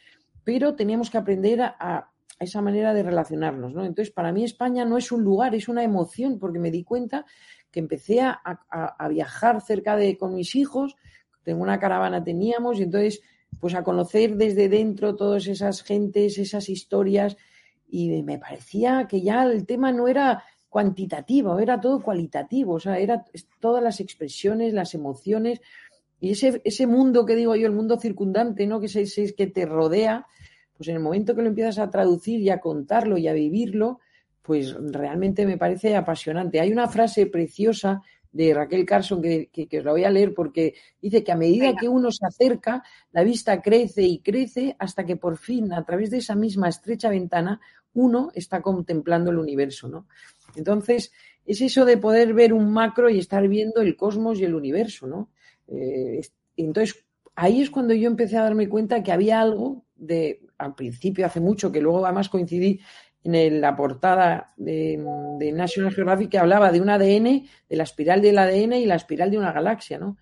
pero 0.44 0.74
teníamos 0.74 1.10
que 1.10 1.18
aprender 1.18 1.60
a 1.60 2.10
esa 2.38 2.60
manera 2.60 2.92
de 2.92 3.02
relacionarnos, 3.02 3.72
¿no? 3.72 3.84
Entonces, 3.84 4.12
para 4.12 4.32
mí 4.32 4.44
España 4.44 4.84
no 4.84 4.98
es 4.98 5.10
un 5.10 5.22
lugar, 5.22 5.54
es 5.54 5.68
una 5.68 5.82
emoción, 5.82 6.38
porque 6.38 6.58
me 6.58 6.70
di 6.70 6.84
cuenta 6.84 7.24
que 7.70 7.80
empecé 7.80 8.20
a, 8.20 9.08
viajar 9.10 9.60
cerca 9.60 9.96
de 9.96 10.16
con 10.16 10.34
mis 10.34 10.54
hijos, 10.54 10.96
tengo 11.42 11.62
una 11.62 11.78
caravana 11.78 12.22
teníamos, 12.22 12.78
y 12.78 12.84
entonces, 12.84 13.22
pues 13.60 13.74
a 13.74 13.82
conocer 13.82 14.36
desde 14.36 14.68
dentro 14.68 15.16
todas 15.16 15.46
esas 15.46 15.82
gentes, 15.82 16.38
esas 16.38 16.68
historias, 16.68 17.36
y 17.88 18.22
me 18.22 18.38
parecía 18.38 19.06
que 19.08 19.20
ya 19.20 19.44
el 19.44 19.66
tema 19.66 19.92
no 19.92 20.08
era 20.08 20.44
cuantitativo, 20.68 21.58
era 21.58 21.80
todo 21.80 22.02
cualitativo, 22.02 22.74
o 22.74 22.80
sea, 22.80 22.98
era 22.98 23.24
todas 23.60 23.82
las 23.82 24.00
expresiones, 24.00 24.74
las 24.74 24.94
emociones, 24.94 25.60
y 26.20 26.30
ese, 26.30 26.60
ese 26.64 26.86
mundo 26.86 27.24
que 27.26 27.36
digo 27.36 27.54
yo, 27.56 27.66
el 27.66 27.72
mundo 27.72 27.98
circundante, 27.98 28.66
¿no? 28.66 28.80
Que 28.80 28.86
es, 28.86 28.96
es 28.96 29.32
que 29.32 29.46
te 29.46 29.66
rodea, 29.66 30.26
pues 30.76 30.88
en 30.88 30.96
el 30.96 31.02
momento 31.02 31.34
que 31.34 31.42
lo 31.42 31.48
empiezas 31.48 31.78
a 31.78 31.90
traducir 31.90 32.40
y 32.40 32.50
a 32.50 32.60
contarlo 32.60 33.18
y 33.18 33.28
a 33.28 33.32
vivirlo, 33.32 34.00
pues 34.42 34.74
realmente 34.74 35.46
me 35.46 35.58
parece 35.58 35.96
apasionante. 35.96 36.60
Hay 36.60 36.72
una 36.72 36.88
frase 36.88 37.26
preciosa 37.26 38.02
de 38.36 38.52
Raquel 38.52 38.84
Carson 38.84 39.22
que, 39.22 39.68
os 39.78 39.84
la 39.84 39.92
voy 39.92 40.04
a 40.04 40.10
leer 40.10 40.34
porque 40.34 40.74
dice 41.00 41.24
que 41.24 41.32
a 41.32 41.36
medida 41.36 41.74
que 41.74 41.88
uno 41.88 42.10
se 42.12 42.26
acerca, 42.26 42.82
la 43.12 43.24
vista 43.24 43.62
crece 43.62 44.02
y 44.02 44.18
crece 44.18 44.76
hasta 44.78 45.06
que 45.06 45.16
por 45.16 45.38
fin, 45.38 45.72
a 45.72 45.84
través 45.84 46.10
de 46.10 46.18
esa 46.18 46.34
misma 46.34 46.68
estrecha 46.68 47.08
ventana, 47.08 47.60
uno 47.94 48.30
está 48.34 48.60
contemplando 48.60 49.30
el 49.30 49.38
universo, 49.38 49.88
¿no? 49.88 50.06
Entonces, 50.54 51.12
es 51.46 51.60
eso 51.62 51.86
de 51.86 51.96
poder 51.96 52.34
ver 52.34 52.52
un 52.52 52.70
macro 52.70 53.08
y 53.08 53.18
estar 53.18 53.48
viendo 53.48 53.80
el 53.80 53.96
cosmos 53.96 54.38
y 54.38 54.44
el 54.44 54.54
universo, 54.54 55.06
¿no? 55.06 55.30
Eh, 55.68 56.20
entonces, 56.58 57.06
ahí 57.34 57.62
es 57.62 57.70
cuando 57.70 57.94
yo 57.94 58.06
empecé 58.06 58.36
a 58.36 58.42
darme 58.42 58.68
cuenta 58.68 59.02
que 59.02 59.12
había 59.12 59.40
algo 59.40 59.86
de, 59.94 60.42
al 60.58 60.74
principio, 60.74 61.24
hace 61.24 61.40
mucho, 61.40 61.72
que 61.72 61.80
luego 61.80 62.04
además 62.04 62.28
coincidí 62.28 62.80
en 63.34 63.60
la 63.60 63.76
portada 63.76 64.52
de, 64.56 64.98
National 65.52 65.92
Geographic 65.92 66.30
que 66.30 66.38
hablaba 66.38 66.72
de 66.72 66.80
un 66.80 66.90
ADN, 66.90 67.46
de 67.68 67.76
la 67.76 67.82
espiral 67.82 68.22
del 68.22 68.38
ADN 68.38 68.74
y 68.74 68.86
la 68.86 68.94
espiral 68.94 69.30
de 69.30 69.38
una 69.38 69.52
galaxia, 69.52 69.98
¿no? 69.98 70.16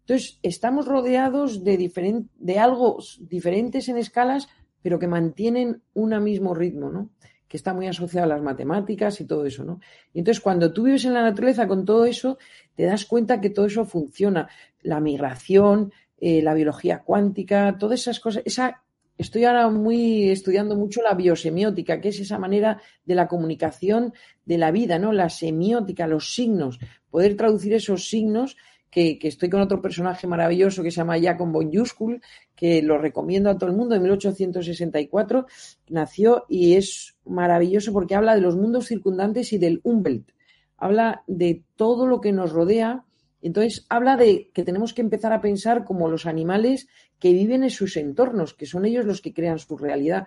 Entonces, 0.00 0.38
estamos 0.42 0.86
rodeados 0.86 1.64
de, 1.64 2.22
de 2.34 2.58
algo 2.58 2.98
diferentes 3.20 3.88
en 3.88 3.96
escalas, 3.96 4.48
pero 4.82 4.98
que 4.98 5.06
mantienen 5.06 5.82
un 5.94 6.22
mismo 6.22 6.54
ritmo, 6.54 6.90
¿no? 6.90 7.10
Que 7.48 7.56
está 7.56 7.72
muy 7.72 7.86
asociado 7.86 8.24
a 8.24 8.34
las 8.34 8.42
matemáticas 8.42 9.20
y 9.20 9.24
todo 9.24 9.46
eso, 9.46 9.64
¿no? 9.64 9.80
Y 10.12 10.18
entonces, 10.18 10.42
cuando 10.42 10.72
tú 10.72 10.84
vives 10.84 11.06
en 11.06 11.14
la 11.14 11.22
naturaleza 11.22 11.66
con 11.66 11.84
todo 11.84 12.04
eso, 12.04 12.38
te 12.74 12.84
das 12.84 13.06
cuenta 13.06 13.40
que 13.40 13.50
todo 13.50 13.66
eso 13.66 13.86
funciona. 13.86 14.48
La 14.82 15.00
migración, 15.00 15.92
eh, 16.18 16.42
la 16.42 16.54
biología 16.54 17.02
cuántica, 17.02 17.76
todas 17.78 18.00
esas 18.00 18.20
cosas, 18.20 18.42
esa 18.44 18.83
Estoy 19.16 19.44
ahora 19.44 19.68
muy 19.68 20.30
estudiando 20.30 20.74
mucho 20.76 21.00
la 21.02 21.14
biosemiótica, 21.14 22.00
que 22.00 22.08
es 22.08 22.18
esa 22.18 22.38
manera 22.38 22.80
de 23.04 23.14
la 23.14 23.28
comunicación 23.28 24.12
de 24.44 24.58
la 24.58 24.72
vida, 24.72 24.98
¿no? 24.98 25.12
La 25.12 25.28
semiótica, 25.28 26.06
los 26.06 26.34
signos, 26.34 26.80
poder 27.10 27.36
traducir 27.36 27.74
esos 27.74 28.08
signos, 28.08 28.56
que, 28.94 29.18
estoy 29.22 29.50
con 29.50 29.60
otro 29.60 29.82
personaje 29.82 30.28
maravilloso 30.28 30.82
que 30.82 30.92
se 30.92 30.98
llama 30.98 31.20
Jacob 31.20 31.50
von 31.50 31.72
Juskul, 31.72 32.22
que 32.54 32.80
lo 32.80 32.96
recomiendo 32.96 33.50
a 33.50 33.58
todo 33.58 33.70
el 33.70 33.76
mundo, 33.76 33.96
en 33.96 34.02
1864 34.02 35.46
nació 35.88 36.44
y 36.48 36.74
es 36.74 37.16
maravilloso 37.24 37.92
porque 37.92 38.14
habla 38.14 38.36
de 38.36 38.40
los 38.40 38.56
mundos 38.56 38.86
circundantes 38.86 39.52
y 39.52 39.58
del 39.58 39.80
Umwelt. 39.82 40.30
Habla 40.76 41.24
de 41.26 41.64
todo 41.74 42.06
lo 42.06 42.20
que 42.20 42.32
nos 42.32 42.52
rodea, 42.52 43.04
entonces 43.46 43.86
habla 43.88 44.16
de 44.16 44.50
que 44.52 44.64
tenemos 44.64 44.94
que 44.94 45.02
empezar 45.02 45.32
a 45.32 45.40
pensar 45.40 45.84
como 45.84 46.08
los 46.08 46.26
animales 46.26 46.88
que 47.18 47.32
viven 47.32 47.62
en 47.62 47.70
sus 47.70 47.96
entornos, 47.96 48.54
que 48.54 48.66
son 48.66 48.84
ellos 48.84 49.04
los 49.04 49.20
que 49.20 49.32
crean 49.32 49.58
su 49.58 49.76
realidad. 49.76 50.26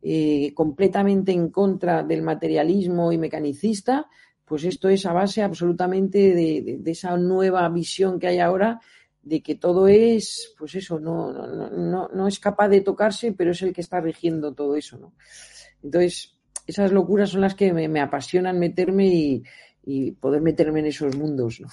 Eh, 0.00 0.52
completamente 0.54 1.32
en 1.32 1.50
contra 1.50 2.04
del 2.04 2.22
materialismo 2.22 3.10
y 3.10 3.18
mecanicista, 3.18 4.06
pues 4.44 4.64
esto 4.64 4.88
es 4.88 5.04
a 5.06 5.12
base 5.12 5.42
absolutamente 5.42 6.34
de, 6.34 6.80
esa 6.86 7.16
nueva 7.16 7.68
visión 7.68 8.18
que 8.20 8.28
hay 8.28 8.38
ahora 8.38 8.80
de 9.22 9.42
que 9.42 9.56
todo 9.56 9.88
es, 9.88 10.54
pues 10.56 10.74
eso, 10.76 11.00
no, 11.00 11.32
no, 11.32 12.08
no, 12.08 12.28
es 12.28 12.38
capaz 12.38 12.68
de 12.68 12.80
tocarse, 12.80 13.32
pero 13.32 13.50
es 13.50 13.60
el 13.62 13.72
que 13.72 13.80
está 13.80 14.00
rigiendo 14.00 14.54
todo 14.54 14.76
eso, 14.76 14.96
¿no? 14.98 15.12
Entonces, 15.82 16.38
esas 16.66 16.92
locuras 16.92 17.30
son 17.30 17.42
las 17.42 17.54
que 17.54 17.72
me, 17.72 18.00
apasionan 18.00 18.58
meterme 18.58 19.42
y, 19.84 20.12
poder 20.12 20.42
meterme 20.42 20.80
en 20.80 20.86
esos 20.86 21.16
mundos, 21.16 21.60
¿no? 21.60 21.68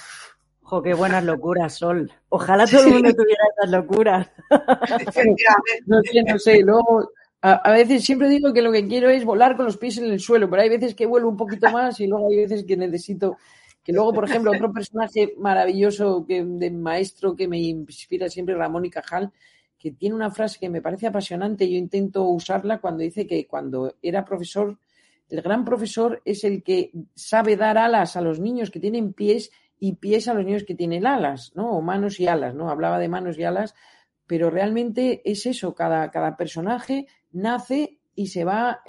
¡Jo, 0.65 0.81
qué 0.81 0.95
buenas 0.95 1.23
locuras, 1.23 1.75
Sol! 1.75 2.11
Ojalá 2.29 2.65
todo 2.65 2.87
el 2.87 2.93
mundo 2.93 3.13
tuviera 3.13 3.43
esas 3.55 3.69
locuras. 3.71 4.27
no 5.85 6.01
sé, 6.01 6.23
no 6.23 6.39
sé. 6.39 6.61
Luego, 6.61 7.11
a, 7.41 7.71
veces 7.71 8.03
siempre 8.03 8.27
digo 8.27 8.51
que 8.51 8.63
lo 8.63 8.71
que 8.71 8.87
quiero 8.87 9.07
es 9.11 9.23
volar 9.23 9.55
con 9.55 9.65
los 9.65 9.77
pies 9.77 9.99
en 9.99 10.05
el 10.05 10.19
suelo, 10.19 10.49
pero 10.49 10.63
hay 10.63 10.69
veces 10.69 10.95
que 10.95 11.05
vuelo 11.05 11.29
un 11.29 11.37
poquito 11.37 11.69
más 11.69 11.99
y 11.99 12.07
luego 12.07 12.29
hay 12.29 12.37
veces 12.37 12.65
que 12.65 12.75
necesito. 12.77 13.37
Que 13.83 13.93
luego, 13.93 14.11
por 14.11 14.25
ejemplo, 14.27 14.49
otro 14.49 14.73
personaje 14.73 15.35
maravilloso 15.37 16.25
que, 16.27 16.43
de 16.43 16.71
maestro 16.71 17.35
que 17.35 17.47
me 17.47 17.59
inspira 17.59 18.27
siempre, 18.27 18.55
Ramón 18.55 18.85
y 18.85 18.89
Cajal, 18.89 19.31
que 19.77 19.91
tiene 19.91 20.15
una 20.15 20.31
frase 20.31 20.57
que 20.59 20.69
me 20.69 20.81
parece 20.81 21.05
apasionante. 21.05 21.69
Yo 21.69 21.77
intento 21.77 22.23
usarla 22.23 22.79
cuando 22.79 23.03
dice 23.03 23.27
que 23.27 23.45
cuando 23.45 23.93
era 24.01 24.25
profesor, 24.25 24.79
el 25.29 25.43
gran 25.43 25.63
profesor 25.63 26.23
es 26.25 26.43
el 26.43 26.63
que 26.63 26.89
sabe 27.13 27.55
dar 27.55 27.77
alas 27.77 28.15
a 28.15 28.21
los 28.21 28.39
niños 28.39 28.71
que 28.71 28.79
tienen 28.79 29.13
pies 29.13 29.51
y 29.79 29.95
pies 29.95 30.27
a 30.27 30.33
los 30.33 30.45
niños 30.45 30.63
que 30.63 30.75
tienen 30.75 31.05
alas, 31.05 31.51
¿no? 31.55 31.71
O 31.71 31.81
manos 31.81 32.19
y 32.19 32.27
alas, 32.27 32.55
¿no? 32.55 32.69
Hablaba 32.69 32.99
de 32.99 33.09
manos 33.09 33.37
y 33.37 33.43
alas, 33.43 33.75
pero 34.27 34.49
realmente 34.49 35.21
es 35.29 35.45
eso, 35.45 35.75
cada, 35.75 36.09
cada 36.11 36.37
personaje 36.37 37.07
nace 37.31 37.99
y 38.15 38.27
se 38.27 38.43
va 38.43 38.81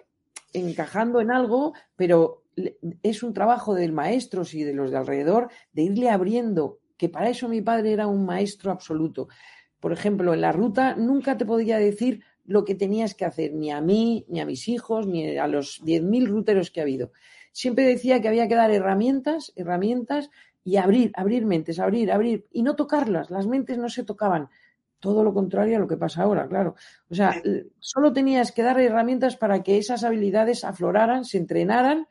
encajando 0.53 1.21
en 1.21 1.31
algo, 1.31 1.75
pero 1.97 2.45
es 3.03 3.23
un 3.23 3.35
trabajo 3.35 3.75
del 3.75 3.93
maestro 3.93 4.43
y 4.51 4.63
de 4.63 4.73
los 4.73 4.91
de 4.91 4.97
alrededor 4.97 5.51
de 5.73 5.83
irle 5.83 6.09
abriendo, 6.09 6.79
que 6.97 7.09
para 7.09 7.29
eso 7.29 7.49
mi 7.49 7.61
padre 7.61 7.93
era 7.93 8.07
un 8.07 8.25
maestro 8.25 8.71
absoluto. 8.71 9.29
Por 9.81 9.93
ejemplo, 9.93 10.33
en 10.33 10.41
la 10.41 10.53
ruta 10.53 10.95
nunca 10.97 11.37
te 11.37 11.45
podía 11.45 11.79
decir 11.79 12.23
lo 12.47 12.65
que 12.65 12.75
tenías 12.75 13.15
que 13.15 13.25
hacer, 13.25 13.53
ni 13.53 13.71
a 13.71 13.81
mí, 13.81 14.25
ni 14.29 14.41
a 14.41 14.47
mis 14.47 14.69
hijos, 14.69 15.07
ni 15.07 15.37
a 15.37 15.47
los 15.49 15.83
10.000 15.85 16.27
ruteros 16.27 16.71
que 16.71 16.81
ha 16.81 16.85
habido. 16.85 17.13
Siempre 17.53 17.85
decía 17.85 18.21
que 18.21 18.29
había 18.29 18.49
que 18.49 18.55
dar 18.55 18.71
herramientas, 18.71 19.53
herramientas 19.57 20.31
y 20.67 20.79
abrir, 20.79 21.13
abrir 21.15 21.47
mentes, 21.47 21.79
abrir, 21.79 22.11
abrir 22.11 22.49
y 22.51 22.65
no 22.65 22.75
tocarlas. 22.75 23.31
Las 23.31 23.47
mentes 23.47 23.79
no 23.79 23.89
se 23.89 24.03
tocaban. 24.03 24.49
Todo 24.99 25.23
lo 25.23 25.33
contrario 25.33 25.77
a 25.77 25.79
lo 25.81 25.87
que 25.87 25.97
pasa 25.97 26.25
ahora, 26.25 26.49
claro. 26.49 26.75
O 27.09 27.15
sea, 27.15 27.41
solo 27.79 28.13
tenías 28.13 28.51
que 28.51 28.65
dar 28.65 28.81
herramientas 28.81 29.37
para 29.37 29.63
que 29.63 29.79
esas 29.79 30.03
habilidades 30.03 30.65
afloraran, 30.65 31.25
se 31.25 31.39
entrenaran 31.39 32.09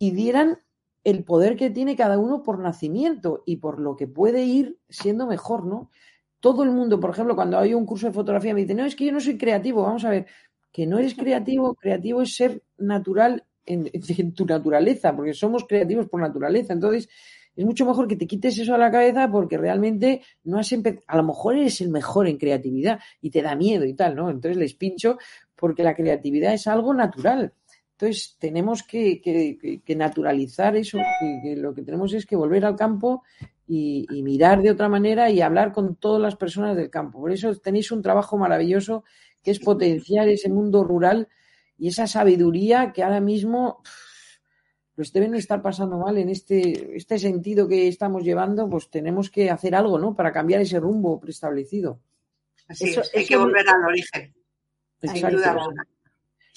y 0.00 0.10
dieran 0.10 0.58
el 1.04 1.22
poder 1.22 1.54
que 1.54 1.70
tiene 1.70 1.94
cada 1.94 2.18
uno 2.18 2.42
por 2.42 2.58
nacimiento 2.58 3.44
y 3.46 3.58
por 3.58 3.78
lo 3.78 3.94
que 3.94 4.08
puede 4.08 4.42
ir 4.42 4.80
siendo 4.88 5.28
mejor, 5.28 5.64
¿no? 5.64 5.92
Todo 6.40 6.64
el 6.64 6.72
mundo, 6.72 6.98
por 6.98 7.10
ejemplo, 7.10 7.36
cuando 7.36 7.56
hay 7.56 7.72
un 7.72 7.86
curso 7.86 8.08
de 8.08 8.12
fotografía 8.12 8.52
me 8.52 8.62
dice, 8.62 8.74
no, 8.74 8.84
es 8.84 8.96
que 8.96 9.04
yo 9.04 9.12
no 9.12 9.20
soy 9.20 9.38
creativo. 9.38 9.84
Vamos 9.84 10.04
a 10.04 10.10
ver, 10.10 10.26
que 10.72 10.88
no 10.88 10.98
eres 10.98 11.14
creativo, 11.14 11.74
creativo 11.80 12.20
es 12.20 12.34
ser 12.34 12.64
natural 12.78 13.44
en, 13.64 13.88
en 13.92 14.34
tu 14.34 14.44
naturaleza, 14.44 15.14
porque 15.14 15.34
somos 15.34 15.64
creativos 15.68 16.08
por 16.08 16.20
naturaleza. 16.20 16.72
Entonces, 16.72 17.08
es 17.56 17.64
mucho 17.64 17.86
mejor 17.86 18.06
que 18.06 18.16
te 18.16 18.26
quites 18.26 18.58
eso 18.58 18.74
a 18.74 18.78
la 18.78 18.90
cabeza 18.90 19.30
porque 19.30 19.56
realmente 19.56 20.22
no 20.44 20.58
has 20.58 20.70
empezado, 20.72 21.04
a 21.08 21.16
lo 21.16 21.24
mejor 21.24 21.56
eres 21.56 21.80
el 21.80 21.88
mejor 21.88 22.28
en 22.28 22.36
creatividad 22.36 23.00
y 23.20 23.30
te 23.30 23.42
da 23.42 23.56
miedo 23.56 23.84
y 23.84 23.94
tal, 23.94 24.14
¿no? 24.14 24.30
Entonces 24.30 24.58
les 24.58 24.74
pincho 24.74 25.18
porque 25.56 25.82
la 25.82 25.94
creatividad 25.94 26.52
es 26.52 26.66
algo 26.66 26.92
natural. 26.92 27.52
Entonces 27.92 28.36
tenemos 28.38 28.82
que, 28.82 29.22
que, 29.22 29.96
naturalizar 29.96 30.76
eso, 30.76 30.98
lo 31.56 31.72
que 31.72 31.80
tenemos 31.80 32.12
es 32.12 32.26
que 32.26 32.36
volver 32.36 32.66
al 32.66 32.76
campo 32.76 33.22
y, 33.66 34.06
mirar 34.22 34.60
de 34.60 34.70
otra 34.70 34.90
manera 34.90 35.30
y 35.30 35.40
hablar 35.40 35.72
con 35.72 35.96
todas 35.96 36.20
las 36.20 36.36
personas 36.36 36.76
del 36.76 36.90
campo. 36.90 37.20
Por 37.20 37.32
eso 37.32 37.54
tenéis 37.56 37.90
un 37.90 38.02
trabajo 38.02 38.36
maravilloso 38.36 39.04
que 39.42 39.50
es 39.50 39.60
potenciar 39.60 40.28
ese 40.28 40.50
mundo 40.50 40.84
rural 40.84 41.28
y 41.78 41.88
esa 41.88 42.06
sabiduría 42.06 42.92
que 42.92 43.02
ahora 43.02 43.20
mismo 43.20 43.82
los 44.96 45.12
deben 45.12 45.34
estar 45.34 45.62
pasando 45.62 45.98
mal 45.98 46.16
en 46.16 46.30
este, 46.30 46.96
este 46.96 47.18
sentido 47.18 47.68
que 47.68 47.86
estamos 47.86 48.24
llevando, 48.24 48.68
pues 48.68 48.90
tenemos 48.90 49.30
que 49.30 49.50
hacer 49.50 49.74
algo, 49.74 49.98
¿no? 49.98 50.14
Para 50.14 50.32
cambiar 50.32 50.62
ese 50.62 50.80
rumbo 50.80 51.20
preestablecido. 51.20 52.00
Así 52.66 52.88
es, 52.88 53.10
hay 53.14 53.26
que 53.26 53.36
volver 53.36 53.68
al 53.68 53.84
origen. 53.84 54.34
Sin 55.02 55.28
duda 55.28 55.52
alguna. 55.52 55.86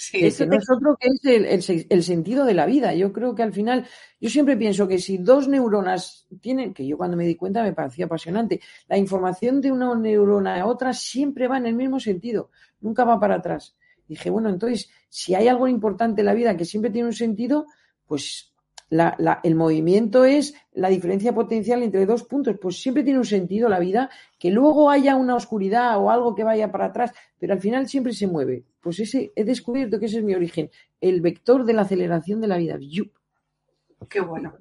Sí, 0.02 0.26
eso 0.26 0.46
no 0.46 0.56
es 0.56 0.70
otro 0.70 0.98
que 0.98 1.10
es 1.10 1.70
el, 1.90 2.04
sentido 2.04 2.46
de 2.46 2.54
la 2.54 2.66
vida. 2.66 2.94
Yo 2.94 3.12
creo 3.12 3.36
que 3.36 3.44
al 3.44 3.52
final, 3.52 3.86
yo 4.22 4.30
siempre 4.30 4.56
pienso 4.56 4.88
que 4.88 4.98
si 4.98 5.18
dos 5.18 5.50
neuronas 5.50 6.26
tienen, 6.40 6.74
que 6.74 6.88
yo 6.88 6.96
cuando 6.96 7.18
me 7.18 7.28
di 7.28 7.36
cuenta 7.36 7.64
me 7.64 7.74
parecía 7.74 8.06
apasionante, 8.06 8.62
la 8.88 8.98
información 8.98 9.60
de 9.60 9.74
una 9.74 9.94
neurona 9.96 10.62
a 10.62 10.66
otra 10.68 10.94
siempre 10.94 11.50
va 11.50 11.58
en 11.58 11.66
el 11.66 11.76
mismo 11.76 12.00
sentido, 12.00 12.50
nunca 12.80 13.04
va 13.04 13.20
para 13.20 13.36
atrás. 13.36 13.76
Dije, 14.08 14.30
bueno, 14.30 14.50
entonces, 14.50 14.90
si 15.10 15.36
hay 15.36 15.50
algo 15.50 15.68
importante 15.68 16.22
en 16.22 16.28
la 16.28 16.34
vida 16.34 16.56
que 16.56 16.64
siempre 16.64 16.92
tiene 16.92 17.10
un 17.10 17.14
sentido, 17.14 17.66
pues 18.10 18.51
el 19.43 19.53
movimiento 19.55 20.26
es 20.26 20.55
la 20.74 20.89
diferencia 20.89 21.32
potencial 21.32 21.84
entre 21.84 22.07
dos 22.07 22.24
puntos. 22.24 22.57
Pues 22.60 22.82
siempre 22.82 23.03
tiene 23.03 23.20
un 23.20 23.26
sentido 23.26 23.70
la 23.70 23.78
vida, 23.78 24.10
que 24.39 24.49
luego 24.49 24.89
haya 24.89 25.16
una 25.16 25.36
oscuridad 25.36 25.99
o 25.99 26.10
algo 26.10 26.34
que 26.34 26.43
vaya 26.43 26.72
para 26.72 26.86
atrás, 26.86 27.14
pero 27.38 27.53
al 27.53 27.62
final 27.62 27.88
siempre 27.88 28.14
se 28.14 28.26
mueve. 28.26 28.66
Pues 28.82 28.99
ese 28.99 29.32
he 29.36 29.43
descubierto 29.43 29.99
que 29.99 30.07
ese 30.07 30.18
es 30.18 30.24
mi 30.24 30.34
origen, 30.34 30.72
el 30.99 31.22
vector 31.22 31.66
de 31.66 31.74
la 31.74 31.84
aceleración 31.84 32.41
de 32.41 32.47
la 32.47 32.57
vida. 32.57 32.80
Qué 34.10 34.22
bueno. 34.22 34.55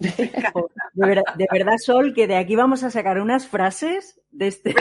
De 0.00 1.46
verdad, 1.52 1.76
Sol, 1.78 2.12
que 2.14 2.26
de 2.26 2.36
aquí 2.36 2.56
vamos 2.56 2.82
a 2.82 2.90
sacar 2.90 3.20
unas 3.20 3.46
frases 3.46 4.18
de 4.30 4.48
este. 4.48 4.74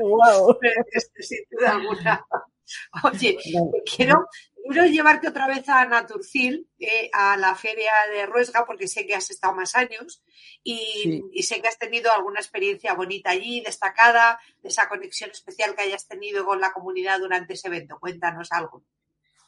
wow. 0.00 0.56
Sin 1.18 1.38
duda 1.50 1.72
alguna. 1.72 2.24
Oye, 3.04 3.36
quiero, 3.84 4.28
quiero 4.68 4.86
llevarte 4.86 5.28
otra 5.28 5.46
vez 5.46 5.68
a 5.68 5.84
Naturcil, 5.86 6.68
eh, 6.78 7.10
a 7.12 7.36
la 7.36 7.54
feria 7.54 7.92
de 8.12 8.26
Ruesga, 8.26 8.64
porque 8.66 8.88
sé 8.88 9.06
que 9.06 9.14
has 9.14 9.30
estado 9.30 9.54
más 9.54 9.74
años 9.76 10.22
y, 10.62 11.22
sé 11.42 11.60
que 11.60 11.68
has 11.68 11.78
tenido 11.78 12.12
alguna 12.12 12.40
experiencia 12.40 12.94
bonita 12.94 13.30
allí, 13.30 13.60
destacada, 13.60 14.38
de 14.62 14.68
esa 14.68 14.88
conexión 14.88 15.30
especial 15.30 15.74
que 15.74 15.82
hayas 15.82 16.06
tenido 16.08 16.44
con 16.44 16.60
la 16.60 16.72
comunidad 16.72 17.18
durante 17.20 17.54
ese 17.54 17.68
evento. 17.68 17.98
Cuéntanos 18.00 18.50
algo. 18.52 18.82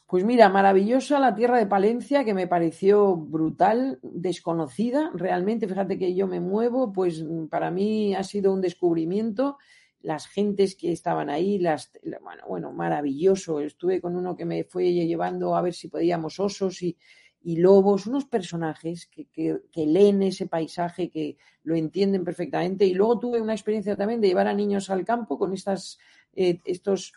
Pues 0.07 0.23
mira, 0.23 0.49
maravillosa 0.49 1.19
la 1.19 1.35
tierra 1.35 1.59
de 1.59 1.67
Palencia, 1.67 2.25
que 2.25 2.33
me 2.33 2.47
pareció 2.47 3.15
brutal, 3.15 3.99
desconocida 4.01 5.11
realmente. 5.13 5.67
Fíjate 5.67 5.99
que 5.99 6.15
yo 6.15 6.25
me 6.25 6.39
muevo, 6.39 6.91
pues 6.91 7.23
para 7.51 7.69
mí 7.69 8.15
ha 8.15 8.23
sido 8.23 8.51
un 8.51 8.61
descubrimiento 8.61 9.59
las 10.01 10.27
gentes 10.27 10.75
que 10.75 10.91
estaban 10.91 11.29
ahí, 11.29 11.59
las, 11.59 11.91
bueno, 12.21 12.43
bueno, 12.47 12.71
maravilloso. 12.71 13.59
Estuve 13.59 13.99
con 13.99 14.15
uno 14.15 14.35
que 14.35 14.45
me 14.45 14.63
fue 14.63 14.91
llevando 14.93 15.55
a 15.55 15.61
ver 15.61 15.73
si 15.73 15.89
podíamos 15.89 16.39
osos 16.39 16.81
y, 16.81 16.97
lobos, 17.41 18.05
unos 18.05 18.25
personajes 18.25 19.07
que, 19.07 19.59
leen 19.73 20.23
ese 20.23 20.47
paisaje, 20.47 21.09
que 21.09 21.37
lo 21.63 21.75
entienden 21.75 22.23
perfectamente. 22.23 22.85
Y 22.85 22.93
luego 22.93 23.19
tuve 23.19 23.41
una 23.41 23.53
experiencia 23.53 23.95
también 23.95 24.21
de 24.21 24.27
llevar 24.27 24.47
a 24.47 24.53
niños 24.53 24.89
al 24.89 25.03
campo 25.03 25.37
con 25.37 25.53
estas, 25.53 25.97
eh, 26.33 26.59
estos 26.65 27.13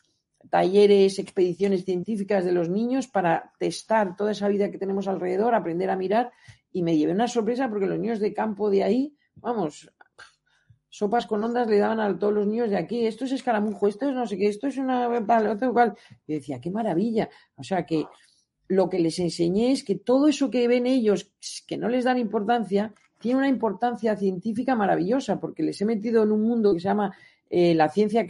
talleres, 0.50 1.18
expediciones 1.18 1.84
científicas 1.84 2.44
de 2.44 2.52
los 2.52 2.68
niños 2.68 3.06
para 3.06 3.52
testar 3.58 4.16
toda 4.16 4.32
esa 4.32 4.48
vida 4.48 4.70
que 4.70 4.78
tenemos 4.78 5.06
alrededor, 5.06 5.54
aprender 5.54 5.90
a 5.90 5.96
mirar. 5.96 6.32
Y 6.72 6.82
me 6.82 6.96
llevé 6.96 7.12
una 7.12 7.28
sorpresa 7.28 7.68
porque 7.68 7.86
los 7.86 7.98
niños 7.98 8.18
de 8.18 8.32
campo 8.32 8.70
de 8.70 8.82
ahí, 8.82 9.16
vamos, 9.36 9.90
sopas 10.92 11.26
con 11.26 11.42
ondas 11.42 11.66
le 11.68 11.78
daban 11.78 12.00
a 12.00 12.18
todos 12.18 12.34
los 12.34 12.46
niños 12.46 12.68
de 12.68 12.76
aquí, 12.76 13.06
esto 13.06 13.24
es 13.24 13.32
escaramujo, 13.32 13.88
esto 13.88 14.10
es 14.10 14.14
no 14.14 14.26
sé 14.26 14.36
qué, 14.36 14.48
esto 14.48 14.66
es 14.66 14.76
una 14.76 15.08
otro 15.08 15.68
igual. 15.68 15.94
Y 16.26 16.34
decía, 16.34 16.60
qué 16.60 16.70
maravilla. 16.70 17.30
O 17.56 17.62
sea 17.64 17.86
que 17.86 18.04
lo 18.68 18.90
que 18.90 18.98
les 18.98 19.18
enseñé 19.18 19.72
es 19.72 19.84
que 19.84 19.94
todo 19.94 20.28
eso 20.28 20.50
que 20.50 20.68
ven 20.68 20.86
ellos, 20.86 21.32
que 21.66 21.78
no 21.78 21.88
les 21.88 22.04
dan 22.04 22.18
importancia, 22.18 22.92
tiene 23.18 23.38
una 23.38 23.48
importancia 23.48 24.14
científica 24.16 24.74
maravillosa, 24.74 25.40
porque 25.40 25.62
les 25.62 25.80
he 25.80 25.86
metido 25.86 26.24
en 26.24 26.30
un 26.30 26.42
mundo 26.42 26.74
que 26.74 26.80
se 26.80 26.88
llama 26.88 27.16
eh, 27.48 27.74
la 27.74 27.88
ciencia, 27.88 28.26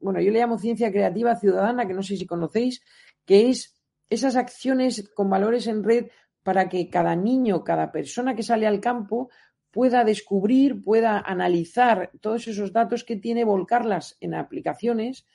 bueno, 0.00 0.20
yo 0.20 0.30
le 0.30 0.38
llamo 0.38 0.58
ciencia 0.58 0.92
creativa 0.92 1.34
ciudadana, 1.34 1.88
que 1.88 1.94
no 1.94 2.04
sé 2.04 2.16
si 2.16 2.24
conocéis, 2.24 2.82
que 3.24 3.50
es 3.50 3.74
esas 4.08 4.36
acciones 4.36 5.10
con 5.12 5.28
valores 5.28 5.66
en 5.66 5.82
red 5.82 6.06
para 6.44 6.68
que 6.68 6.88
cada 6.88 7.16
niño, 7.16 7.64
cada 7.64 7.90
persona 7.90 8.36
que 8.36 8.44
sale 8.44 8.68
al 8.68 8.78
campo 8.78 9.28
pueda 9.76 10.04
descubrir, 10.04 10.82
pueda 10.82 11.20
analizar 11.20 12.10
todos 12.22 12.48
esos 12.48 12.72
datos 12.72 13.04
que 13.04 13.16
tiene, 13.16 13.44
volcarlas 13.44 14.16
en 14.22 14.32
aplicaciones 14.32 15.26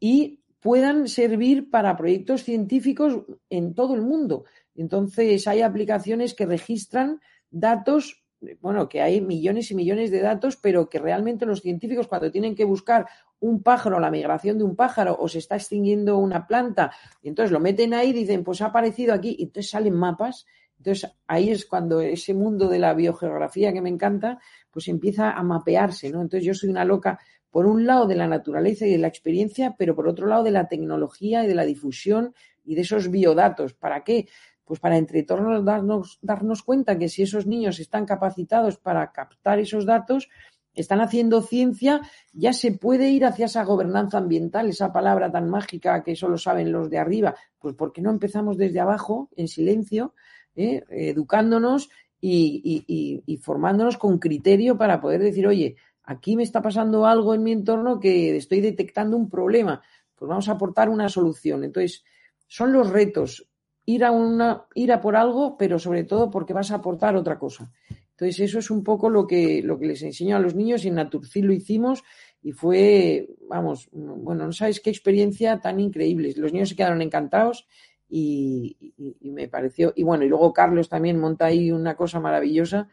y 0.00 0.40
puedan 0.60 1.08
servir 1.08 1.68
para 1.68 1.94
proyectos 1.94 2.42
científicos 2.42 3.26
en 3.50 3.74
todo 3.74 3.94
el 3.94 4.00
mundo. 4.00 4.46
Entonces, 4.74 5.46
hay 5.46 5.60
aplicaciones 5.60 6.32
que 6.32 6.46
registran 6.46 7.20
datos, 7.50 8.24
bueno, 8.62 8.88
que 8.88 9.02
hay 9.02 9.20
millones 9.20 9.70
y 9.70 9.74
millones 9.74 10.10
de 10.10 10.22
datos, 10.22 10.56
pero 10.56 10.88
que 10.88 10.98
realmente 10.98 11.44
los 11.44 11.60
científicos 11.60 12.08
cuando 12.08 12.30
tienen 12.30 12.54
que 12.54 12.64
buscar 12.64 13.06
un 13.40 13.62
pájaro, 13.62 14.00
la 14.00 14.10
migración 14.10 14.56
de 14.56 14.64
un 14.64 14.74
pájaro 14.74 15.18
o 15.20 15.28
se 15.28 15.40
está 15.40 15.56
extinguiendo 15.56 16.16
una 16.16 16.46
planta, 16.46 16.92
entonces 17.22 17.52
lo 17.52 17.60
meten 17.60 17.92
ahí 17.92 18.08
y 18.08 18.14
dicen, 18.14 18.42
pues 18.42 18.62
ha 18.62 18.68
aparecido 18.68 19.12
aquí, 19.12 19.36
y 19.38 19.42
entonces 19.42 19.70
salen 19.70 19.92
mapas 19.92 20.46
entonces, 20.78 21.10
ahí 21.26 21.50
es 21.50 21.66
cuando 21.66 22.00
ese 22.00 22.34
mundo 22.34 22.68
de 22.68 22.78
la 22.78 22.94
biogeografía 22.94 23.72
que 23.72 23.80
me 23.80 23.88
encanta, 23.88 24.38
pues 24.70 24.88
empieza 24.88 25.32
a 25.32 25.42
mapearse, 25.42 26.10
¿no? 26.10 26.20
Entonces, 26.20 26.44
yo 26.44 26.54
soy 26.54 26.68
una 26.68 26.84
loca, 26.84 27.18
por 27.50 27.66
un 27.66 27.86
lado, 27.86 28.06
de 28.06 28.16
la 28.16 28.28
naturaleza 28.28 28.86
y 28.86 28.92
de 28.92 28.98
la 28.98 29.08
experiencia, 29.08 29.74
pero 29.78 29.94
por 29.96 30.06
otro 30.08 30.26
lado, 30.26 30.44
de 30.44 30.50
la 30.50 30.68
tecnología 30.68 31.44
y 31.44 31.46
de 31.46 31.54
la 31.54 31.64
difusión 31.64 32.34
y 32.64 32.74
de 32.74 32.82
esos 32.82 33.10
biodatos. 33.10 33.74
¿Para 33.74 34.04
qué? 34.04 34.28
Pues 34.64 34.80
para 34.80 34.96
entre 34.98 35.22
todos 35.22 35.64
darnos, 35.64 36.18
darnos 36.22 36.62
cuenta 36.62 36.98
que 36.98 37.08
si 37.08 37.22
esos 37.22 37.46
niños 37.46 37.78
están 37.78 38.04
capacitados 38.04 38.78
para 38.78 39.10
captar 39.12 39.58
esos 39.58 39.86
datos, 39.86 40.28
están 40.74 41.00
haciendo 41.00 41.40
ciencia, 41.40 42.02
ya 42.32 42.52
se 42.52 42.72
puede 42.72 43.08
ir 43.10 43.24
hacia 43.24 43.46
esa 43.46 43.64
gobernanza 43.64 44.18
ambiental, 44.18 44.68
esa 44.68 44.92
palabra 44.92 45.32
tan 45.32 45.48
mágica 45.48 46.02
que 46.04 46.14
solo 46.14 46.36
saben 46.36 46.70
los 46.70 46.90
de 46.90 46.98
arriba. 46.98 47.34
Pues 47.58 47.74
¿por 47.74 47.92
qué 47.92 48.02
no 48.02 48.10
empezamos 48.10 48.58
desde 48.58 48.80
abajo, 48.80 49.30
en 49.36 49.48
silencio, 49.48 50.12
¿eh? 50.56 50.84
educándonos 50.90 51.90
y, 52.20 53.38
formándonos 53.42 53.98
con 53.98 54.18
criterio 54.18 54.76
para 54.76 55.00
poder 55.00 55.22
decir, 55.22 55.46
oye, 55.46 55.76
aquí 56.02 56.36
me 56.36 56.42
está 56.42 56.62
pasando 56.62 57.06
algo 57.06 57.34
en 57.34 57.42
mi 57.42 57.52
entorno 57.52 58.00
que 58.00 58.36
estoy 58.36 58.60
detectando 58.60 59.16
un 59.16 59.28
problema, 59.28 59.82
pues 60.14 60.28
vamos 60.28 60.48
a 60.48 60.52
aportar 60.52 60.88
una 60.88 61.08
solución. 61.08 61.64
Entonces, 61.64 62.04
son 62.48 62.72
los 62.72 62.90
retos, 62.90 63.48
ir 63.84 64.04
a, 64.04 64.10
una, 64.10 64.66
ir 64.74 64.92
a 64.92 65.00
por 65.00 65.16
algo, 65.16 65.56
pero 65.56 65.78
sobre 65.78 66.04
todo 66.04 66.30
porque 66.30 66.52
vas 66.52 66.70
a 66.70 66.76
aportar 66.76 67.16
otra 67.16 67.38
cosa. 67.38 67.70
Entonces, 68.10 68.40
eso 68.40 68.58
es 68.58 68.70
un 68.70 68.82
poco 68.82 69.10
lo 69.10 69.26
que, 69.26 69.62
lo 69.62 69.78
que 69.78 69.86
les 69.86 70.02
enseño 70.02 70.36
a 70.36 70.40
los 70.40 70.54
niños 70.54 70.84
y 70.84 70.88
en 70.88 70.94
Naturcil 70.94 71.46
lo 71.46 71.52
hicimos 71.52 72.02
y 72.42 72.52
fue, 72.52 73.28
vamos, 73.48 73.88
bueno, 73.92 74.46
no 74.46 74.52
sabes 74.52 74.80
qué 74.80 74.88
experiencia 74.88 75.60
tan 75.60 75.80
increíble. 75.80 76.32
Los 76.36 76.52
niños 76.52 76.70
se 76.70 76.76
quedaron 76.76 77.02
encantados 77.02 77.66
y, 78.08 78.76
me 79.20 79.48
pareció, 79.48 79.92
y 79.96 80.02
bueno, 80.02 80.24
y 80.24 80.28
luego 80.28 80.52
Carlos 80.52 80.88
también 80.88 81.18
monta 81.18 81.46
ahí 81.46 81.70
una 81.70 81.96
cosa 81.96 82.20
maravillosa, 82.20 82.88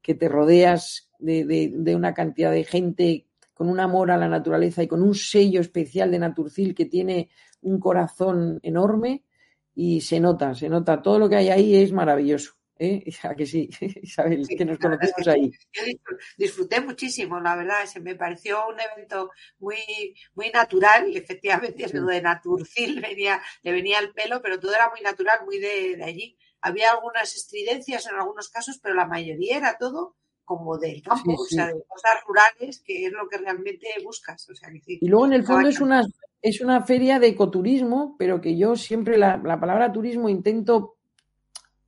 que 0.00 0.14
te 0.14 0.28
rodeas 0.28 1.10
de, 1.18 1.94
una 1.96 2.14
cantidad 2.14 2.52
de 2.52 2.64
gente 2.64 3.26
con 3.54 3.68
un 3.68 3.80
amor 3.80 4.10
a 4.10 4.16
la 4.16 4.28
naturaleza 4.28 4.82
y 4.82 4.88
con 4.88 5.02
un 5.02 5.14
sello 5.14 5.60
especial 5.60 6.10
de 6.10 6.18
Naturcil 6.18 6.74
que 6.74 6.86
tiene 6.86 7.30
un 7.62 7.78
corazón 7.80 8.60
enorme 8.62 9.24
y 9.74 10.02
se 10.02 10.20
nota, 10.20 10.54
se 10.54 10.68
nota, 10.68 11.02
todo 11.02 11.18
lo 11.18 11.28
que 11.28 11.36
hay 11.36 11.48
ahí 11.48 11.76
es 11.76 11.92
maravilloso. 11.92 12.54
¿Eh? 12.78 13.04
que 13.36 13.46
sí, 13.46 13.68
Isabel, 14.02 14.46
que 14.48 14.64
nos 14.64 14.78
ahí. 15.28 15.50
disfruté 16.36 16.80
muchísimo, 16.80 17.40
la 17.40 17.56
verdad, 17.56 17.86
se 17.86 18.00
me 18.00 18.14
pareció 18.14 18.66
un 18.68 18.76
evento 18.80 19.30
muy, 19.58 20.14
muy 20.34 20.50
natural 20.50 21.08
y 21.08 21.16
efectivamente 21.16 21.86
lo 21.92 22.06
de 22.06 22.22
Naturcil 22.22 23.00
venía, 23.08 23.40
le 23.62 23.72
venía 23.72 23.98
al 23.98 24.12
pelo, 24.12 24.40
pero 24.42 24.58
todo 24.58 24.74
era 24.74 24.90
muy 24.90 25.00
natural, 25.00 25.40
muy 25.44 25.58
de, 25.58 26.02
allí. 26.04 26.36
Había 26.60 26.92
algunas 26.92 27.34
estridencias 27.34 28.06
en 28.06 28.16
algunos 28.16 28.48
casos, 28.48 28.78
pero 28.82 28.94
la 28.94 29.06
mayoría 29.06 29.58
era 29.58 29.76
todo 29.78 30.16
como 30.44 30.76
del 30.76 31.02
campo, 31.02 31.32
o 31.34 31.46
sea, 31.46 31.68
de 31.68 31.82
cosas 31.86 32.22
rurales, 32.26 32.82
que 32.84 33.06
es 33.06 33.12
lo 33.12 33.28
que 33.28 33.38
realmente 33.38 33.86
buscas. 34.02 34.48
O 34.50 34.54
sea, 34.54 34.68
y 34.86 35.08
luego 35.08 35.26
en 35.26 35.32
el 35.34 35.44
fondo 35.44 35.68
es 35.68 35.80
una, 35.80 36.02
es 36.42 36.60
una 36.60 36.82
feria 36.82 37.18
de 37.18 37.28
ecoturismo, 37.28 38.14
pero 38.18 38.42
que 38.42 38.56
yo 38.56 38.76
siempre 38.76 39.16
la, 39.16 39.38
la 39.38 39.58
palabra 39.58 39.92
turismo 39.92 40.28
intento 40.28 40.93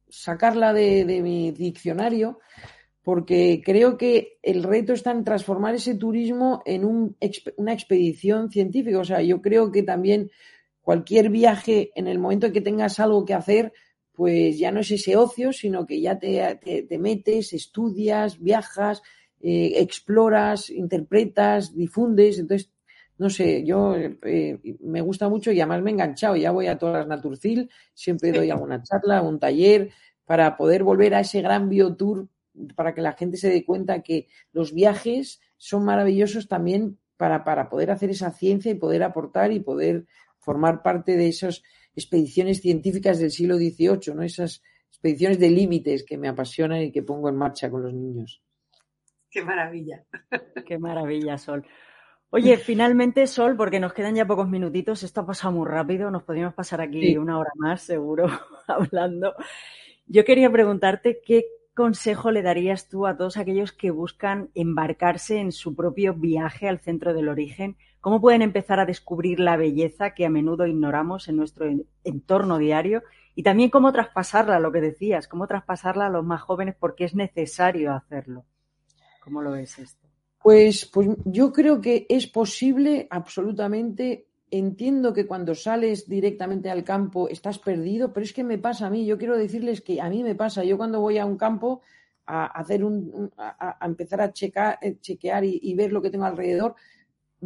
sacarla 0.08 0.72
de, 0.72 1.04
mi 1.22 1.50
diccionario 1.52 2.38
porque 3.02 3.62
creo 3.64 3.96
que 3.96 4.38
el 4.42 4.64
reto 4.64 4.92
está 4.92 5.12
en 5.12 5.22
transformar 5.22 5.76
ese 5.76 5.94
turismo 5.94 6.62
en 6.66 6.84
una 6.84 7.72
expedición 7.72 8.50
científica. 8.50 8.98
O 8.98 9.04
sea, 9.04 9.22
yo 9.22 9.40
creo 9.40 9.70
que 9.70 9.84
también 9.84 10.30
cualquier 10.80 11.30
viaje, 11.30 11.92
en 11.94 12.08
el 12.08 12.18
momento 12.18 12.46
en 12.46 12.52
que 12.52 12.60
tengas 12.60 12.98
algo 12.98 13.24
que 13.24 13.34
hacer, 13.34 13.72
pues 14.12 14.58
ya 14.58 14.72
no 14.72 14.80
es 14.80 14.90
ese 14.90 15.16
ocio, 15.16 15.52
sino 15.52 15.86
que 15.86 16.00
ya 16.00 16.18
te, 16.18 16.88
metes, 16.98 17.52
estudias, 17.52 18.40
viajas, 18.40 19.02
eh, 19.40 19.74
exploras, 19.76 20.70
interpretas, 20.70 21.76
difundes. 21.76 22.38
Entonces, 22.38 22.70
no 23.18 23.30
sé, 23.30 23.64
yo 23.64 23.96
eh, 23.96 24.58
me 24.80 25.00
gusta 25.00 25.28
mucho 25.28 25.50
y 25.50 25.60
además 25.60 25.82
me 25.82 25.90
he 25.90 25.94
enganchado, 25.94 26.36
ya 26.36 26.50
voy 26.50 26.66
a 26.66 26.78
todas 26.78 26.96
las 26.96 27.06
Naturcil, 27.06 27.70
siempre 27.94 28.32
doy 28.32 28.50
alguna 28.50 28.82
charla, 28.82 29.22
un 29.22 29.38
taller, 29.38 29.90
para 30.24 30.56
poder 30.56 30.82
volver 30.82 31.14
a 31.14 31.20
ese 31.20 31.40
gran 31.40 31.68
biotour, 31.68 32.28
para 32.74 32.94
que 32.94 33.00
la 33.00 33.12
gente 33.12 33.36
se 33.36 33.48
dé 33.48 33.64
cuenta 33.64 34.02
que 34.02 34.28
los 34.52 34.74
viajes 34.74 35.40
son 35.56 35.84
maravillosos 35.84 36.48
también 36.48 36.98
para, 37.16 37.44
para 37.44 37.68
poder 37.68 37.90
hacer 37.90 38.10
esa 38.10 38.30
ciencia 38.30 38.70
y 38.70 38.74
poder 38.74 39.02
aportar 39.02 39.52
y 39.52 39.60
poder 39.60 40.06
formar 40.38 40.82
parte 40.82 41.16
de 41.16 41.28
esas 41.28 41.62
expediciones 41.94 42.60
científicas 42.60 43.18
del 43.18 43.30
siglo 43.30 43.56
XVIII, 43.56 44.14
¿no? 44.14 44.22
esas 44.22 44.62
expediciones 44.88 45.38
de 45.38 45.50
límites 45.50 46.04
que 46.04 46.18
me 46.18 46.28
apasionan 46.28 46.82
y 46.82 46.92
que 46.92 47.02
pongo 47.02 47.28
en 47.28 47.36
marcha 47.36 47.70
con 47.70 47.82
los 47.82 47.94
niños. 47.94 48.42
Qué 49.30 49.42
maravilla. 49.42 50.04
Qué 50.66 50.78
maravilla, 50.78 51.36
Sol. 51.38 51.66
Oye, 52.30 52.56
finalmente, 52.58 53.26
Sol, 53.26 53.56
porque 53.56 53.80
nos 53.80 53.92
quedan 53.92 54.14
ya 54.14 54.26
pocos 54.26 54.48
minutitos, 54.48 55.02
esto 55.02 55.22
ha 55.22 55.26
pasado 55.26 55.52
muy 55.54 55.66
rápido, 55.66 56.10
nos 56.10 56.22
podríamos 56.22 56.54
pasar 56.54 56.80
aquí 56.80 57.16
una 57.16 57.38
hora 57.38 57.50
más, 57.56 57.82
seguro, 57.82 58.26
hablando. 58.66 59.34
Yo 60.06 60.24
quería 60.24 60.50
preguntarte 60.50 61.20
qué 61.24 61.46
consejo 61.76 62.30
le 62.30 62.42
darías 62.42 62.88
tú 62.88 63.06
a 63.06 63.18
todos 63.18 63.36
aquellos 63.36 63.70
que 63.70 63.90
buscan 63.90 64.48
embarcarse 64.54 65.36
en 65.38 65.52
su 65.52 65.76
propio 65.76 66.14
viaje 66.14 66.68
al 66.68 66.80
centro 66.80 67.12
del 67.12 67.28
origen? 67.28 67.76
¿Cómo 68.00 68.20
pueden 68.20 68.40
empezar 68.40 68.80
a 68.80 68.86
descubrir 68.86 69.40
la 69.40 69.58
belleza 69.58 70.14
que 70.14 70.24
a 70.24 70.30
menudo 70.30 70.66
ignoramos 70.66 71.28
en 71.28 71.36
nuestro 71.36 71.66
entorno 72.02 72.56
diario? 72.56 73.02
Y 73.34 73.42
también 73.42 73.68
cómo 73.68 73.92
traspasarla, 73.92 74.58
lo 74.58 74.72
que 74.72 74.80
decías, 74.80 75.28
cómo 75.28 75.46
traspasarla 75.46 76.06
a 76.06 76.10
los 76.10 76.24
más 76.24 76.40
jóvenes 76.40 76.74
porque 76.80 77.04
es 77.04 77.14
necesario 77.14 77.92
hacerlo. 77.92 78.46
¿Cómo 79.22 79.42
lo 79.42 79.50
ves 79.50 79.78
esto? 79.78 80.05
Pues, 80.46 80.86
pues 80.86 81.08
yo 81.24 81.52
creo 81.52 81.80
que 81.80 82.06
es 82.08 82.28
posible 82.28 83.08
absolutamente. 83.10 84.28
Entiendo 84.48 85.12
que 85.12 85.26
cuando 85.26 85.56
sales 85.56 86.08
directamente 86.08 86.70
al 86.70 86.84
campo 86.84 87.28
estás 87.28 87.58
perdido, 87.58 88.12
pero 88.12 88.22
es 88.22 88.32
que 88.32 88.44
me 88.44 88.56
pasa 88.56 88.86
a 88.86 88.90
mí. 88.90 89.04
Yo 89.04 89.18
quiero 89.18 89.36
decirles 89.36 89.80
que 89.80 90.00
a 90.00 90.08
mí 90.08 90.22
me 90.22 90.36
pasa. 90.36 90.62
Yo 90.62 90.76
cuando 90.76 91.00
voy 91.00 91.18
a 91.18 91.26
un 91.26 91.36
campo 91.36 91.82
a 92.26 92.44
hacer 92.46 92.84
un, 92.84 93.28
a, 93.36 93.76
empezar 93.84 94.20
a 94.20 94.32
checar, 94.32 94.78
eh, 94.82 94.98
chequear 95.00 95.44
y, 95.44 95.74
ver 95.74 95.90
lo 95.90 96.00
que 96.00 96.10
tengo 96.10 96.26
alrededor, 96.26 96.76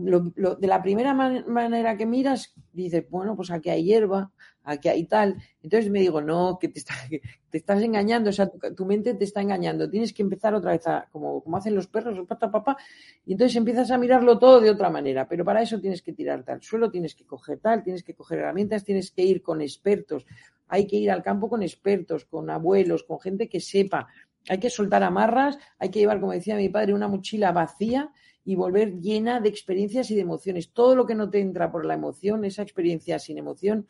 de 0.04 0.66
la 0.66 0.82
primera 0.82 1.14
manera 1.14 1.96
que 1.96 2.06
miras, 2.06 2.54
dices, 2.72 3.04
bueno, 3.10 3.36
pues 3.36 3.50
aquí 3.50 3.70
hay 3.70 3.84
hierba, 3.84 4.30
aquí 4.64 4.88
hay 4.88 5.04
tal. 5.04 5.36
Entonces 5.62 5.90
me 5.90 6.00
digo, 6.00 6.20
no, 6.20 6.58
que 6.60 6.68
te, 6.68 6.82
te 7.50 7.58
estás 7.58 7.82
engañando, 7.82 8.30
o 8.30 8.32
sea, 8.32 8.48
tu, 8.48 8.84
mente 8.86 9.14
te 9.14 9.24
está 9.24 9.40
engañando. 9.40 9.90
Tienes 9.90 10.12
que 10.12 10.22
empezar 10.22 10.54
otra 10.54 10.72
vez 10.72 10.86
a, 10.86 11.08
como, 11.10 11.42
como 11.42 11.56
hacen 11.56 11.74
los 11.74 11.86
perros, 11.86 12.18
papá, 12.26 12.50
papá, 12.50 12.76
y 13.26 13.32
entonces 13.32 13.56
empiezas 13.56 13.90
a 13.90 13.98
mirarlo 13.98 14.38
todo 14.38 14.60
de 14.60 14.70
otra 14.70 14.90
manera. 14.90 15.28
Pero 15.28 15.44
para 15.44 15.62
eso 15.62 15.80
tienes 15.80 16.02
que 16.02 16.12
tirarte 16.12 16.52
al 16.52 16.62
suelo, 16.62 16.90
tienes 16.90 17.14
que 17.14 17.24
coger 17.24 17.58
tal, 17.58 17.82
tienes 17.82 18.02
que 18.02 18.14
coger 18.14 18.38
herramientas, 18.38 18.84
tienes 18.84 19.10
que 19.10 19.22
ir 19.22 19.42
con 19.42 19.60
expertos. 19.60 20.26
Hay 20.68 20.86
que 20.86 20.96
ir 20.96 21.10
al 21.10 21.22
campo 21.22 21.48
con 21.48 21.62
expertos, 21.62 22.24
con 22.24 22.48
abuelos, 22.48 23.02
con 23.02 23.20
gente 23.20 23.48
que 23.48 23.60
sepa. 23.60 24.08
Hay 24.48 24.58
que 24.58 24.70
soltar 24.70 25.02
amarras, 25.02 25.58
hay 25.78 25.90
que 25.90 25.98
llevar, 25.98 26.20
como 26.20 26.32
decía 26.32 26.56
mi 26.56 26.68
padre, 26.68 26.94
una 26.94 27.08
mochila 27.08 27.52
vacía 27.52 28.10
y 28.44 28.54
volver 28.54 29.00
llena 29.00 29.40
de 29.40 29.48
experiencias 29.48 30.10
y 30.10 30.14
de 30.14 30.22
emociones. 30.22 30.72
Todo 30.72 30.94
lo 30.94 31.06
que 31.06 31.14
no 31.14 31.30
te 31.30 31.40
entra 31.40 31.70
por 31.70 31.84
la 31.84 31.94
emoción, 31.94 32.44
esa 32.44 32.62
experiencia 32.62 33.18
sin 33.18 33.38
emoción, 33.38 33.86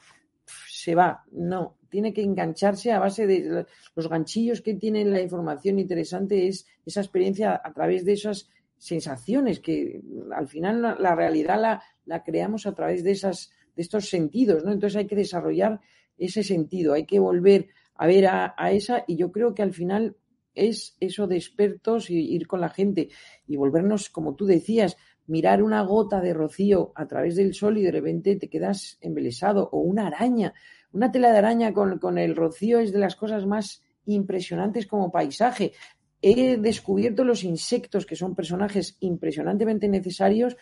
se 0.68 0.94
va. 0.94 1.24
No, 1.30 1.76
tiene 1.88 2.12
que 2.12 2.22
engancharse 2.22 2.92
a 2.92 2.98
base 2.98 3.26
de 3.26 3.66
los 3.94 4.08
ganchillos 4.08 4.60
que 4.60 4.74
tiene 4.74 5.04
la 5.04 5.20
información 5.20 5.78
interesante, 5.78 6.48
es 6.48 6.66
esa 6.84 7.00
experiencia 7.00 7.60
a 7.62 7.72
través 7.72 8.04
de 8.04 8.14
esas 8.14 8.48
sensaciones 8.78 9.60
que 9.60 10.00
al 10.34 10.48
final 10.48 10.80
la, 10.98 11.14
realidad 11.14 11.60
la, 11.60 11.82
la, 12.06 12.24
creamos 12.24 12.66
a 12.66 12.74
través 12.74 13.04
de 13.04 13.12
esas 13.12 13.50
de 13.76 13.82
estos 13.82 14.08
sentidos, 14.08 14.64
¿no? 14.64 14.72
Entonces 14.72 14.96
hay 14.96 15.06
que 15.06 15.16
desarrollar 15.16 15.80
ese 16.18 16.42
sentido, 16.42 16.94
hay 16.94 17.06
que 17.06 17.18
volver 17.18 17.68
a 17.94 18.06
ver 18.06 18.26
a, 18.26 18.54
a 18.56 18.72
esa 18.72 19.04
y 19.06 19.16
yo 19.16 19.30
creo 19.30 19.54
que 19.54 19.62
al 19.62 19.72
final 19.72 20.16
es 20.60 20.96
eso 21.00 21.26
de 21.26 21.36
expertos 21.36 22.10
y 22.10 22.18
ir 22.18 22.46
con 22.46 22.60
la 22.60 22.68
gente 22.68 23.08
y 23.46 23.56
volvernos, 23.56 24.10
como 24.10 24.34
tú 24.34 24.46
decías, 24.46 24.96
mirar 25.26 25.62
una 25.62 25.82
gota 25.82 26.20
de 26.20 26.34
rocío 26.34 26.92
a 26.94 27.06
través 27.06 27.36
del 27.36 27.54
sol 27.54 27.78
y 27.78 27.82
de 27.82 27.92
repente 27.92 28.36
te 28.36 28.48
quedas 28.48 28.98
embelesado 29.00 29.68
o 29.72 29.78
una 29.80 30.08
araña. 30.08 30.54
Una 30.92 31.12
tela 31.12 31.30
de 31.30 31.38
araña 31.38 31.72
con, 31.72 31.98
con 31.98 32.18
el 32.18 32.34
rocío 32.34 32.80
es 32.80 32.92
de 32.92 32.98
las 32.98 33.16
cosas 33.16 33.46
más 33.46 33.82
impresionantes 34.06 34.86
como 34.86 35.12
paisaje. 35.12 35.72
He 36.20 36.56
descubierto 36.56 37.24
los 37.24 37.44
insectos 37.44 38.06
que 38.06 38.16
son 38.16 38.34
personajes 38.34 38.96
impresionantemente 39.00 39.88
necesarios 39.88 40.56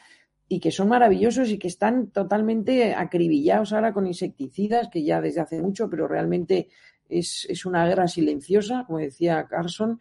y 0.49 0.61
que 0.61 0.71
son 0.71 0.89
maravillosos 0.89 1.51
y 1.51 1.59
que 1.59 1.69
están 1.69 2.11
totalmente 2.11 2.95
acribillados 2.95 3.73
ahora 3.73 3.93
con 3.93 4.07
insecticidas, 4.07 4.89
que 4.89 5.03
ya 5.03 5.21
desde 5.21 5.41
hace 5.41 5.61
mucho, 5.61 5.91
pero 5.91 6.09
realmente 6.09 6.69
es, 7.09 7.67
una 7.67 7.87
guerra 7.87 8.09
silenciosa, 8.09 8.85
como 8.87 8.99
decía 8.99 9.47
Carson, 9.49 10.01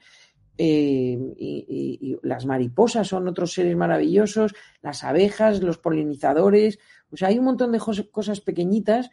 eh, 0.57 1.17
y, 1.37 2.17
las 2.23 2.45
mariposas 2.45 3.07
son 3.07 3.27
otros 3.27 3.53
seres 3.53 3.75
maravillosos, 3.75 4.55
las 4.81 5.03
abejas, 5.03 5.61
los 5.61 5.77
polinizadores, 5.77 6.79
o 7.11 7.17
sea, 7.17 7.29
hay 7.29 7.37
un 7.37 7.45
montón 7.45 7.71
de 7.71 7.79
cosas 7.79 8.41
pequeñitas 8.41 9.09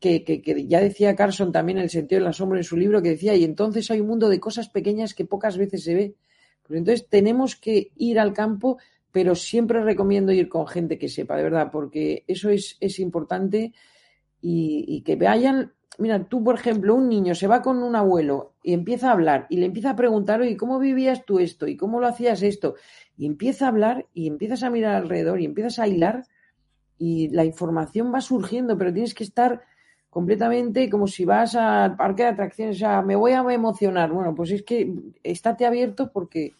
que, 0.00 0.24
que, 0.24 0.66
ya 0.66 0.80
decía 0.80 1.16
Carson 1.16 1.52
también 1.52 1.78
en 1.78 1.84
el 1.84 1.90
sentido 1.90 2.20
del 2.20 2.28
asombro 2.28 2.58
en 2.58 2.64
su 2.64 2.76
libro, 2.76 3.02
que 3.02 3.10
decía, 3.10 3.34
y 3.34 3.44
entonces 3.44 3.90
hay 3.90 4.00
un 4.00 4.08
mundo 4.08 4.28
de 4.28 4.40
cosas 4.40 4.68
pequeñas 4.68 5.14
que 5.14 5.24
pocas 5.24 5.56
veces 5.58 5.82
se 5.84 5.94
ve. 5.94 6.14
Pues 6.62 6.78
entonces 6.78 7.08
tenemos 7.08 7.56
que 7.56 7.92
ir 7.96 8.18
al 8.18 8.32
campo, 8.32 8.78
pero 9.10 9.34
siempre 9.34 9.82
recomiendo 9.82 10.32
ir 10.32 10.48
con 10.48 10.66
gente 10.66 10.98
que 10.98 11.08
sepa, 11.08 11.36
de 11.36 11.44
verdad, 11.44 11.70
porque 11.72 12.24
eso 12.26 12.50
es, 12.50 12.76
es 12.80 12.98
importante 12.98 13.72
y, 14.40 14.84
y 14.86 15.02
que 15.02 15.16
vayan 15.16 15.72
mira, 15.98 16.24
tú, 16.24 16.42
por 16.42 16.54
ejemplo, 16.54 16.94
un 16.94 17.08
niño 17.08 17.34
se 17.34 17.48
va 17.48 17.60
con 17.60 17.82
un 17.82 17.96
abuelo 17.96 18.54
y 18.62 18.72
empieza 18.72 19.08
a 19.08 19.12
hablar 19.12 19.46
y 19.50 19.58
le 19.58 19.66
empieza 19.66 19.90
a 19.90 19.96
preguntar, 19.96 20.40
oye, 20.40 20.56
¿cómo 20.56 20.78
vivías 20.78 21.24
tú 21.24 21.40
esto? 21.40 21.66
¿Y 21.66 21.76
cómo 21.76 22.00
lo 22.00 22.06
hacías 22.06 22.42
esto? 22.42 22.76
Y 23.16 23.26
empieza 23.26 23.66
a 23.66 23.68
hablar 23.68 24.06
y 24.14 24.28
empiezas 24.28 24.62
a 24.62 24.70
mirar 24.70 24.94
alrededor 24.94 25.40
y 25.40 25.44
empiezas 25.44 25.78
a 25.80 25.88
hilar 25.88 26.24
y 26.96 27.28
la 27.28 27.44
información 27.44 28.12
va 28.14 28.20
surgiendo, 28.20 28.78
pero 28.78 28.92
tienes 28.92 29.14
que 29.14 29.24
estar 29.24 29.62
completamente 30.08 30.88
como 30.88 31.06
si 31.06 31.24
vas 31.24 31.54
al 31.54 31.96
parque 31.96 32.22
de 32.22 32.30
atracciones, 32.30 32.76
o 32.76 32.78
sea, 32.78 33.02
me 33.02 33.16
voy 33.16 33.32
a 33.32 33.40
emocionar. 33.40 34.10
Bueno, 34.12 34.34
pues 34.34 34.52
es 34.52 34.62
que 34.62 34.92
estate 35.22 35.66
abierto 35.66 36.10
porque 36.12 36.54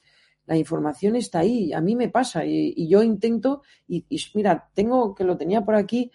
la 0.47 0.57
información 0.57 1.15
está 1.17 1.41
ahí, 1.41 1.73
a 1.73 1.81
mí 1.81 1.95
me 1.95 2.09
pasa 2.09 2.45
y, 2.45 2.89
yo 2.89 3.03
intento, 3.03 3.63
y, 3.87 4.05
y, 4.09 4.19
mira, 4.35 4.69
tengo 4.75 5.15
que 5.15 5.25
lo 5.25 5.37
tenía 5.37 5.63
por 5.63 5.75
aquí, 5.75 6.11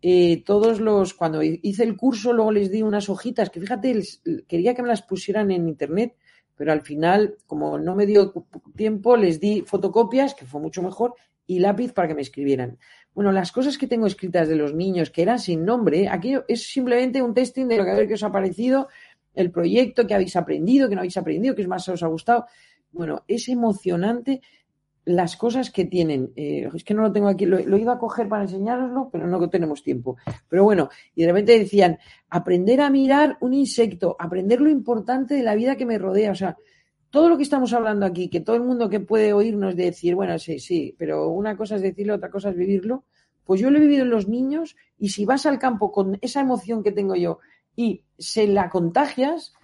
eh, 0.00 0.42
todos 0.44 0.80
los, 0.80 1.14
cuando 1.14 1.42
hice 1.42 1.82
el 1.82 1.96
curso, 1.96 2.32
luego 2.32 2.52
les 2.52 2.70
di 2.70 2.82
unas 2.82 3.08
hojitas 3.08 3.50
que 3.50 3.60
fíjate, 3.60 4.00
quería 4.46 4.74
que 4.74 4.82
me 4.82 4.88
las 4.88 5.02
pusieran 5.02 5.50
en 5.50 5.68
internet, 5.68 6.14
pero 6.56 6.72
al 6.72 6.82
final, 6.82 7.36
como 7.46 7.78
no 7.78 7.94
me 7.94 8.06
dio 8.06 8.32
tiempo, 8.76 9.16
les 9.16 9.40
di 9.40 9.62
fotocopias, 9.62 10.34
que 10.34 10.44
fue 10.44 10.60
mucho 10.60 10.82
mejor, 10.82 11.14
y 11.46 11.60
lápiz 11.60 11.92
para 11.92 12.08
que 12.08 12.14
me 12.14 12.22
escribieran. 12.22 12.78
Bueno, 13.14 13.32
las 13.32 13.50
cosas 13.52 13.78
que 13.78 13.86
tengo 13.86 14.06
escritas 14.06 14.48
de 14.48 14.56
los 14.56 14.74
niños, 14.74 15.10
que 15.10 15.22
eran 15.22 15.38
sin 15.38 15.64
nombre, 15.64 16.08
aquí 16.08 16.36
es 16.46 16.70
simplemente 16.70 17.22
un 17.22 17.34
testing 17.34 17.66
de 17.66 17.78
lo 17.78 17.84
que 17.84 17.90
a 17.90 17.94
ver 17.94 18.06
qué 18.06 18.14
os 18.14 18.22
ha 18.22 18.30
parecido, 18.30 18.88
el 19.34 19.50
proyecto, 19.50 20.06
que 20.06 20.14
habéis 20.14 20.36
aprendido, 20.36 20.88
que 20.88 20.94
no 20.94 21.00
habéis 21.00 21.16
aprendido, 21.16 21.54
que 21.54 21.66
más 21.66 21.88
os 21.88 22.02
ha 22.02 22.08
gustado. 22.08 22.46
Bueno, 22.90 23.24
es 23.28 23.48
emocionante 23.48 24.40
las 25.08 25.36
cosas 25.36 25.70
que 25.70 25.86
tienen. 25.86 26.32
Eh, 26.36 26.68
es 26.74 26.84
que 26.84 26.92
no 26.92 27.00
lo 27.00 27.12
tengo 27.12 27.28
aquí, 27.28 27.46
lo, 27.46 27.58
he 27.58 27.80
ido 27.80 27.90
a 27.90 27.98
coger 27.98 28.28
para 28.28 28.42
enseñároslo, 28.42 29.08
pero 29.10 29.26
no 29.26 29.48
tenemos 29.48 29.82
tiempo. 29.82 30.18
Pero 30.48 30.64
bueno, 30.64 30.90
y 31.14 31.22
de 31.22 31.28
repente 31.28 31.58
decían, 31.58 31.98
aprender 32.28 32.82
a 32.82 32.90
mirar 32.90 33.38
un 33.40 33.54
insecto, 33.54 34.16
aprender 34.18 34.60
lo 34.60 34.68
importante 34.68 35.34
de 35.34 35.42
la 35.42 35.54
vida 35.54 35.76
que 35.76 35.86
me 35.86 35.96
rodea. 35.96 36.32
O 36.32 36.34
sea, 36.34 36.58
todo 37.08 37.30
lo 37.30 37.38
que 37.38 37.42
estamos 37.42 37.72
hablando 37.72 38.04
aquí, 38.04 38.28
que 38.28 38.40
todo 38.40 38.56
el 38.56 38.62
mundo 38.62 38.90
que 38.90 39.00
puede 39.00 39.32
oírnos 39.32 39.76
decir, 39.76 40.14
bueno, 40.14 40.38
sí, 40.38 40.58
sí, 40.58 40.94
pero 40.98 41.30
una 41.30 41.56
cosa 41.56 41.76
es 41.76 41.82
decirlo, 41.82 42.16
otra 42.16 42.30
cosa 42.30 42.50
es 42.50 42.56
vivirlo, 42.56 43.04
pues 43.44 43.62
yo 43.62 43.70
lo 43.70 43.78
he 43.78 43.80
vivido 43.80 44.02
en 44.02 44.10
los 44.10 44.28
niños 44.28 44.76
y 44.98 45.08
si 45.08 45.24
vas 45.24 45.46
al 45.46 45.58
campo 45.58 45.90
con 45.90 46.18
esa 46.20 46.42
emoción 46.42 46.82
que 46.82 46.92
tengo 46.92 47.16
yo 47.16 47.38
y 47.74 48.04
se 48.18 48.46
la 48.46 48.68
contagias, 48.68 49.54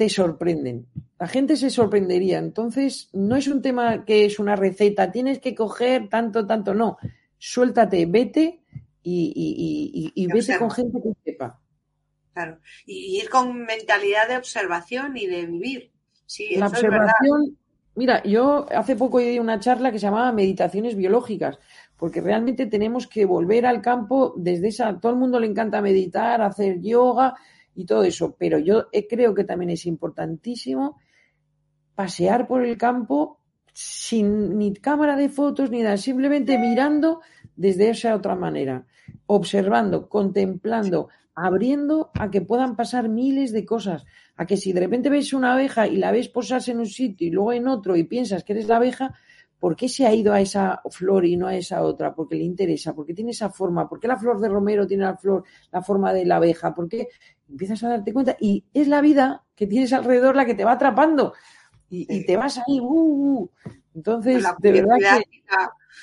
te 0.00 0.08
sorprenden. 0.08 0.86
La 1.18 1.28
gente 1.28 1.58
se 1.58 1.68
sorprendería. 1.68 2.38
Entonces, 2.38 3.10
no 3.12 3.36
es 3.36 3.48
un 3.48 3.60
tema 3.60 4.06
que 4.06 4.24
es 4.24 4.38
una 4.38 4.56
receta, 4.56 5.12
tienes 5.12 5.40
que 5.40 5.54
coger 5.54 6.08
tanto, 6.08 6.46
tanto, 6.46 6.72
no. 6.72 6.96
Suéltate, 7.36 8.06
vete 8.06 8.62
y, 9.02 10.10
y, 10.14 10.26
vete 10.26 10.56
con 10.56 10.70
gente 10.70 11.02
que 11.02 11.12
sepa. 11.22 11.60
Claro, 12.32 12.60
y 12.86 13.20
ir 13.20 13.28
con 13.28 13.62
mentalidad 13.66 14.26
de 14.26 14.38
observación 14.38 15.18
y 15.18 15.26
de 15.26 15.44
vivir. 15.44 15.92
Sí, 16.24 16.56
la 16.56 16.68
observación, 16.68 17.58
mira, 17.94 18.22
yo 18.22 18.64
hace 18.74 18.96
poco 18.96 19.18
di 19.18 19.38
una 19.38 19.60
charla 19.60 19.92
que 19.92 19.98
se 19.98 20.06
llamaba 20.06 20.32
Meditaciones 20.32 20.96
Biológicas, 20.96 21.58
porque 21.98 22.22
realmente 22.22 22.64
tenemos 22.64 23.06
que 23.06 23.26
volver 23.26 23.66
al 23.66 23.82
campo 23.82 24.32
desde 24.38 24.68
esa, 24.68 24.98
todo 24.98 25.12
el 25.12 25.18
mundo 25.18 25.38
le 25.38 25.48
encanta 25.48 25.82
meditar, 25.82 26.40
hacer 26.40 26.80
yoga, 26.80 27.34
y 27.74 27.86
todo 27.86 28.04
eso. 28.04 28.36
Pero 28.38 28.58
yo 28.58 28.88
creo 29.08 29.34
que 29.34 29.44
también 29.44 29.70
es 29.70 29.86
importantísimo 29.86 30.98
pasear 31.94 32.46
por 32.46 32.64
el 32.64 32.76
campo 32.76 33.40
sin 33.72 34.58
ni 34.58 34.72
cámara 34.74 35.16
de 35.16 35.28
fotos 35.28 35.70
ni 35.70 35.82
nada, 35.82 35.96
simplemente 35.96 36.58
mirando 36.58 37.20
desde 37.56 37.90
esa 37.90 38.14
otra 38.14 38.34
manera, 38.34 38.86
observando, 39.26 40.08
contemplando, 40.08 41.08
abriendo 41.34 42.10
a 42.14 42.30
que 42.30 42.40
puedan 42.40 42.76
pasar 42.76 43.08
miles 43.08 43.52
de 43.52 43.64
cosas, 43.64 44.04
a 44.36 44.46
que 44.46 44.56
si 44.56 44.72
de 44.72 44.80
repente 44.80 45.08
ves 45.08 45.32
una 45.32 45.54
abeja 45.54 45.86
y 45.86 45.96
la 45.96 46.10
ves 46.10 46.28
posarse 46.28 46.72
en 46.72 46.80
un 46.80 46.86
sitio 46.86 47.28
y 47.28 47.30
luego 47.30 47.52
en 47.52 47.68
otro 47.68 47.96
y 47.96 48.04
piensas 48.04 48.44
que 48.44 48.52
eres 48.52 48.68
la 48.68 48.76
abeja, 48.76 49.14
¿por 49.60 49.76
qué 49.76 49.88
se 49.88 50.06
ha 50.06 50.12
ido 50.12 50.32
a 50.32 50.40
esa 50.40 50.80
flor 50.90 51.26
y 51.26 51.36
no 51.36 51.46
a 51.46 51.54
esa 51.54 51.82
otra? 51.82 52.14
Porque 52.14 52.34
le 52.34 52.42
interesa, 52.42 52.94
porque 52.94 53.14
tiene 53.14 53.30
esa 53.30 53.50
forma, 53.50 53.88
¿por 53.88 54.00
qué 54.00 54.08
la 54.08 54.16
flor 54.16 54.40
de 54.40 54.48
romero 54.48 54.86
tiene 54.86 55.04
la 55.04 55.16
flor, 55.16 55.44
la 55.70 55.82
forma 55.82 56.12
de 56.12 56.24
la 56.24 56.36
abeja? 56.36 56.74
¿Por 56.74 56.88
qué 56.88 57.08
empiezas 57.48 57.84
a 57.84 57.90
darte 57.90 58.12
cuenta? 58.12 58.36
Y 58.40 58.64
es 58.72 58.88
la 58.88 59.02
vida 59.02 59.44
que 59.54 59.66
tienes 59.66 59.92
alrededor 59.92 60.34
la 60.34 60.46
que 60.46 60.54
te 60.54 60.64
va 60.64 60.72
atrapando 60.72 61.34
y, 61.92 62.24
te 62.24 62.36
vas 62.36 62.58
ahí, 62.58 62.78
uh, 62.80 63.42
uh. 63.42 63.50
entonces, 63.94 64.44
de 64.58 64.72
verdad 64.72 64.96
que... 64.98 65.40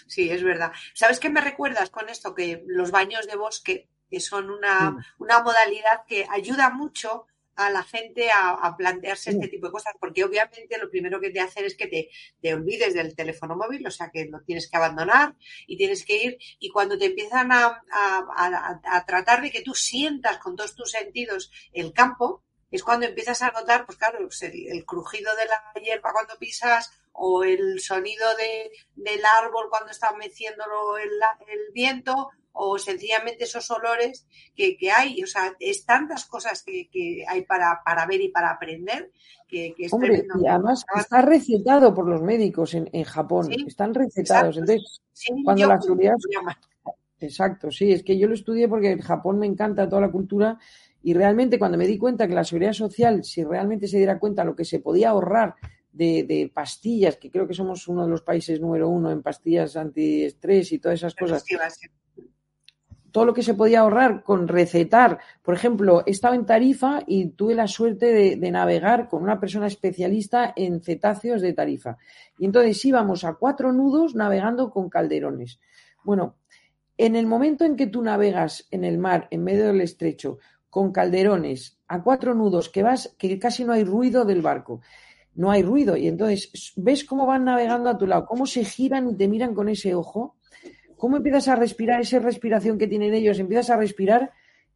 Sí, 0.06 0.30
es 0.30 0.44
verdad. 0.44 0.72
¿Sabes 0.94 1.20
qué 1.20 1.30
me 1.30 1.42
recuerdas 1.42 1.90
con 1.90 2.10
esto? 2.10 2.36
Que 2.36 2.64
los 2.68 2.92
baños 2.92 3.26
de 3.26 3.38
bosque, 3.38 3.90
que 4.10 4.20
son 4.20 4.50
una, 4.50 4.98
una 5.18 5.42
modalidad 5.42 6.04
que 6.06 6.28
ayuda 6.30 6.70
mucho 6.70 7.26
a 7.58 7.70
la 7.70 7.84
gente 7.84 8.30
a, 8.32 8.76
plantearse 8.78 9.32
este 9.32 9.48
tipo 9.48 9.68
de 9.68 9.72
cosas, 9.72 9.94
porque 10.00 10.24
obviamente 10.24 10.78
lo 10.78 10.90
primero 10.90 11.20
que 11.20 11.32
te 11.32 11.40
hacen 11.40 11.66
es 11.66 11.76
que 11.76 11.88
te, 11.88 12.10
te, 12.42 12.54
olvides 12.54 12.94
del 12.94 13.16
teléfono 13.16 13.56
móvil, 13.56 13.86
o 13.86 13.92
sea 13.92 14.10
que 14.12 14.26
lo 14.26 14.42
tienes 14.42 14.70
que 14.70 14.78
abandonar 14.78 15.36
y 15.66 15.76
tienes 15.76 16.06
que 16.06 16.24
ir, 16.24 16.38
y 16.60 16.70
cuando 16.70 16.98
te 16.98 17.06
empiezan 17.06 17.52
a, 17.52 17.82
a 17.92 19.06
tratar 19.06 19.42
de 19.42 19.52
que 19.52 19.62
tú 19.62 19.74
sientas 19.74 20.38
con 20.38 20.56
todos 20.56 20.76
tus 20.76 20.92
sentidos 20.92 21.52
el 21.74 21.94
campo, 21.94 22.44
es 22.72 22.84
cuando 22.84 23.06
empiezas 23.06 23.42
a 23.42 23.52
notar, 23.52 23.86
pues 23.86 23.98
claro, 23.98 24.20
el, 24.20 24.86
crujido 24.86 25.36
de 25.36 25.46
la 25.46 25.82
hierba 25.82 26.12
cuando 26.12 26.38
pisas 26.38 26.92
o 27.20 27.44
el 27.44 27.80
sonido 27.80 28.26
de, 28.38 28.72
del 28.96 29.22
árbol 29.26 29.66
cuando 29.70 29.92
está 29.92 30.16
meciéndolo 30.16 30.98
el, 30.98 31.10
el 31.48 31.74
viento 31.74 32.30
o 32.54 32.78
sencillamente 32.78 33.46
esos 33.46 33.70
olores 33.72 34.28
que, 34.56 34.78
hay. 34.92 35.22
O 35.24 35.28
sea, 35.28 35.56
es 35.60 35.86
tantas 35.86 36.26
cosas 36.26 36.64
que, 36.64 37.26
hay 37.28 37.44
para, 37.44 37.82
para, 37.84 38.06
ver 38.06 38.22
y 38.22 38.30
para 38.30 38.52
aprender 38.52 39.12
que, 39.48 39.74
es 39.78 39.94
Hombre, 39.94 40.26
Y 40.40 40.48
además 40.48 40.86
está 40.96 41.22
recetado 41.22 41.94
por 41.94 42.08
los 42.08 42.22
médicos 42.22 42.76
en, 42.76 42.90
en 42.94 43.04
Japón. 43.04 43.50
Están 43.66 43.94
recetados. 43.94 44.58
Entonces, 44.58 45.02
cuando 45.44 45.68
la 45.68 45.80
Exacto, 47.20 47.72
sí, 47.72 47.92
es 47.92 48.04
que 48.04 48.18
yo 48.20 48.28
lo 48.28 48.36
estudié 48.36 48.68
porque 48.68 48.92
en 48.92 49.02
Japón 49.02 49.40
me 49.40 49.48
encanta 49.48 49.90
toda 49.90 50.02
la 50.02 50.12
cultura 50.12 50.60
y 51.02 51.16
realmente 51.16 51.58
cuando 51.58 51.76
me 51.76 51.88
di 51.88 51.98
cuenta 51.98 52.28
que 52.28 52.36
la 52.36 52.44
seguridad 52.44 52.74
social, 52.74 53.24
si 53.24 53.44
realmente 53.44 53.88
se 53.88 53.98
diera 53.98 54.20
cuenta 54.20 54.44
lo 54.44 54.56
que 54.56 54.66
se 54.66 54.80
podía 54.80 55.10
ahorrar 55.10 55.56
de, 55.98 56.24
de, 56.24 56.52
pastillas, 56.54 57.18
que 57.18 57.32
creo 57.32 57.48
que 57.48 57.54
somos 57.54 57.88
uno 57.88 58.04
de 58.04 58.10
los 58.10 58.22
países 58.22 58.62
número 58.62 58.88
uno 58.88 59.12
en 59.12 59.22
pastillas 59.22 59.76
antiestrés 59.76 60.72
y 60.72 60.80
todas 60.80 61.00
esas 61.00 61.16
cosas, 61.16 61.44
todo 63.18 63.26
lo 63.26 63.34
que 63.34 63.42
se 63.42 63.56
podía 63.56 63.80
ahorrar 63.80 64.24
con 64.24 64.48
recetar. 64.48 65.18
Por 65.42 65.56
ejemplo, 65.56 66.04
he 66.06 66.12
estado 66.12 66.36
en 66.36 66.46
Tarifa 66.46 67.02
y 67.08 67.30
tuve 67.30 67.56
la 67.56 67.68
suerte 67.68 68.38
de, 68.38 68.52
navegar 68.52 69.10
con 69.10 69.24
una 69.24 69.40
persona 69.40 69.66
especialista 69.66 70.54
en 70.56 70.82
cetáceos 70.82 71.42
de 71.42 71.54
Tarifa. 71.54 71.98
Y 72.38 72.46
entonces 72.46 72.84
íbamos 72.86 73.24
a 73.24 73.34
cuatro 73.34 73.72
nudos 73.72 74.14
navegando 74.14 74.70
con 74.70 74.90
calderones. 74.90 75.60
Bueno, 76.04 76.36
en 76.96 77.16
el 77.16 77.26
momento 77.26 77.66
en 77.66 77.76
que 77.76 77.88
tú 77.88 78.04
navegas 78.04 78.68
en 78.70 78.84
el 78.84 79.00
mar, 79.00 79.28
en 79.32 79.44
medio 79.44 79.66
del 79.66 79.82
estrecho, 79.82 80.38
con 80.70 80.92
calderones 80.92 81.80
a 81.88 82.04
cuatro 82.04 82.36
nudos, 82.36 82.70
que 82.70 82.84
vas, 82.84 83.16
que 83.18 83.40
casi 83.40 83.64
no 83.64 83.74
hay 83.74 83.84
ruido 83.84 84.26
del 84.26 84.44
barco, 84.44 84.82
no 85.38 85.50
hay 85.50 85.64
ruido. 85.64 85.96
Y 85.96 86.08
entonces 86.08 86.74
ves 86.76 87.06
cómo 87.06 87.26
van 87.26 87.46
navegando 87.46 87.90
a 87.90 87.98
tu 87.98 88.06
lado, 88.06 88.26
cómo 88.26 88.46
se 88.46 88.66
giran 88.66 89.10
y 89.10 89.16
te 89.16 89.30
miran 89.30 89.56
con 89.56 89.70
ese 89.70 89.96
ojo 89.96 90.36
cómo 90.98 91.18
empiezas 91.18 91.48
a 91.48 91.56
respirar, 91.56 92.02
esa 92.02 92.20
respiración 92.20 92.78
que 92.78 92.88
tienen 92.88 93.14
ellos, 93.14 93.40
empiezas 93.40 93.70
a 93.70 93.78
respirar, 93.78 94.32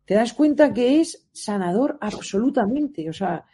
te 0.05 0.13
das 0.13 0.33
cuenta 0.33 0.73
que 0.73 1.01
es 1.01 1.27
sanador 1.33 1.97
absolutamente. 1.99 3.09
O 3.09 3.13
sea, 3.13 3.45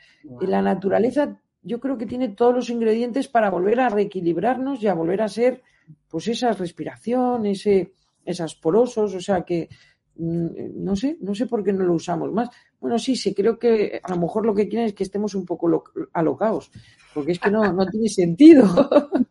la 0.42 0.62
naturaleza 0.62 1.40
yo 1.64 1.80
creo 1.80 1.98
que 1.98 2.06
tiene 2.06 2.30
todos 2.30 2.54
los 2.54 2.70
ingredientes 2.70 3.28
para 3.28 3.50
volver 3.50 3.80
a 3.80 3.90
reequilibrarnos 3.90 4.84
y 4.84 4.88
a 4.88 4.94
volver 4.94 5.22
a 5.22 5.28
ser, 5.28 5.64
pues 6.10 6.28
esa 6.28 6.52
respiración, 6.52 7.46
ese, 7.46 7.94
esas 8.24 8.56
porosos, 8.56 9.16
o 9.16 9.22
sea 9.22 9.42
que 9.42 9.70
mm, 10.16 10.84
no 10.84 10.96
sé, 10.96 11.18
no 11.22 11.34
sé 11.34 11.48
por 11.48 11.64
qué 11.64 11.74
no 11.74 11.84
lo 11.84 11.94
usamos 11.94 12.32
más. 12.32 12.50
Bueno, 12.80 13.00
sí, 13.00 13.16
sí, 13.16 13.34
creo 13.34 13.58
que 13.58 14.00
a 14.04 14.12
lo 14.12 14.18
mejor 14.18 14.46
lo 14.46 14.54
que 14.54 14.68
quieren 14.68 14.88
es 14.88 14.94
que 14.94 15.04
estemos 15.04 15.34
un 15.36 15.46
poco 15.46 15.84
alocados, 16.14 16.72
porque 17.14 17.32
es 17.34 17.40
que 17.40 17.50
no, 17.50 17.72
no 17.74 17.86
tiene 17.88 18.08
sentido. 18.08 18.68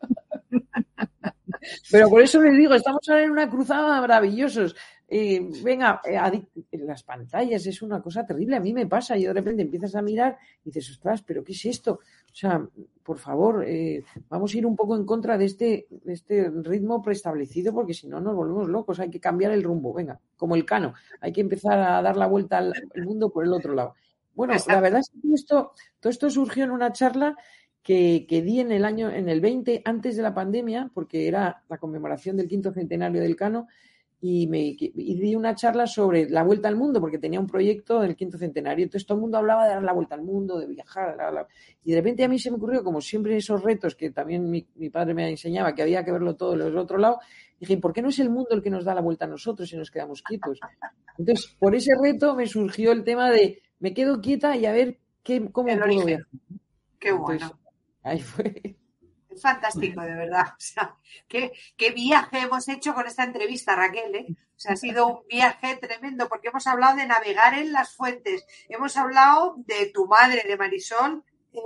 Pero 1.91 2.09
por 2.09 2.23
eso 2.23 2.41
les 2.41 2.57
digo, 2.57 2.75
estamos 2.75 3.09
ahora 3.09 3.25
en 3.25 3.31
una 3.31 3.49
cruzada 3.49 4.01
maravillosos. 4.01 4.77
Eh, 5.09 5.41
venga, 5.63 6.01
eh, 6.05 6.19
las 6.79 7.03
pantallas 7.05 7.65
es 7.67 7.83
una 7.83 8.03
cosa 8.03 8.27
terrible. 8.27 8.57
A 8.57 8.61
mí 8.61 8.73
me 8.73 8.87
pasa 8.87 9.17
y 9.17 9.25
de 9.25 9.33
repente 9.33 9.63
empiezas 9.63 9.95
a 9.95 10.03
mirar 10.03 10.37
y 10.65 10.71
dices, 10.71 10.91
ostras, 10.91 11.23
pero 11.23 11.45
¿qué 11.45 11.53
es 11.53 11.65
esto? 11.65 11.93
O 11.93 12.35
sea, 12.35 12.67
por 13.03 13.19
favor, 13.19 13.65
eh, 13.67 14.03
vamos 14.29 14.53
a 14.53 14.59
ir 14.59 14.67
un 14.67 14.75
poco 14.75 14.97
en 14.97 15.07
contra 15.07 15.39
de 15.39 15.45
este, 15.45 15.87
de 15.91 16.13
este 16.13 16.51
ritmo 16.51 17.03
preestablecido 17.03 17.73
porque 17.73 17.95
si 17.95 18.09
no 18.09 18.21
nos 18.21 18.35
volvemos 18.35 18.69
locos. 18.69 18.99
Hay 19.01 19.11
que 19.11 19.21
cambiar 19.21 19.53
el 19.53 19.63
rumbo. 19.63 19.93
Venga, 19.93 20.21
como 20.37 20.57
el 20.57 20.65
cano. 20.65 20.95
Hay 21.21 21.33
que 21.33 21.41
empezar 21.41 21.79
a 21.79 22.03
dar 22.03 22.17
la 22.17 22.27
vuelta 22.27 22.59
al 22.59 22.75
mundo 23.05 23.31
por 23.31 23.45
el 23.45 23.53
otro 23.53 23.75
lado. 23.75 23.95
Bueno, 24.35 24.53
la 24.69 24.81
verdad 24.81 25.01
es 25.01 25.11
que 25.11 25.33
esto, 25.33 25.73
todo 25.99 26.11
esto 26.11 26.29
surgió 26.29 26.65
en 26.65 26.71
una 26.71 26.93
charla 26.93 27.37
que, 27.87 28.27
di 28.29 28.61
en 28.61 28.73
el 28.73 28.85
año, 28.85 29.11
en 29.11 29.29
el 29.29 29.41
20, 29.41 29.83
antes 29.85 30.17
de 30.17 30.23
la 30.23 30.35
pandemia, 30.35 30.91
porque 30.93 31.29
era 31.29 31.63
la 31.69 31.79
conmemoración 31.79 32.37
del 32.37 32.49
quinto 32.49 32.73
centenario 32.73 33.23
del 33.23 33.37
Cano, 33.37 33.69
y, 34.21 34.47
me, 34.47 34.77
di 34.79 35.35
una 35.37 35.55
charla 35.55 35.87
sobre 35.87 36.29
la 36.29 36.43
vuelta 36.43 36.69
al 36.69 36.77
mundo, 36.77 37.01
porque 37.01 37.19
tenía 37.19 37.39
un 37.39 37.47
proyecto 37.47 38.01
del 38.01 38.17
quinto 38.17 38.39
centenario. 38.39 38.85
Entonces 38.85 39.07
todo 39.07 39.17
el 39.19 39.23
mundo 39.23 39.39
hablaba 39.39 39.65
de 39.67 39.75
dar 39.75 39.83
la 39.83 39.93
vuelta 39.93 40.15
al 40.15 40.23
mundo, 40.23 40.59
de 40.59 40.67
viajar, 40.67 41.17
y 41.85 41.91
de 41.91 41.97
repente 41.97 42.25
a 42.25 42.29
mí 42.29 42.39
se 42.39 42.51
me 42.51 42.57
ocurrió, 42.57 42.83
como 42.83 43.01
siempre 43.01 43.37
esos 43.37 43.63
retos 43.63 43.95
que 43.95 44.11
también 44.11 44.51
mi, 44.51 44.63
padre 44.91 45.15
me 45.15 45.29
enseñaba, 45.29 45.75
que 45.75 45.83
había 45.83 46.05
que 46.05 46.13
verlo 46.13 46.35
todo 46.35 46.57
del 46.57 46.77
otro 46.77 46.99
lado, 46.99 47.21
dije, 47.61 47.77
¿por 47.77 47.93
qué 47.93 48.03
no 48.03 48.09
es 48.09 48.19
el 48.19 48.31
mundo 48.31 48.51
el 48.53 48.63
que 48.63 48.71
nos 48.71 48.85
da 48.85 48.95
la 48.95 49.03
vuelta 49.03 49.27
a 49.27 49.29
nosotros 49.29 49.71
y 49.73 49.77
nos 49.77 49.91
quedamos 49.91 50.23
quietos? 50.23 50.59
Entonces, 51.19 51.55
por 51.59 51.75
ese 51.75 51.93
reto 52.03 52.35
me 52.35 52.47
surgió 52.47 52.93
el 52.93 53.05
tema 53.05 53.31
de, 53.31 53.63
me 53.79 53.93
quedo 53.93 54.21
quieta 54.21 54.57
y 54.57 54.67
a 54.67 54.73
ver 54.73 54.99
qué, 55.23 55.51
cómo 55.51 55.69
puedo 55.69 56.05
viajar. 56.05 56.27
Qué 56.99 57.13
bueno. 57.13 57.59
Ahí 58.03 58.21
fue. 58.21 58.77
Fantástico, 59.41 60.01
de 60.03 60.15
verdad. 60.15 60.47
O 60.49 60.61
sea, 60.61 60.97
qué, 61.29 61.53
viaje 61.95 62.41
hemos 62.41 62.69
hecho 62.69 62.95
con 62.95 63.07
esta 63.07 63.25
entrevista, 63.25 63.77
Raquel. 63.77 64.15
¿eh? 64.15 64.27
O 64.31 64.59
sea, 64.59 64.73
ha 64.73 64.77
sido 64.77 65.07
un 65.07 65.27
viaje 65.29 65.77
tremendo 65.77 66.29
porque 66.29 66.49
hemos 66.49 66.67
hablado 66.67 66.97
de 66.97 67.07
navegar 67.07 67.55
en 67.55 67.73
las 67.73 67.95
fuentes. 67.95 68.47
Hemos 68.69 68.97
hablado 68.97 69.55
de 69.59 69.91
tu 69.93 70.07
madre, 70.07 70.45
de 70.47 70.57
Marisol. 70.57 71.25
Eh, 71.53 71.61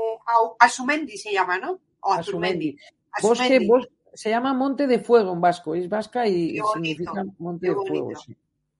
Asumendi 0.59 1.17
se 1.17 1.33
llama, 1.33 1.59
¿no? 1.59 1.81
O 2.01 2.13
Asumendi. 2.13 2.77
Bosque, 3.23 3.69
se 4.15 4.31
llama 4.31 4.55
Monte 4.55 4.87
de 4.87 4.99
Fuego 4.99 5.33
en 5.33 5.41
vasco. 5.41 5.75
Es 5.75 5.89
vasca 5.89 6.27
y 6.27 6.61
significa 6.75 7.25
Monte 7.39 7.69
de 7.69 7.75
Fuego. 7.75 8.13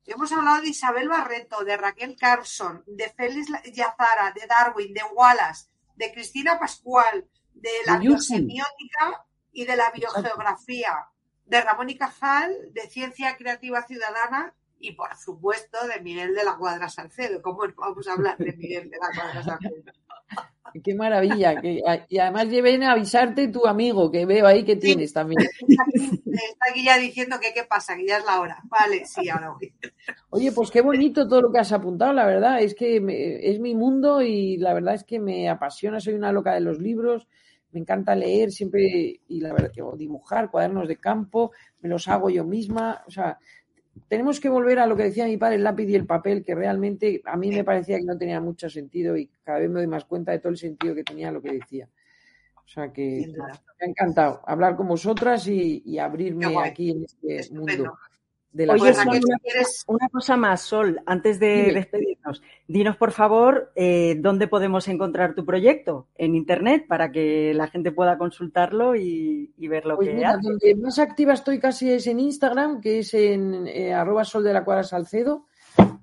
Hemos 0.07 0.33
hablado 0.33 0.63
de 0.63 0.71
Isabel 0.71 1.09
Barreto, 1.09 1.63
de 1.65 1.77
Raquel 1.77 2.17
Carson, 2.17 2.83
de 2.87 3.09
Félix 3.11 3.49
Yazara, 3.73 4.33
de 4.35 4.45
Darwin, 4.47 4.93
de 4.93 5.03
Wallace, 5.15 5.69
de 5.95 6.13
Cristina 6.13 6.59
Pascual, 6.59 7.29
de 7.55 7.71
la 7.87 7.99
biosemiótica 7.99 9.25
y 9.53 9.65
de 9.65 9.77
la 9.77 9.91
biogeografía, 9.91 11.07
de 11.47 11.61
Ramón 11.61 11.91
y 11.91 11.97
Cajal, 11.97 12.73
de 12.73 12.83
Ciencia 12.89 13.37
Creativa 13.37 13.83
Ciudadana 13.87 14.55
y, 14.79 14.93
por 14.93 15.17
supuesto, 15.17 15.79
de 15.89 16.01
Miguel 16.01 16.35
de 16.35 16.45
la 16.45 16.57
Cuadra 16.57 16.89
Salcedo. 16.89 17.43
¿Cómo 17.43 17.63
vamos 17.77 18.09
a 18.09 18.13
hablar 18.13 18.39
de 18.39 18.53
Miguel 18.53 18.91
de 18.91 18.99
la 18.99 19.11
Cuadra 19.15 19.43
Salcedo? 19.43 19.93
Qué 20.85 20.95
maravilla. 20.95 21.61
y 22.09 22.19
además 22.19 22.49
lleven 22.49 22.85
a 22.85 22.93
avisarte 22.93 23.49
tu 23.49 23.67
amigo, 23.67 24.11
que 24.11 24.25
veo 24.25 24.47
ahí 24.47 24.65
que 24.65 24.77
tienes 24.77 25.13
también. 25.13 25.41
Está 25.69 26.71
aquí, 26.71 26.85
ya 26.85 26.97
diciendo 26.97 27.39
que 27.41 27.53
qué 27.53 27.65
pasa, 27.65 27.97
que 27.97 28.07
ya 28.07 28.19
es 28.19 28.25
la 28.25 28.41
hora. 28.41 28.63
Vale, 28.69 29.05
sí, 29.05 29.29
ahora 29.29 29.51
voy. 29.51 29.75
Oye, 30.31 30.53
pues 30.53 30.71
qué 30.71 30.81
bonito 30.81 31.27
todo 31.27 31.43
lo 31.43 31.53
que 31.53 31.59
has 31.59 31.73
apuntado, 31.73 32.13
la 32.13 32.25
verdad. 32.25 32.61
Es 32.61 32.77
que 32.77 32.97
es 33.43 33.59
mi 33.59 33.75
mundo 33.75 34.23
y 34.23 34.59
la 34.59 34.73
verdad 34.73 34.95
es 34.95 35.03
que 35.03 35.19
me 35.19 35.49
apasiona. 35.49 35.99
Soy 35.99 36.15
una 36.15 36.31
loca 36.31 36.55
de 36.55 36.61
los 36.61 36.79
libros 36.79 37.27
me 37.73 37.81
encanta 37.81 38.15
leer 38.15 38.51
siempre 38.51 39.21
y 39.29 39.41
la 39.41 39.53
verdad, 39.53 39.71
o 39.85 39.97
dibujar, 39.97 40.51
cuadernos 40.51 40.89
de 40.89 40.97
campo, 40.97 41.53
me 41.81 41.89
los 41.89 42.09
hago 42.09 42.31
yo 42.31 42.45
misma, 42.45 43.03
o 43.07 43.11
sea, 43.11 43.39
tenemos 44.09 44.41
que 44.41 44.49
volver 44.49 44.79
a 44.79 44.87
lo 44.87 44.97
que 44.97 45.05
decía 45.05 45.27
mi 45.27 45.37
padre, 45.37 45.57
el 45.57 45.65
lápiz 45.65 45.89
y 45.89 45.95
el 45.95 46.07
papel, 46.07 46.45
que 46.45 46.55
realmente 46.55 47.23
a 47.25 47.37
mí 47.37 47.51
me 47.51 47.65
parecía 47.65 47.99
que 47.99 48.05
no 48.05 48.19
tenía 48.19 48.41
mucho 48.41 48.69
sentido 48.69 49.17
y 49.17 49.31
cada 49.45 49.59
vez 49.59 49.69
me 49.69 49.81
doy 49.81 49.87
más 49.87 50.05
cuenta 50.05 50.33
de 50.33 50.39
todo 50.39 50.51
el 50.51 50.59
sentido 50.59 50.95
que 50.95 51.05
tenía 51.05 51.31
lo 51.31 51.41
que 51.41 51.53
decía. 51.53 51.89
O 52.57 52.69
sea 52.69 52.93
que 52.93 53.33
me 53.37 53.87
ha 53.87 53.89
encantado 53.89 54.43
hablar 54.47 54.77
con 54.77 54.87
vosotras 54.87 55.47
y, 55.49 55.99
abrirme 55.99 56.57
aquí 56.59 56.91
en 56.91 57.05
este 57.05 57.55
mundo. 57.55 57.99
La 58.53 58.75
Oye, 58.75 58.93
una, 59.87 60.09
cosa 60.09 60.37
más, 60.37 60.63
Sol, 60.63 61.01
antes 61.07 61.39
de 61.39 61.73
despedirnos. 61.73 62.43
Dinos, 62.67 62.97
por 62.97 63.13
favor, 63.13 63.71
eh, 63.77 64.17
dónde 64.19 64.49
podemos 64.49 64.89
encontrar 64.89 65.35
tu 65.35 65.45
proyecto 65.45 66.09
en 66.17 66.35
Internet 66.35 66.87
para 66.89 67.13
que 67.13 67.55
la 67.55 67.69
gente 67.69 67.93
pueda 67.93 68.19
consultarlo 68.19 68.97
y, 68.97 69.53
ver 69.69 69.87
lo 69.87 69.97
pues 69.97 70.09
que 70.09 70.15
mira, 70.15 70.37
Donde 70.43 70.75
más 70.75 70.99
activa 70.99 71.35
estoy 71.35 71.61
casi 71.61 71.93
es 71.93 72.07
en 72.09 72.19
Instagram, 72.19 72.81
que 72.81 73.01
es 73.01 73.15
en 73.15 73.69
eh, 73.69 73.95
arroba 73.95 74.25
sol 74.25 74.43
de 74.43 74.53
la 74.53 74.65
cuadra 74.65 74.83
salcedo. 74.83 75.47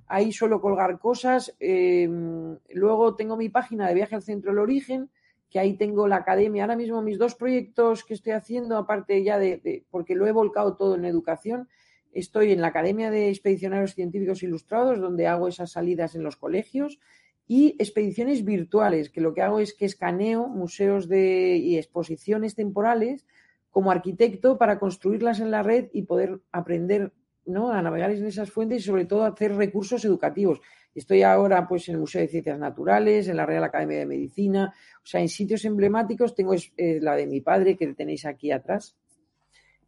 Ahí 0.07 0.31
suelo 0.31 0.61
colgar 0.61 0.99
cosas. 0.99 1.53
Em, 1.59 2.57
luego 2.69 3.15
tengo 3.15 3.35
mi 3.35 3.49
página 3.49 3.89
de 3.89 3.93
viaje 3.93 4.15
al 4.15 4.23
centro 4.23 4.51
del 4.51 4.59
origen, 4.59 5.09
que 5.49 5.59
ahí 5.59 5.75
tengo 5.75 6.07
la 6.07 6.17
academia. 6.17 6.63
Ahora 6.63 6.77
mismo 6.77 7.01
mis 7.01 7.17
dos 7.17 7.35
proyectos 7.35 8.05
que 8.05 8.13
estoy 8.13 8.31
haciendo, 8.31 8.77
aparte 8.77 9.21
ya 9.21 9.37
de 9.37 9.83
porque 9.91 10.15
lo 10.15 10.25
he 10.27 10.31
volcado 10.31 10.77
todo 10.77 10.95
en 10.95 11.03
educación, 11.03 11.67
Estoy 12.13 12.51
en 12.51 12.61
la 12.61 12.67
Academia 12.67 13.11
de 13.11 13.29
Expedicionarios 13.29 13.93
Científicos 13.93 14.43
Ilustrados, 14.43 14.99
donde 14.99 15.27
hago 15.27 15.47
esas 15.47 15.71
salidas 15.71 16.15
en 16.15 16.23
los 16.23 16.35
colegios, 16.35 16.99
y 17.47 17.75
expediciones 17.79 18.43
virtuales, 18.43 19.09
que 19.09 19.21
lo 19.21 19.33
que 19.33 19.41
hago 19.41 19.59
es 19.59 19.73
que 19.73 19.85
escaneo 19.85 20.47
museos 20.49 21.07
de, 21.07 21.55
y 21.55 21.77
exposiciones 21.77 22.55
temporales 22.55 23.25
como 23.69 23.91
arquitecto 23.91 24.57
para 24.57 24.79
construirlas 24.79 25.39
en 25.39 25.51
la 25.51 25.63
red 25.63 25.87
y 25.93 26.01
poder 26.01 26.41
aprender 26.51 27.13
¿no? 27.45 27.71
a 27.71 27.81
navegar 27.81 28.11
en 28.11 28.25
esas 28.25 28.51
fuentes 28.51 28.79
y 28.79 28.85
sobre 28.85 29.05
todo 29.05 29.23
hacer 29.23 29.55
recursos 29.55 30.03
educativos. 30.03 30.59
Estoy 30.93 31.21
ahora 31.21 31.67
pues 31.67 31.87
en 31.87 31.95
el 31.95 32.01
Museo 32.01 32.21
de 32.21 32.27
Ciencias 32.27 32.59
Naturales, 32.59 33.27
en 33.27 33.37
la 33.37 33.45
Real 33.45 33.63
Academia 33.63 33.99
de 33.99 34.05
Medicina, 34.05 34.73
o 34.97 35.05
sea, 35.05 35.21
en 35.21 35.29
sitios 35.29 35.63
emblemáticos 35.63 36.35
tengo 36.35 36.53
la 36.75 37.15
de 37.15 37.27
mi 37.27 37.39
padre 37.39 37.77
que 37.77 37.93
tenéis 37.93 38.25
aquí 38.25 38.51
atrás, 38.51 38.97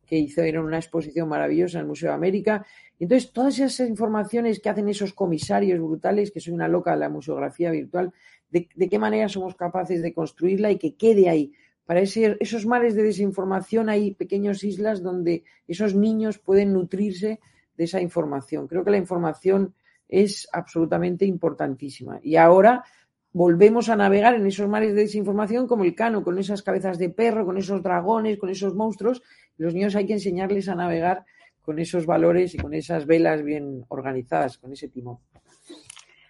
que 0.10 0.18
hizo 0.18 0.42
en 0.42 0.58
una 0.58 0.78
exposición 0.78 1.30
maravillosa 1.30 1.78
en 1.78 1.84
el 1.84 1.88
Museo 1.88 2.10
de 2.10 2.16
América. 2.16 2.66
Entonces, 3.00 3.32
todas 3.32 3.60
esas 3.60 3.88
informaciones 3.88 4.60
que 4.60 4.70
hacen 4.70 4.90
esos 4.90 5.14
comisarios 5.14 5.80
brutales, 5.80 6.32
que 6.32 6.40
soy 6.40 6.54
una 6.54 6.68
loca 6.68 6.92
de 6.92 6.98
la 6.98 7.10
museografía 7.10 7.70
virtual, 7.70 8.12
de, 8.50 8.68
qué 8.68 9.00
manera 9.00 9.30
somos 9.30 9.56
capaces 9.56 10.02
de 10.02 10.14
construirla 10.14 10.72
y 10.72 10.78
que 10.78 10.96
quede 10.96 11.30
ahí. 11.30 11.54
Para 11.86 12.02
esos 12.02 12.66
mares 12.66 12.96
de 12.96 13.04
desinformación 13.04 13.90
hay 13.90 14.16
pequeñas 14.16 14.64
islas 14.64 15.02
donde 15.02 15.44
esos 15.68 15.96
niños 15.96 16.40
pueden 16.40 16.74
nutrirse 16.74 17.40
de 17.78 17.84
esa 17.84 18.02
información. 18.02 18.68
Creo 18.68 18.84
que 18.84 18.92
la 18.92 18.98
información 18.98 19.76
es 20.08 20.48
absolutamente 20.52 21.26
importantísima. 21.26 22.20
Y 22.24 22.36
ahora 22.36 22.84
volvemos 23.32 23.90
a 23.90 23.96
navegar 23.96 24.36
en 24.36 24.46
esos 24.46 24.68
mares 24.68 24.96
de 24.96 25.02
desinformación 25.02 25.68
como 25.68 25.84
el 25.84 25.96
cano, 25.96 26.24
con 26.24 26.38
esas 26.40 26.64
cabezas 26.64 26.98
de 26.98 27.10
perro, 27.10 27.46
con 27.46 27.58
esos 27.58 27.84
dragones, 27.84 28.38
con 28.38 28.50
esos 28.50 28.76
monstruos, 28.76 29.22
los 29.58 29.74
niños 29.74 29.96
hay 29.96 30.06
que 30.06 30.14
enseñarles 30.14 30.70
a 30.70 30.76
navegar 30.76 31.26
con 31.62 31.80
esos 31.80 32.06
valores 32.06 32.56
y 32.56 32.58
con 32.58 32.74
esas 32.74 33.06
velas 33.06 33.44
bien 33.44 33.86
organizadas, 33.90 34.58
con 34.58 34.72
ese 34.72 34.88
timón. 34.88 35.20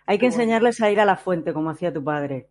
Hay 0.05 0.17
que 0.17 0.25
enseñarles 0.25 0.81
a 0.81 0.91
ir 0.91 0.99
a 0.99 1.05
la 1.05 1.15
fuente, 1.15 1.53
como 1.53 1.69
hacía 1.69 1.93
tu 1.93 2.03
padre. 2.03 2.49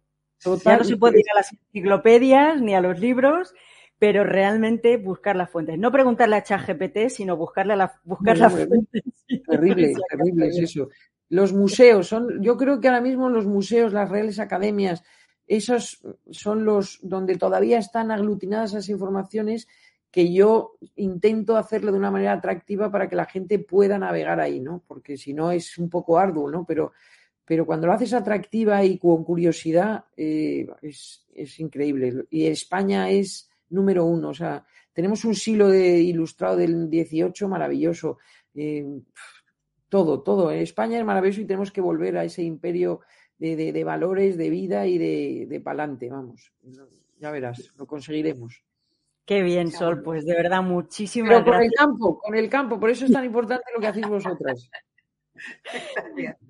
ya 0.64 0.78
no 0.78 0.84
se 0.84 0.96
puede 0.96 1.18
ir 1.18 1.26
a 1.34 1.38
las 1.38 1.52
enciclopedias 1.52 2.62
ni 2.62 2.74
a 2.74 2.80
los 2.80 3.00
libros, 3.00 3.52
pero 3.98 4.22
realmente 4.22 4.96
buscar 4.96 5.34
las 5.34 5.50
fuentes. 5.50 5.76
No 5.76 5.90
preguntarle 5.90 6.36
a 6.36 6.44
ChatGPT, 6.44 7.08
sino 7.08 7.36
buscarle 7.36 7.72
a 7.72 7.76
la, 7.76 8.00
buscar 8.04 8.38
la 8.38 8.48
fuente. 8.48 9.02
Terrible, 9.46 9.92
terrible 10.08 10.46
es 10.46 10.58
eso. 10.58 10.88
Los 11.28 11.52
museos 11.52 12.08
son, 12.08 12.42
yo 12.42 12.56
creo 12.56 12.80
que 12.80 12.88
ahora 12.88 13.00
mismo 13.00 13.28
los 13.28 13.46
museos, 13.46 13.92
las 13.92 14.08
reales 14.08 14.38
academias, 14.38 15.04
esos 15.46 16.02
son 16.30 16.64
los 16.64 16.98
donde 17.02 17.36
todavía 17.36 17.78
están 17.78 18.10
aglutinadas 18.10 18.70
esas 18.70 18.88
informaciones 18.88 19.66
que 20.10 20.32
yo 20.32 20.76
intento 20.96 21.56
hacerlo 21.56 21.92
de 21.92 21.98
una 21.98 22.10
manera 22.10 22.32
atractiva 22.32 22.90
para 22.90 23.08
que 23.08 23.16
la 23.16 23.26
gente 23.26 23.58
pueda 23.58 23.98
navegar 23.98 24.40
ahí, 24.40 24.60
¿no? 24.60 24.82
Porque 24.86 25.16
si 25.16 25.34
no 25.34 25.50
es 25.50 25.76
un 25.78 25.90
poco 25.90 26.18
arduo, 26.18 26.50
¿no? 26.50 26.64
Pero, 26.64 26.92
pero 27.44 27.66
cuando 27.66 27.86
lo 27.86 27.92
haces 27.92 28.14
atractiva 28.14 28.84
y 28.84 28.98
con 28.98 29.24
curiosidad, 29.24 30.04
eh, 30.16 30.66
es, 30.80 31.26
increíble. 31.60 32.24
Y 32.30 32.46
España 32.46 33.10
es 33.10 33.50
número 33.70 34.04
uno, 34.06 34.30
o 34.30 34.34
sea, 34.34 34.64
tenemos 34.94 35.24
un 35.24 35.34
silo 35.34 35.68
de 35.68 36.00
ilustrado 36.00 36.56
del 36.56 36.88
18 36.88 37.48
maravilloso. 37.48 38.18
Eh, 38.54 38.84
todo, 39.88 40.22
todo. 40.22 40.50
España 40.50 40.98
es 40.98 41.04
maravilloso 41.04 41.40
y 41.40 41.46
tenemos 41.46 41.72
que 41.72 41.80
volver 41.80 42.16
a 42.16 42.24
ese 42.24 42.42
imperio 42.42 43.00
de, 43.38 43.84
valores, 43.84 44.36
de 44.36 44.50
vida 44.50 44.86
y 44.86 44.98
de, 44.98 45.46
de 45.48 45.60
pa'lante, 45.60 46.10
vamos. 46.10 46.52
Ya 47.18 47.30
verás, 47.30 47.72
lo 47.76 47.86
conseguiremos. 47.86 48.62
Qué 49.28 49.42
bien, 49.42 49.70
Sol, 49.70 50.02
pues 50.02 50.24
de 50.24 50.34
verdad 50.34 50.62
muchísimas 50.62 51.42
Pero 51.42 51.44
con 51.44 51.62
el 51.62 51.70
campo, 51.72 52.18
con 52.18 52.34
el 52.34 52.48
campo, 52.48 52.80
por 52.80 52.88
eso 52.88 53.04
es 53.04 53.12
tan 53.12 53.26
importante 53.26 53.64
lo 53.74 53.80
que 53.80 53.86
hacéis 53.86 54.08
vosotras. 54.08 54.70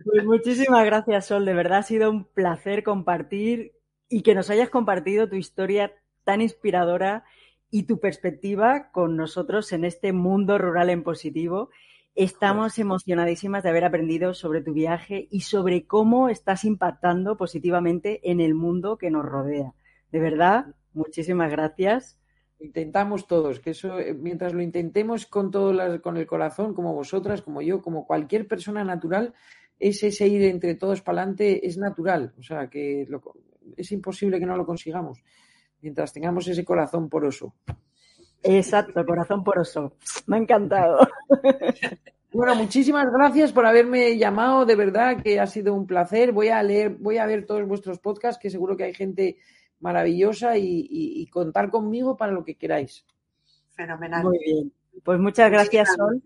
Pues 0.05 0.25
muchísimas 0.25 0.85
gracias, 0.87 1.27
Sol, 1.27 1.45
de 1.45 1.53
verdad 1.53 1.81
ha 1.81 1.83
sido 1.83 2.09
un 2.09 2.25
placer 2.25 2.83
compartir 2.83 3.73
y 4.09 4.23
que 4.23 4.35
nos 4.35 4.49
hayas 4.49 4.71
compartido 4.71 5.29
tu 5.29 5.37
historia 5.37 5.93
tan 6.25 6.41
inspiradora 6.41 7.25
y 7.71 7.83
tu 7.83 8.01
perspectiva 8.01 8.91
con 8.93 9.17
nosotros 9.17 9.73
en 9.73 9.85
este 9.85 10.13
mundo 10.13 10.57
rural 10.57 10.89
en 10.89 11.03
positivo. 11.03 11.71
Estamos 12.15 12.79
emocionadísimas 12.79 13.63
de 13.63 13.71
haber 13.71 13.85
aprendido 13.85 14.35
sobre 14.35 14.61
tu 14.61 14.73
viaje 14.73 15.29
y 15.31 15.41
sobre 15.41 15.87
cómo 15.87 16.29
estás 16.29 16.65
impactando 16.65 17.37
positivamente 17.37 18.31
en 18.31 18.41
el 18.41 18.55
mundo 18.55 18.99
que 18.99 19.11
nos 19.11 19.25
rodea. 19.25 19.75
De 20.11 20.19
verdad, 20.19 20.75
muchísimas 20.93 21.51
gracias 21.51 22.19
intentamos 22.61 23.27
todos, 23.27 23.61
que 23.61 23.71
eso, 23.71 23.99
eh, 23.99 24.15
mientras 24.15 24.53
lo 24.53 24.63
intentemos 24.63 25.27
con 25.27 25.51
todo 25.51 26.03
con 26.03 26.17
el 26.17 26.27
corazón, 26.27 26.75
como 26.75 26.95
vosotras, 26.95 27.43
como 27.43 27.63
yo, 27.63 27.81
como 27.83 28.07
cualquier 28.07 28.47
persona 28.47 28.85
natural, 28.85 29.35
ese 29.79 30.27
ir 30.27 30.43
entre 30.45 30.75
todos 30.75 31.03
para 31.03 31.23
adelante 31.23 31.67
es 31.67 31.79
natural. 31.79 32.35
O 32.39 32.43
sea, 32.43 32.69
que 32.69 33.07
es 33.77 33.93
imposible 33.93 34.41
que 34.41 34.47
no 34.47 34.57
lo 34.57 34.67
consigamos, 34.67 35.23
mientras 35.81 36.13
tengamos 36.13 36.49
ese 36.49 36.65
corazón 36.65 37.09
poroso. 37.09 37.55
Exacto, 38.43 39.05
corazón 39.05 39.45
poroso. 39.45 39.95
Me 40.27 40.37
ha 40.37 40.41
encantado. 40.41 40.99
Bueno, 42.31 42.55
muchísimas 42.57 43.11
gracias 43.11 43.53
por 43.53 43.65
haberme 43.65 44.19
llamado, 44.19 44.67
de 44.67 44.77
verdad 44.77 45.23
que 45.23 45.41
ha 45.41 45.47
sido 45.47 45.73
un 45.73 45.87
placer. 45.87 46.31
Voy 46.31 46.49
a 46.49 46.63
leer, 46.63 46.91
voy 46.91 47.17
a 47.17 47.25
ver 47.25 47.47
todos 47.47 47.67
vuestros 47.67 47.99
podcasts, 48.01 48.39
que 48.41 48.51
seguro 48.51 48.77
que 48.77 48.85
hay 48.85 48.93
gente 48.95 49.39
maravillosa 49.81 50.59
y, 50.59 51.27
contar 51.33 51.71
conmigo 51.71 52.17
para 52.17 52.33
lo 52.33 52.45
que 52.45 52.57
queráis. 52.57 53.07
Fenomenal. 53.71 54.25
Muy 54.25 54.39
bien. 54.45 54.73
Pues 55.03 55.19
muchas 55.19 55.51
gracias, 55.51 55.89
Sol. 55.97 56.23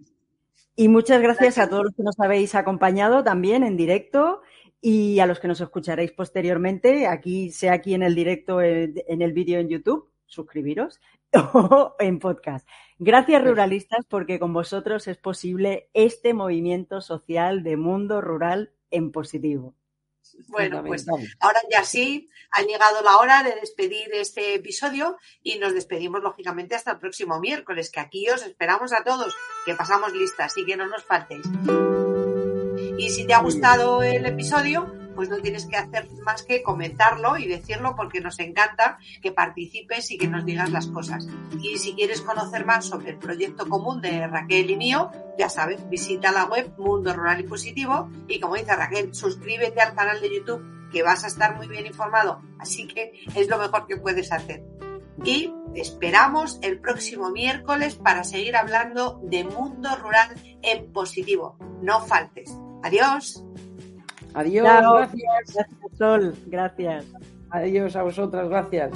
Y 0.74 0.88
muchas 0.88 1.22
gracias, 1.22 1.59
a 1.59 1.68
todos 1.68 1.84
los 1.84 1.94
que 1.94 2.03
nos 2.03 2.18
habéis 2.18 2.55
acompañado 2.57 3.22
también 3.22 3.62
en 3.62 3.76
directo 3.76 4.40
y 4.80 5.20
a 5.20 5.26
los 5.26 5.38
que 5.38 5.48
nos 5.48 5.61
escucharéis 5.61 6.12
posteriormente, 6.12 7.07
aquí, 7.07 7.50
sea 7.50 7.74
aquí 7.74 7.94
en 7.94 8.03
el 8.03 8.14
directo, 8.14 8.61
en 8.61 9.22
el 9.22 9.32
vídeo 9.32 9.61
en 9.61 9.68
YouTube, 9.68 10.11
suscribiros 10.26 11.00
o 11.53 11.94
en 11.98 12.18
podcast. 12.18 12.66
Gracias, 13.05 13.42
ruralistas, 13.42 14.07
porque 14.09 14.38
con 14.38 14.53
vosotros 14.53 15.09
es 15.09 15.16
posible 15.16 15.88
este 15.92 16.34
movimiento 16.34 17.00
social 17.00 17.64
de 17.64 17.76
mundo 17.76 18.20
rural 18.20 18.70
en 18.92 19.11
positivo. 19.11 19.74
Bueno, 20.46 20.84
pues 20.84 21.05
ahora 21.40 21.61
ya 21.68 21.82
sí, 21.82 22.30
ha 22.53 22.62
llegado 22.62 23.03
la 23.03 23.16
hora 23.16 23.42
de 23.42 23.57
despedir 23.57 24.09
este 24.12 24.55
episodio 24.55 25.16
y 25.42 25.59
nos 25.59 25.74
despedimos 25.74 26.22
lógicamente 26.22 26.76
hasta 26.76 26.92
el 26.92 27.00
próximo 27.00 27.40
miércoles, 27.40 27.90
que 27.90 27.98
aquí 27.98 28.30
os 28.30 28.46
esperamos 28.46 28.92
a 28.92 29.03
todos, 29.03 29.34
que 29.66 29.74
pasamos 29.74 30.12
listas 30.12 30.57
y 30.57 30.64
que 30.64 30.76
no 30.76 30.86
nos 30.86 31.03
faltéis. 31.03 31.44
Y 32.98 33.11
si 33.11 33.26
te 33.26 33.34
ha 33.34 33.42
gustado 33.42 34.05
el 34.05 34.26
episodio, 34.26 35.01
pues 35.15 35.29
no 35.29 35.39
tienes 35.39 35.67
que 35.67 35.77
hacer 35.77 36.09
más 36.25 36.43
que 36.43 36.63
comentarlo 36.63 37.37
y 37.37 37.47
decirlo 37.47 37.95
porque 37.97 38.21
nos 38.21 38.39
encanta 38.39 38.99
que 39.21 39.33
participes 39.33 40.11
y 40.11 40.19
que 40.19 40.29
nos 40.29 40.45
digas 40.45 40.71
las 40.71 40.87
cosas. 40.87 41.27
Y 41.61 41.79
si 41.79 41.95
quieres 41.95 42.21
conocer 42.21 42.65
más 42.65 42.87
sobre 42.87 43.11
el 43.11 43.19
proyecto 43.19 43.69
común 43.69 44.01
de 44.01 44.27
Raquel 44.27 44.71
y 44.71 44.77
mío, 44.77 45.11
ya 45.39 45.49
sabes, 45.49 45.89
visita 45.89 46.33
la 46.33 46.45
web 46.47 46.73
Mundo 46.77 47.13
Rural 47.13 47.41
y 47.41 47.45
Positivo 47.45 48.11
y 48.29 48.41
como 48.41 48.57
dice 48.57 48.75
Raquel, 48.75 49.15
suscríbete 49.15 49.81
al 49.81 49.95
canal 49.95 50.21
de 50.21 50.35
YouTube 50.35 50.91
que 50.93 51.03
vas 51.03 51.25
a 51.25 51.29
estar 51.29 51.57
muy 51.57 51.67
bien 51.69 51.87
informado, 51.87 52.43
así 52.59 52.87
que 52.87 53.25
es 53.35 53.49
lo 53.49 53.59
mejor 53.59 53.87
que 53.87 53.97
puedes 53.97 54.31
hacer. 54.31 54.63
Y 55.25 55.53
esperamos 55.75 56.59
el 56.63 56.81
próximo 56.81 57.31
miércoles 57.31 57.95
para 57.95 58.25
seguir 58.25 58.57
hablando 58.57 59.21
de 59.23 59.45
mundo 59.45 59.95
rural 59.97 60.35
en 60.63 60.93
positivo. 60.93 61.57
No 61.81 62.01
faltes. 62.01 62.53
Adiós. 62.83 63.45
Adiós, 64.35 64.64
gracias. 64.64 65.55
Gracias, 65.55 65.99
Sol. 65.99 66.35
Gracias. 66.47 67.07
Adiós 67.51 67.97
a 67.97 68.03
vosotras, 68.03 68.49
gracias. 68.49 68.91